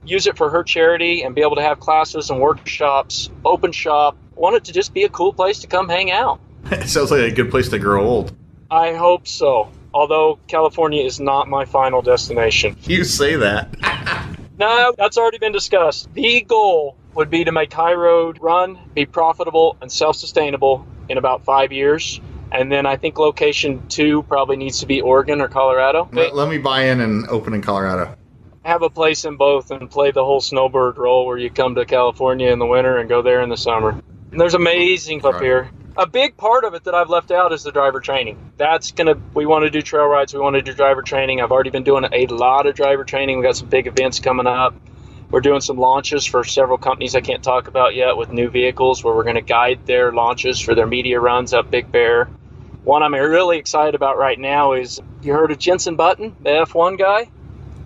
use 0.04 0.26
it 0.26 0.36
for 0.36 0.50
her 0.50 0.62
charity 0.62 1.22
and 1.22 1.34
be 1.34 1.42
able 1.42 1.56
to 1.56 1.62
have 1.62 1.80
classes 1.80 2.30
and 2.30 2.40
workshops, 2.40 3.30
open 3.44 3.72
shop. 3.72 4.16
Want 4.34 4.56
it 4.56 4.64
to 4.64 4.72
just 4.72 4.92
be 4.92 5.04
a 5.04 5.08
cool 5.08 5.32
place 5.32 5.60
to 5.60 5.66
come 5.66 5.88
hang 5.88 6.10
out. 6.10 6.40
It 6.70 6.88
sounds 6.88 7.10
like 7.10 7.20
a 7.20 7.30
good 7.30 7.50
place 7.50 7.68
to 7.70 7.78
grow 7.78 8.06
old. 8.06 8.36
I 8.70 8.94
hope 8.94 9.28
so. 9.28 9.70
Although 9.94 10.38
California 10.48 11.04
is 11.04 11.20
not 11.20 11.48
my 11.48 11.64
final 11.64 12.02
destination. 12.02 12.76
You 12.82 13.04
say 13.04 13.36
that. 13.36 13.74
no, 14.58 14.94
that's 14.98 15.16
already 15.16 15.38
been 15.38 15.52
discussed. 15.52 16.12
The 16.14 16.42
goal 16.42 16.96
would 17.14 17.30
be 17.30 17.44
to 17.44 17.52
make 17.52 17.72
High 17.72 17.94
Road 17.94 18.38
run, 18.40 18.78
be 18.94 19.06
profitable, 19.06 19.76
and 19.80 19.90
self 19.90 20.16
sustainable 20.16 20.86
in 21.08 21.18
about 21.18 21.44
five 21.44 21.72
years. 21.72 22.20
And 22.52 22.70
then 22.70 22.86
I 22.86 22.96
think 22.96 23.18
location 23.18 23.86
two 23.88 24.22
probably 24.24 24.56
needs 24.56 24.80
to 24.80 24.86
be 24.86 25.00
Oregon 25.00 25.40
or 25.40 25.48
Colorado. 25.48 26.08
Let, 26.12 26.34
let 26.34 26.48
me 26.48 26.58
buy 26.58 26.84
in 26.84 27.00
and 27.00 27.26
open 27.28 27.54
in 27.54 27.62
Colorado. 27.62 28.16
Have 28.64 28.82
a 28.82 28.90
place 28.90 29.24
in 29.24 29.36
both 29.36 29.70
and 29.70 29.90
play 29.90 30.10
the 30.10 30.24
whole 30.24 30.40
snowbird 30.40 30.98
role 30.98 31.26
where 31.26 31.38
you 31.38 31.50
come 31.50 31.74
to 31.76 31.84
California 31.84 32.50
in 32.50 32.58
the 32.58 32.66
winter 32.66 32.98
and 32.98 33.08
go 33.08 33.22
there 33.22 33.40
in 33.40 33.48
the 33.48 33.56
summer. 33.56 34.00
And 34.30 34.40
there's 34.40 34.54
amazing 34.54 35.24
up 35.24 35.40
here. 35.40 35.70
A 35.98 36.06
big 36.06 36.36
part 36.36 36.64
of 36.64 36.74
it 36.74 36.84
that 36.84 36.94
I've 36.94 37.08
left 37.08 37.30
out 37.30 37.52
is 37.52 37.62
the 37.62 37.72
driver 37.72 38.00
training. 38.00 38.52
That's 38.58 38.92
gonna. 38.92 39.14
We 39.34 39.46
want 39.46 39.64
to 39.64 39.70
do 39.70 39.80
trail 39.80 40.06
rides. 40.06 40.34
We 40.34 40.40
want 40.40 40.54
to 40.56 40.62
do 40.62 40.74
driver 40.74 41.00
training. 41.02 41.40
I've 41.40 41.52
already 41.52 41.70
been 41.70 41.84
doing 41.84 42.04
a 42.12 42.26
lot 42.26 42.66
of 42.66 42.74
driver 42.74 43.04
training. 43.04 43.38
We 43.38 43.44
got 43.44 43.56
some 43.56 43.68
big 43.68 43.86
events 43.86 44.20
coming 44.20 44.46
up. 44.46 44.74
We're 45.30 45.40
doing 45.40 45.60
some 45.60 45.78
launches 45.78 46.24
for 46.24 46.44
several 46.44 46.78
companies 46.78 47.14
I 47.14 47.20
can't 47.20 47.42
talk 47.42 47.66
about 47.66 47.94
yet 47.94 48.16
with 48.16 48.30
new 48.30 48.48
vehicles 48.48 49.02
where 49.02 49.14
we're 49.14 49.24
going 49.24 49.36
to 49.36 49.42
guide 49.42 49.84
their 49.86 50.12
launches 50.12 50.60
for 50.60 50.74
their 50.74 50.86
media 50.86 51.18
runs 51.18 51.52
up 51.52 51.70
Big 51.70 51.90
Bear. 51.90 52.26
One 52.84 53.02
I'm 53.02 53.12
really 53.12 53.58
excited 53.58 53.96
about 53.96 54.18
right 54.18 54.38
now 54.38 54.74
is 54.74 55.00
you 55.22 55.32
heard 55.32 55.50
of 55.50 55.58
Jensen 55.58 55.96
Button, 55.96 56.36
the 56.42 56.50
F1 56.50 56.96
guy? 56.96 57.28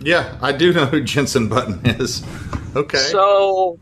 Yeah, 0.00 0.36
I 0.42 0.52
do 0.52 0.72
know 0.74 0.84
who 0.84 1.02
Jensen 1.02 1.48
Button 1.48 1.80
is. 1.84 2.22
Okay. 2.76 2.98
So 2.98 3.78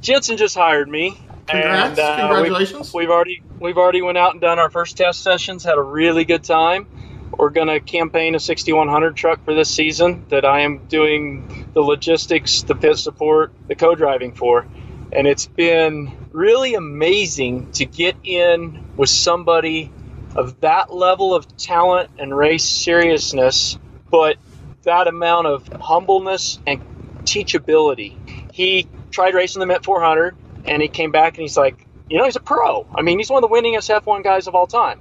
Jensen 0.00 0.36
just 0.36 0.54
hired 0.54 0.88
me. 0.88 1.18
Congrats. 1.48 1.98
And, 1.98 1.98
uh, 1.98 2.28
Congratulations. 2.28 2.94
We've, 2.94 3.02
we've 3.02 3.10
already 3.10 3.42
we've 3.62 3.78
already 3.78 4.02
went 4.02 4.18
out 4.18 4.32
and 4.32 4.40
done 4.40 4.58
our 4.58 4.70
first 4.70 4.96
test 4.96 5.22
sessions, 5.22 5.64
had 5.64 5.78
a 5.78 5.82
really 5.82 6.24
good 6.24 6.44
time 6.44 6.86
we're 7.36 7.50
going 7.50 7.68
to 7.68 7.80
campaign 7.80 8.34
a 8.34 8.40
6100 8.40 9.16
truck 9.16 9.44
for 9.44 9.54
this 9.54 9.70
season 9.70 10.24
that 10.28 10.44
I 10.44 10.60
am 10.60 10.86
doing 10.86 11.70
the 11.74 11.80
logistics, 11.80 12.62
the 12.62 12.74
pit 12.74 12.98
support, 12.98 13.52
the 13.68 13.74
co 13.74 13.94
driving 13.94 14.32
for. 14.32 14.66
And 15.12 15.26
it's 15.26 15.46
been 15.46 16.12
really 16.32 16.74
amazing 16.74 17.72
to 17.72 17.84
get 17.84 18.16
in 18.22 18.84
with 18.96 19.10
somebody 19.10 19.90
of 20.36 20.60
that 20.60 20.92
level 20.92 21.34
of 21.34 21.56
talent 21.56 22.10
and 22.18 22.36
race 22.36 22.64
seriousness, 22.64 23.78
but 24.10 24.36
that 24.84 25.06
amount 25.08 25.46
of 25.46 25.66
humbleness 25.80 26.58
and 26.66 26.80
teachability. 27.24 28.16
He 28.52 28.88
tried 29.10 29.34
racing 29.34 29.60
the 29.60 29.66
Mint 29.66 29.84
400 29.84 30.36
and 30.64 30.80
he 30.80 30.88
came 30.88 31.10
back 31.10 31.34
and 31.34 31.42
he's 31.42 31.56
like, 31.56 31.86
you 32.12 32.18
know, 32.18 32.24
he's 32.24 32.36
a 32.36 32.40
pro. 32.40 32.86
I 32.94 33.02
mean, 33.02 33.18
he's 33.18 33.30
one 33.30 33.42
of 33.42 33.50
the 33.50 33.54
winningest 33.54 33.90
F1 34.02 34.22
guys 34.22 34.46
of 34.46 34.54
all 34.54 34.66
time 34.66 35.00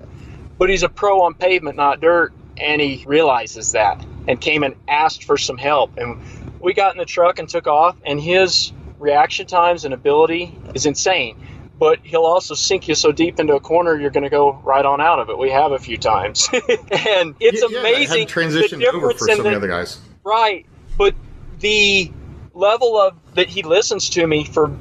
but 0.61 0.69
he's 0.69 0.83
a 0.83 0.89
pro 0.89 1.23
on 1.23 1.33
pavement, 1.33 1.75
not 1.75 2.01
dirt, 2.01 2.31
and 2.55 2.79
he 2.79 3.03
realizes 3.07 3.71
that 3.71 4.05
and 4.27 4.39
came 4.39 4.61
and 4.61 4.75
asked 4.87 5.23
for 5.23 5.35
some 5.35 5.57
help. 5.57 5.97
And 5.97 6.21
we 6.59 6.75
got 6.75 6.93
in 6.93 6.99
the 6.99 7.05
truck 7.05 7.39
and 7.39 7.49
took 7.49 7.65
off, 7.65 7.97
and 8.05 8.21
his 8.21 8.71
reaction 8.99 9.47
times 9.47 9.85
and 9.85 9.91
ability 9.91 10.55
is 10.75 10.85
insane. 10.85 11.35
But 11.79 11.97
he'll 12.03 12.25
also 12.25 12.53
sink 12.53 12.87
you 12.87 12.93
so 12.93 13.11
deep 13.11 13.39
into 13.39 13.55
a 13.55 13.59
corner, 13.59 13.99
you're 13.99 14.11
going 14.11 14.23
to 14.23 14.29
go 14.29 14.51
right 14.63 14.85
on 14.85 15.01
out 15.01 15.17
of 15.17 15.31
it. 15.31 15.37
We 15.39 15.49
have 15.49 15.71
a 15.71 15.79
few 15.79 15.97
times, 15.97 16.47
and 16.53 17.33
it's 17.39 17.65
yeah, 17.67 17.79
amazing. 17.79 18.19
Yeah, 18.19 18.25
transition 18.25 18.83
over 18.85 19.09
for 19.13 19.17
some 19.17 19.39
of 19.39 19.45
the 19.45 19.55
other 19.55 19.67
guys, 19.67 19.99
right? 20.23 20.67
But 20.95 21.15
the 21.57 22.11
level 22.53 22.99
of 22.99 23.15
that 23.33 23.49
he 23.49 23.63
listens 23.63 24.11
to 24.11 24.27
me 24.27 24.43
for 24.43 24.71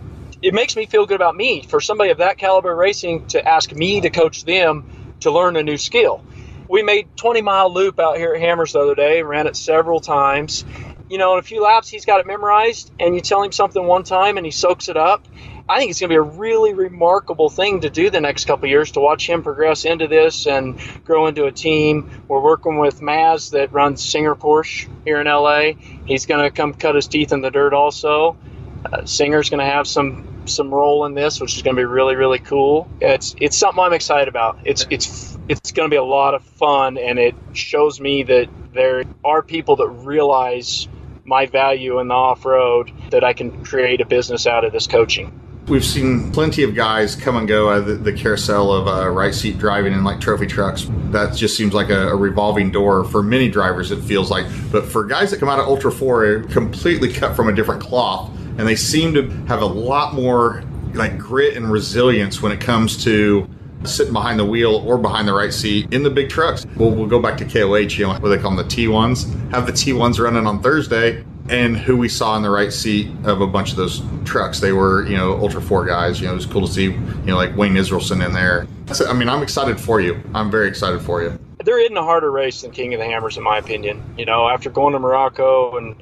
it 0.42 0.54
makes 0.54 0.76
me 0.76 0.86
feel 0.86 1.06
good 1.06 1.16
about 1.16 1.36
me 1.36 1.62
for 1.62 1.80
somebody 1.80 2.10
of 2.10 2.18
that 2.18 2.38
caliber 2.38 2.74
racing 2.74 3.26
to 3.26 3.46
ask 3.46 3.72
me 3.72 4.00
to 4.00 4.10
coach 4.10 4.44
them 4.44 5.14
to 5.20 5.30
learn 5.30 5.56
a 5.56 5.62
new 5.62 5.76
skill. 5.76 6.24
We 6.68 6.82
made 6.82 7.16
20 7.16 7.42
mile 7.42 7.72
loop 7.72 7.98
out 7.98 8.16
here 8.16 8.34
at 8.34 8.40
Hammers 8.40 8.72
the 8.72 8.80
other 8.80 8.94
day, 8.94 9.22
ran 9.22 9.46
it 9.46 9.56
several 9.56 10.00
times. 10.00 10.64
You 11.08 11.18
know, 11.18 11.32
in 11.32 11.40
a 11.40 11.42
few 11.42 11.62
laps, 11.62 11.88
he's 11.88 12.04
got 12.04 12.20
it 12.20 12.26
memorized, 12.26 12.92
and 13.00 13.16
you 13.16 13.20
tell 13.20 13.42
him 13.42 13.50
something 13.50 13.84
one 13.84 14.04
time 14.04 14.36
and 14.36 14.46
he 14.46 14.52
soaks 14.52 14.88
it 14.88 14.96
up. 14.96 15.26
I 15.68 15.78
think 15.78 15.90
it's 15.90 16.00
going 16.00 16.08
to 16.08 16.14
be 16.14 16.16
a 16.16 16.22
really 16.22 16.74
remarkable 16.74 17.48
thing 17.48 17.82
to 17.82 17.90
do 17.90 18.10
the 18.10 18.20
next 18.20 18.46
couple 18.46 18.68
years 18.68 18.92
to 18.92 19.00
watch 19.00 19.28
him 19.28 19.42
progress 19.42 19.84
into 19.84 20.08
this 20.08 20.46
and 20.46 20.80
grow 21.04 21.26
into 21.26 21.46
a 21.46 21.52
team. 21.52 22.22
We're 22.28 22.40
working 22.40 22.78
with 22.78 23.00
Maz 23.00 23.50
that 23.50 23.72
runs 23.72 24.08
Singer 24.08 24.34
Porsche 24.34 24.88
here 25.04 25.20
in 25.20 25.26
LA. 25.26 25.72
He's 26.06 26.26
going 26.26 26.42
to 26.42 26.50
come 26.50 26.74
cut 26.74 26.94
his 26.94 27.06
teeth 27.08 27.32
in 27.32 27.40
the 27.40 27.50
dirt 27.50 27.74
also. 27.74 28.36
Uh, 28.84 29.04
Singer's 29.04 29.50
going 29.50 29.60
to 29.60 29.70
have 29.70 29.86
some 29.86 30.29
some 30.46 30.72
role 30.72 31.06
in 31.06 31.14
this, 31.14 31.40
which 31.40 31.56
is 31.56 31.62
going 31.62 31.76
to 31.76 31.80
be 31.80 31.86
really 31.86 32.16
really 32.16 32.38
cool. 32.38 32.88
It's 33.00 33.34
it's 33.40 33.56
something 33.56 33.82
I'm 33.82 33.92
excited 33.92 34.28
about. 34.28 34.58
It's 34.64 34.86
it's 34.90 35.38
it's 35.48 35.72
going 35.72 35.88
to 35.88 35.92
be 35.92 35.98
a 35.98 36.04
lot 36.04 36.34
of 36.34 36.44
fun, 36.44 36.98
and 36.98 37.18
it 37.18 37.34
shows 37.52 38.00
me 38.00 38.22
that 38.24 38.48
there 38.72 39.04
are 39.24 39.42
people 39.42 39.76
that 39.76 39.88
realize 39.88 40.88
my 41.24 41.46
value 41.46 41.98
in 42.00 42.08
the 42.08 42.14
off 42.14 42.44
road 42.44 42.90
that 43.10 43.24
I 43.24 43.32
can 43.32 43.64
create 43.64 44.00
a 44.00 44.06
business 44.06 44.46
out 44.46 44.64
of 44.64 44.72
this 44.72 44.86
coaching. 44.86 45.36
We've 45.68 45.84
seen 45.84 46.32
plenty 46.32 46.64
of 46.64 46.74
guys 46.74 47.14
come 47.14 47.36
and 47.36 47.46
go 47.46 47.68
of 47.68 47.86
the, 47.86 47.94
the 47.94 48.12
carousel 48.12 48.72
of 48.72 48.88
uh, 48.88 49.08
right 49.08 49.32
seat 49.32 49.58
driving 49.58 49.92
in 49.92 50.02
like 50.02 50.20
trophy 50.20 50.46
trucks. 50.46 50.86
That 51.10 51.36
just 51.36 51.56
seems 51.56 51.74
like 51.74 51.90
a, 51.90 52.08
a, 52.08 52.16
revolving 52.16 52.72
door 52.72 53.04
for 53.04 53.22
many 53.22 53.48
drivers, 53.48 53.92
it 53.92 54.02
feels 54.02 54.30
like. 54.30 54.46
But 54.72 54.86
for 54.86 55.04
guys 55.04 55.30
that 55.30 55.38
come 55.38 55.48
out 55.48 55.60
of 55.60 55.66
Ultra 55.66 55.92
4, 55.92 56.44
completely 56.44 57.12
cut 57.12 57.36
from 57.36 57.48
a 57.48 57.52
different 57.52 57.80
cloth 57.80 58.36
and 58.60 58.68
they 58.68 58.76
seem 58.76 59.14
to 59.14 59.30
have 59.46 59.62
a 59.62 59.66
lot 59.66 60.12
more 60.12 60.62
like 60.92 61.16
grit 61.16 61.56
and 61.56 61.72
resilience 61.72 62.42
when 62.42 62.52
it 62.52 62.60
comes 62.60 63.02
to 63.04 63.48
sitting 63.84 64.12
behind 64.12 64.38
the 64.38 64.44
wheel 64.44 64.74
or 64.86 64.98
behind 64.98 65.26
the 65.26 65.32
right 65.32 65.54
seat 65.54 65.90
in 65.94 66.02
the 66.02 66.10
big 66.10 66.28
trucks. 66.28 66.66
We'll, 66.76 66.90
we'll 66.90 67.06
go 67.06 67.18
back 67.18 67.38
to 67.38 67.46
KOH, 67.46 67.96
you 67.98 68.06
know, 68.06 68.12
what 68.18 68.28
they 68.28 68.36
call 68.36 68.54
them 68.54 68.56
the 68.56 68.64
T1s, 68.64 69.50
have 69.50 69.64
the 69.64 69.72
T1s 69.72 70.18
running 70.18 70.46
on 70.46 70.60
Thursday, 70.60 71.24
and 71.48 71.74
who 71.74 71.96
we 71.96 72.06
saw 72.06 72.36
in 72.36 72.42
the 72.42 72.50
right 72.50 72.70
seat 72.70 73.10
of 73.24 73.40
a 73.40 73.46
bunch 73.46 73.70
of 73.70 73.78
those 73.78 74.02
trucks. 74.26 74.60
They 74.60 74.72
were, 74.72 75.06
you 75.06 75.16
know, 75.16 75.38
Ultra 75.38 75.62
4 75.62 75.86
guys. 75.86 76.20
You 76.20 76.26
know, 76.26 76.32
it 76.32 76.36
was 76.36 76.44
cool 76.44 76.66
to 76.66 76.72
see, 76.72 76.84
you 76.84 77.00
know, 77.24 77.36
like 77.36 77.56
Wayne 77.56 77.76
Israelson 77.76 78.22
in 78.22 78.34
there. 78.34 78.66
So, 78.92 79.08
I 79.08 79.14
mean, 79.14 79.30
I'm 79.30 79.42
excited 79.42 79.80
for 79.80 80.02
you. 80.02 80.20
I'm 80.34 80.50
very 80.50 80.68
excited 80.68 81.00
for 81.00 81.22
you. 81.22 81.38
There 81.64 81.80
isn't 81.80 81.96
a 81.96 82.02
harder 82.02 82.30
race 82.30 82.60
than 82.60 82.72
King 82.72 82.92
of 82.92 83.00
the 83.00 83.06
Hammers, 83.06 83.38
in 83.38 83.42
my 83.42 83.56
opinion. 83.56 84.02
You 84.18 84.26
know, 84.26 84.50
after 84.50 84.68
going 84.68 84.92
to 84.92 84.98
Morocco 84.98 85.78
and 85.78 85.96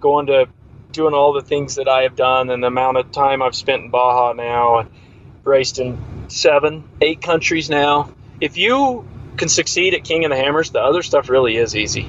going 0.00 0.26
to 0.26 0.46
doing 0.94 1.12
all 1.12 1.34
the 1.34 1.42
things 1.42 1.74
that 1.74 1.88
I 1.88 2.02
have 2.02 2.16
done 2.16 2.48
and 2.48 2.62
the 2.62 2.68
amount 2.68 2.96
of 2.96 3.12
time 3.12 3.42
I've 3.42 3.54
spent 3.54 3.82
in 3.82 3.90
Baja 3.90 4.32
now, 4.32 4.78
and 4.78 4.90
raced 5.44 5.78
in 5.78 5.98
seven, 6.28 6.88
eight 7.02 7.20
countries 7.20 7.68
now. 7.68 8.10
If 8.40 8.56
you 8.56 9.06
can 9.36 9.48
succeed 9.48 9.94
at 9.94 10.04
King 10.04 10.24
of 10.24 10.30
the 10.30 10.36
Hammers, 10.36 10.70
the 10.70 10.80
other 10.80 11.02
stuff 11.02 11.28
really 11.28 11.56
is 11.56 11.76
easy. 11.76 12.08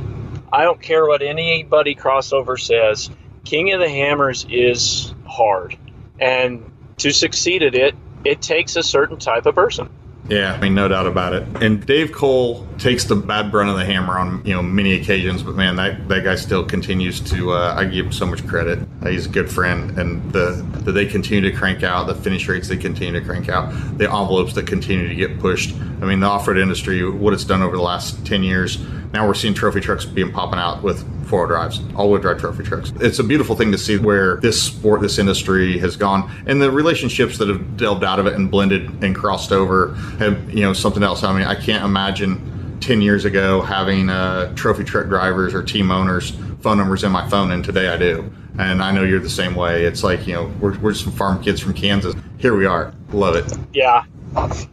I 0.53 0.63
don't 0.63 0.81
care 0.81 1.05
what 1.05 1.21
anybody 1.21 1.95
crossover 1.95 2.59
says. 2.59 3.09
King 3.43 3.73
of 3.73 3.79
the 3.79 3.89
Hammers 3.89 4.45
is 4.49 5.13
hard. 5.27 5.77
And 6.19 6.71
to 6.97 7.11
succeed 7.11 7.63
at 7.63 7.75
it, 7.75 7.95
it 8.23 8.41
takes 8.41 8.75
a 8.75 8.83
certain 8.83 9.17
type 9.17 9.45
of 9.45 9.55
person. 9.55 9.89
Yeah, 10.29 10.53
I 10.53 10.59
mean, 10.59 10.73
no 10.73 10.87
doubt 10.87 11.05
about 11.05 11.33
it. 11.33 11.47
And 11.61 11.85
Dave 11.85 12.11
Cole 12.11 12.67
takes 12.77 13.05
the 13.05 13.15
bad 13.15 13.51
brunt 13.51 13.69
of 13.69 13.77
the 13.77 13.85
hammer 13.85 14.17
on 14.17 14.45
you 14.45 14.53
know 14.53 14.61
many 14.61 14.93
occasions, 14.93 15.43
but 15.43 15.55
man, 15.55 15.75
that, 15.77 16.07
that 16.09 16.23
guy 16.23 16.35
still 16.35 16.63
continues 16.65 17.19
to. 17.21 17.53
Uh, 17.53 17.75
I 17.77 17.85
give 17.85 18.07
him 18.07 18.11
so 18.11 18.25
much 18.25 18.45
credit. 18.47 18.79
Uh, 19.01 19.09
he's 19.09 19.25
a 19.25 19.29
good 19.29 19.51
friend, 19.51 19.97
and 19.97 20.31
the 20.31 20.65
that 20.83 20.91
they 20.91 21.05
continue 21.05 21.49
to 21.49 21.55
crank 21.55 21.83
out, 21.83 22.07
the 22.07 22.15
finish 22.15 22.47
rates 22.47 22.67
they 22.67 22.77
continue 22.77 23.19
to 23.19 23.25
crank 23.25 23.49
out, 23.49 23.71
the 23.97 24.05
envelopes 24.05 24.53
that 24.53 24.67
continue 24.67 25.07
to 25.07 25.15
get 25.15 25.39
pushed. 25.39 25.75
I 26.01 26.05
mean, 26.05 26.19
the 26.19 26.27
off-road 26.27 26.57
industry, 26.57 27.09
what 27.09 27.33
it's 27.33 27.45
done 27.45 27.61
over 27.61 27.75
the 27.75 27.83
last 27.83 28.25
ten 28.25 28.43
years. 28.43 28.79
Now 29.13 29.25
we're 29.25 29.33
seeing 29.33 29.53
trophy 29.53 29.79
trucks 29.79 30.03
being 30.03 30.33
popping 30.33 30.59
out 30.59 30.83
with 30.83 30.99
four-wheel 31.27 31.47
drives, 31.47 31.79
all-wheel 31.95 32.21
drive 32.21 32.37
trophy 32.37 32.63
trucks. 32.63 32.91
It's 32.99 33.17
a 33.17 33.23
beautiful 33.23 33.55
thing 33.55 33.71
to 33.71 33.77
see 33.77 33.97
where 33.97 34.35
this 34.37 34.61
sport, 34.61 34.99
this 34.99 35.17
industry 35.17 35.77
has 35.79 35.95
gone, 35.95 36.29
and 36.45 36.61
the 36.61 36.69
relationships 36.69 37.37
that 37.37 37.47
have 37.47 37.77
delved 37.77 38.03
out 38.03 38.19
of 38.19 38.27
it 38.27 38.33
and 38.33 38.51
blended 38.51 39.03
and 39.03 39.15
crossed 39.15 39.53
over 39.53 39.93
have, 40.19 40.53
you 40.53 40.61
know, 40.61 40.73
something 40.73 41.01
else. 41.01 41.23
I 41.23 41.31
mean, 41.31 41.47
I 41.47 41.55
can't 41.55 41.85
imagine 41.85 42.74
10 42.85 43.01
years 43.01 43.25
ago 43.25 43.61
having 43.61 44.09
uh, 44.09 44.53
trophy 44.55 44.83
truck 44.83 45.07
drivers 45.07 45.55
or 45.55 45.63
team 45.63 45.89
owners 45.89 46.37
phone 46.61 46.77
numbers 46.77 47.03
in 47.03 47.11
my 47.11 47.27
phone, 47.29 47.51
and 47.51 47.65
today 47.65 47.89
I 47.89 47.97
do. 47.97 48.31
And 48.59 48.81
I 48.81 48.91
know 48.91 49.03
you're 49.03 49.19
the 49.19 49.29
same 49.29 49.55
way. 49.55 49.85
It's 49.85 50.03
like, 50.03 50.27
you 50.27 50.33
know, 50.33 50.51
we're, 50.59 50.77
we're 50.79 50.93
some 50.93 51.11
farm 51.11 51.43
kids 51.43 51.59
from 51.59 51.73
Kansas. 51.73 52.15
Here 52.37 52.55
we 52.55 52.65
are. 52.65 52.93
Love 53.11 53.35
it. 53.35 53.51
Yeah. 53.73 54.03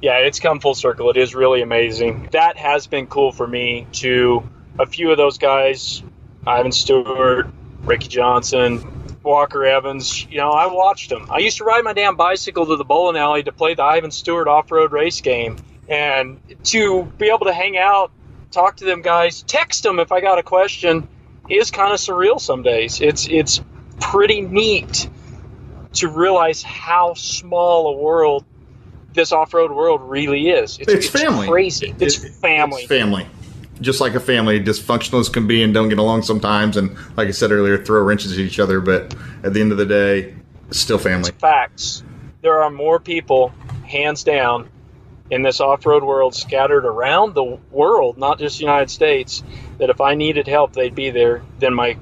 Yeah, 0.00 0.18
it's 0.18 0.40
come 0.40 0.60
full 0.60 0.74
circle. 0.74 1.08
It 1.10 1.16
is 1.16 1.34
really 1.34 1.62
amazing. 1.62 2.28
That 2.32 2.56
has 2.56 2.86
been 2.86 3.06
cool 3.06 3.32
for 3.32 3.46
me 3.46 3.86
to 3.92 4.42
a 4.78 4.86
few 4.86 5.10
of 5.10 5.16
those 5.16 5.38
guys 5.38 6.02
Ivan 6.46 6.72
Stewart, 6.72 7.46
Ricky 7.82 8.08
Johnson, 8.08 9.16
Walker 9.22 9.64
Evans. 9.64 10.26
You 10.26 10.38
know, 10.38 10.50
I 10.50 10.66
watched 10.66 11.10
them. 11.10 11.26
I 11.30 11.38
used 11.38 11.58
to 11.58 11.64
ride 11.64 11.84
my 11.84 11.92
damn 11.92 12.16
bicycle 12.16 12.66
to 12.66 12.76
the 12.76 12.84
bowling 12.84 13.16
alley 13.16 13.42
to 13.44 13.52
play 13.52 13.74
the 13.74 13.84
Ivan 13.84 14.10
Stewart 14.10 14.48
off-road 14.48 14.92
race 14.92 15.20
game, 15.20 15.56
and 15.93 16.40
to 16.64 17.05
be 17.18 17.28
able 17.28 17.45
to 17.45 17.53
hang 17.53 17.76
out, 17.76 18.11
talk 18.51 18.76
to 18.78 18.84
them 18.84 19.03
guys, 19.03 19.43
text 19.43 19.82
them 19.82 19.99
if 19.99 20.11
I 20.11 20.22
got 20.22 20.38
a 20.38 20.43
question, 20.43 21.07
is 21.51 21.70
kind 21.70 21.93
of 21.93 22.01
surreal 22.01 22.40
some 22.40 22.62
days. 22.62 23.01
It's 23.01 23.28
it's 23.28 23.61
pretty 24.01 24.40
neat 24.40 25.09
to 25.95 26.09
realize 26.09 26.62
how 26.62 27.12
small 27.14 27.88
a 27.88 27.97
world 27.99 28.47
this 29.12 29.30
off-road 29.32 29.70
world 29.70 30.01
really 30.01 30.49
is. 30.49 30.78
It's, 30.78 30.90
it's 30.90 31.09
family. 31.09 31.47
Crazy. 31.47 31.95
It's, 32.01 32.24
it's 32.24 32.38
family. 32.38 32.80
It's 32.80 32.88
family. 32.88 33.26
Just 33.82 34.01
like 34.01 34.14
a 34.14 34.20
family, 34.20 34.59
dysfunctional 34.59 35.20
as 35.20 35.28
can 35.28 35.47
be, 35.47 35.62
and 35.62 35.74
don't 35.74 35.90
get 35.90 35.99
along 35.99 36.22
sometimes. 36.22 36.78
And 36.78 36.97
like 37.18 37.28
I 37.28 37.32
said 37.32 37.53
earlier, 37.53 37.76
throw 37.84 38.03
wrenches 38.03 38.32
at 38.32 38.38
each 38.38 38.59
other. 38.59 38.80
But 38.80 39.14
at 39.45 39.53
the 39.53 39.61
end 39.61 39.72
of 39.72 39.76
the 39.76 39.84
day, 39.84 40.34
it's 40.68 40.78
still 40.78 40.99
family. 40.99 41.28
It's 41.28 41.38
facts. 41.38 42.03
There 42.40 42.62
are 42.62 42.70
more 42.70 42.99
people, 42.99 43.53
hands 43.84 44.24
down, 44.24 44.70
in 45.33 45.41
this 45.41 45.61
off-road 45.61 46.05
world 46.05 46.35
scattered 46.35 46.85
around 46.85 47.35
the 47.35 47.59
world, 47.70 48.18
not 48.18 48.39
just 48.39 48.59
the 48.59 48.64
United 48.64 48.91
States, 48.91 49.43
that 49.78 49.89
if 49.89 49.99
I 49.99 50.14
needed 50.14 50.47
help, 50.47 50.74
they'd 50.74 50.95
be 50.95 51.09
there 51.09 51.43
than 51.59 51.72
my 51.72 51.97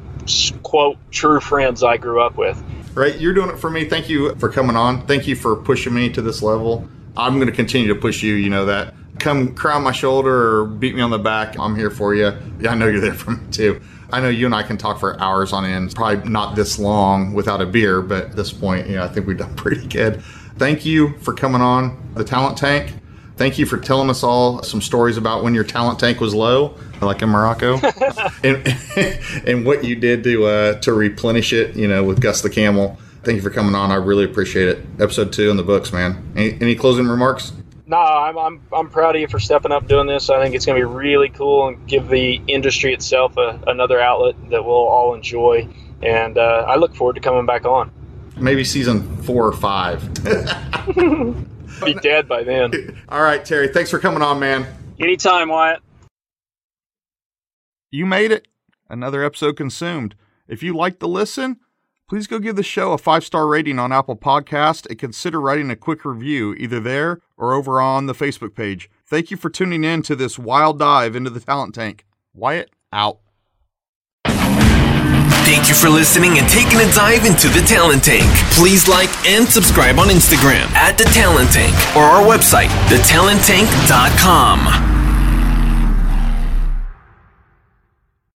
quote 0.65 0.99
true 1.13 1.39
friends 1.39 1.85
I 1.85 1.97
grew 1.97 2.21
up 2.21 2.37
with. 2.37 2.61
Right, 2.93 3.17
you're 3.21 3.33
doing 3.33 3.51
it 3.51 3.59
for 3.61 3.71
me. 3.71 3.85
Thank 3.85 4.09
you 4.09 4.35
for 4.35 4.49
coming 4.49 4.75
on. 4.75 5.07
Thank 5.07 5.29
you 5.29 5.37
for 5.37 5.55
pushing 5.55 5.95
me 5.95 6.11
to 6.11 6.21
this 6.21 6.43
level. 6.43 6.89
I'm 7.17 7.37
going 7.37 7.47
to 7.47 7.55
continue 7.55 7.87
to 7.87 7.95
push 7.95 8.21
you. 8.21 8.35
You 8.35 8.51
know 8.51 8.67
that. 8.67 8.95
Come 9.21 9.55
cry 9.55 9.75
on 9.75 9.85
my 9.85 9.93
shoulder 9.93 10.63
or 10.63 10.67
beat 10.67 10.97
me 10.97 11.01
on 11.01 11.11
the 11.11 11.19
back. 11.19 11.57
I'm 11.57 11.77
here 11.77 11.91
for 11.91 12.17
you. 12.17 12.33
Yeah, 12.59 12.73
I 12.73 12.75
know 12.75 12.89
you're 12.89 13.01
there 13.01 13.15
for 13.15 13.31
me 13.31 13.51
too. 13.53 13.81
I 14.13 14.21
know 14.21 14.29
you 14.29 14.47
and 14.47 14.55
I 14.57 14.65
can 14.65 14.77
talk 14.77 14.99
for 14.99 15.21
hours 15.21 15.53
on 15.53 15.65
end. 15.65 15.95
Probably 15.95 16.29
not 16.29 16.57
this 16.57 16.81
long 16.81 17.33
without 17.33 17.61
a 17.61 17.67
beer, 17.67 18.03
but 18.03 18.31
at 18.31 18.37
this 18.37 18.53
point, 18.53 18.89
you 18.89 18.97
know, 18.97 19.05
I 19.05 19.09
think 19.09 19.29
we've 19.29 19.39
done 19.39 19.55
pretty 19.57 19.87
good. 19.87 20.21
Thank 20.57 20.85
you 20.85 21.17
for 21.19 21.33
coming 21.33 21.61
on 21.61 22.13
the 22.15 22.25
Talent 22.25 22.59
Tank. 22.59 22.93
Thank 23.41 23.59
you 23.59 23.65
for 23.65 23.79
telling 23.79 24.11
us 24.11 24.23
all 24.23 24.63
some 24.63 24.83
stories 24.83 25.17
about 25.17 25.43
when 25.43 25.55
your 25.55 25.65
talent 25.65 25.99
tank 25.99 26.21
was 26.21 26.35
low, 26.35 26.77
like 27.01 27.23
in 27.23 27.31
Morocco, 27.31 27.79
and, 28.45 28.79
and 29.47 29.65
what 29.65 29.83
you 29.83 29.97
did 29.97 30.23
to 30.25 30.45
uh, 30.45 30.75
to 30.81 30.93
replenish 30.93 31.55
it. 31.55 31.75
You 31.75 31.89
know, 31.89 32.05
with 32.05 32.21
Gus 32.21 32.43
the 32.43 32.51
Camel. 32.51 32.99
Thank 33.25 33.37
you 33.37 33.43
for 33.43 33.49
coming 33.49 33.75
on. 33.75 33.91
I 33.91 33.95
really 33.95 34.25
appreciate 34.25 34.69
it. 34.69 34.85
Episode 35.01 35.33
two 35.33 35.49
in 35.49 35.57
the 35.57 35.63
books, 35.63 35.91
man. 35.91 36.31
Any, 36.37 36.61
any 36.61 36.75
closing 36.75 37.09
remarks? 37.09 37.55
No, 37.87 37.97
I'm, 37.97 38.37
I'm, 38.37 38.61
I'm 38.75 38.91
proud 38.91 39.17
of 39.17 39.23
you 39.23 39.29
for 39.29 39.41
stepping 39.41 39.73
up 39.73 39.89
doing 39.89 40.07
this. 40.07 40.29
I 40.29 40.43
think 40.43 40.55
it's 40.55 40.67
going 40.67 40.79
to 40.79 40.87
be 40.87 40.95
really 40.95 41.31
cool 41.31 41.69
and 41.69 41.89
give 41.89 42.09
the 42.09 42.43
industry 42.47 42.93
itself 42.93 43.39
a, 43.39 43.59
another 43.67 43.99
outlet 43.99 44.37
that 44.51 44.67
we'll 44.67 44.75
all 44.75 45.15
enjoy. 45.15 45.67
And 46.03 46.37
uh, 46.37 46.67
I 46.69 46.77
look 46.77 46.95
forward 46.95 47.15
to 47.15 47.23
coming 47.23 47.47
back 47.47 47.65
on. 47.65 47.91
Maybe 48.37 48.65
season 48.65 49.17
four 49.23 49.47
or 49.47 49.53
five. 49.53 50.07
be 51.85 51.95
dead 51.95 52.29
by 52.29 52.43
then. 52.43 53.03
All 53.09 53.23
right, 53.23 53.45
Terry. 53.45 53.69
Thanks 53.69 53.91
for 53.91 53.99
coming 53.99 54.23
on, 54.23 54.39
man. 54.39 54.67
Anytime, 54.99 55.49
Wyatt. 55.49 55.81
You 57.91 58.07
made 58.07 58.31
it. 58.31 58.49
Another 58.89 59.25
episode 59.25 59.57
consumed. 59.57 60.15
If 60.49 60.63
you 60.63 60.75
like 60.77 60.99
the 60.99 61.09
listen, 61.09 61.59
please 62.09 62.27
go 62.27 62.39
give 62.39 62.57
the 62.57 62.63
show 62.63 62.93
a 62.93 62.99
five 62.99 63.25
star 63.25 63.47
rating 63.47 63.79
on 63.79 63.93
Apple 63.93 64.17
Podcast 64.17 64.89
and 64.89 64.99
consider 64.99 65.41
writing 65.41 65.71
a 65.71 65.77
quick 65.77 66.05
review 66.05 66.55
either 66.55 66.81
there 66.81 67.21
or 67.37 67.53
over 67.53 67.81
on 67.81 68.07
the 68.07 68.15
Facebook 68.15 68.55
page. 68.55 68.91
Thank 69.07 69.31
you 69.31 69.37
for 69.37 69.49
tuning 69.51 69.85
in 69.85 70.03
to 70.03 70.17
this 70.17 70.39
wild 70.39 70.79
dive 70.79 71.17
into 71.17 71.31
the 71.31 71.41
talent 71.41 71.75
tank. 71.75 72.05
Wyatt 72.35 72.71
out. 72.93 73.21
Thank 75.51 75.67
you 75.69 75.75
for 75.75 75.91
listening 75.91 76.39
and 76.39 76.49
taking 76.49 76.79
a 76.79 76.87
dive 76.95 77.27
into 77.27 77.49
the 77.49 77.61
Talent 77.67 78.05
Tank. 78.05 78.31
Please 78.53 78.87
like 78.87 79.11
and 79.27 79.49
subscribe 79.49 79.99
on 79.99 80.07
Instagram 80.07 80.71
at 80.77 80.97
The 80.97 81.03
Talent 81.07 81.51
Tank 81.51 81.75
or 81.97 82.05
our 82.05 82.23
website, 82.23 82.69
thetalenttank.com. 82.87 85.00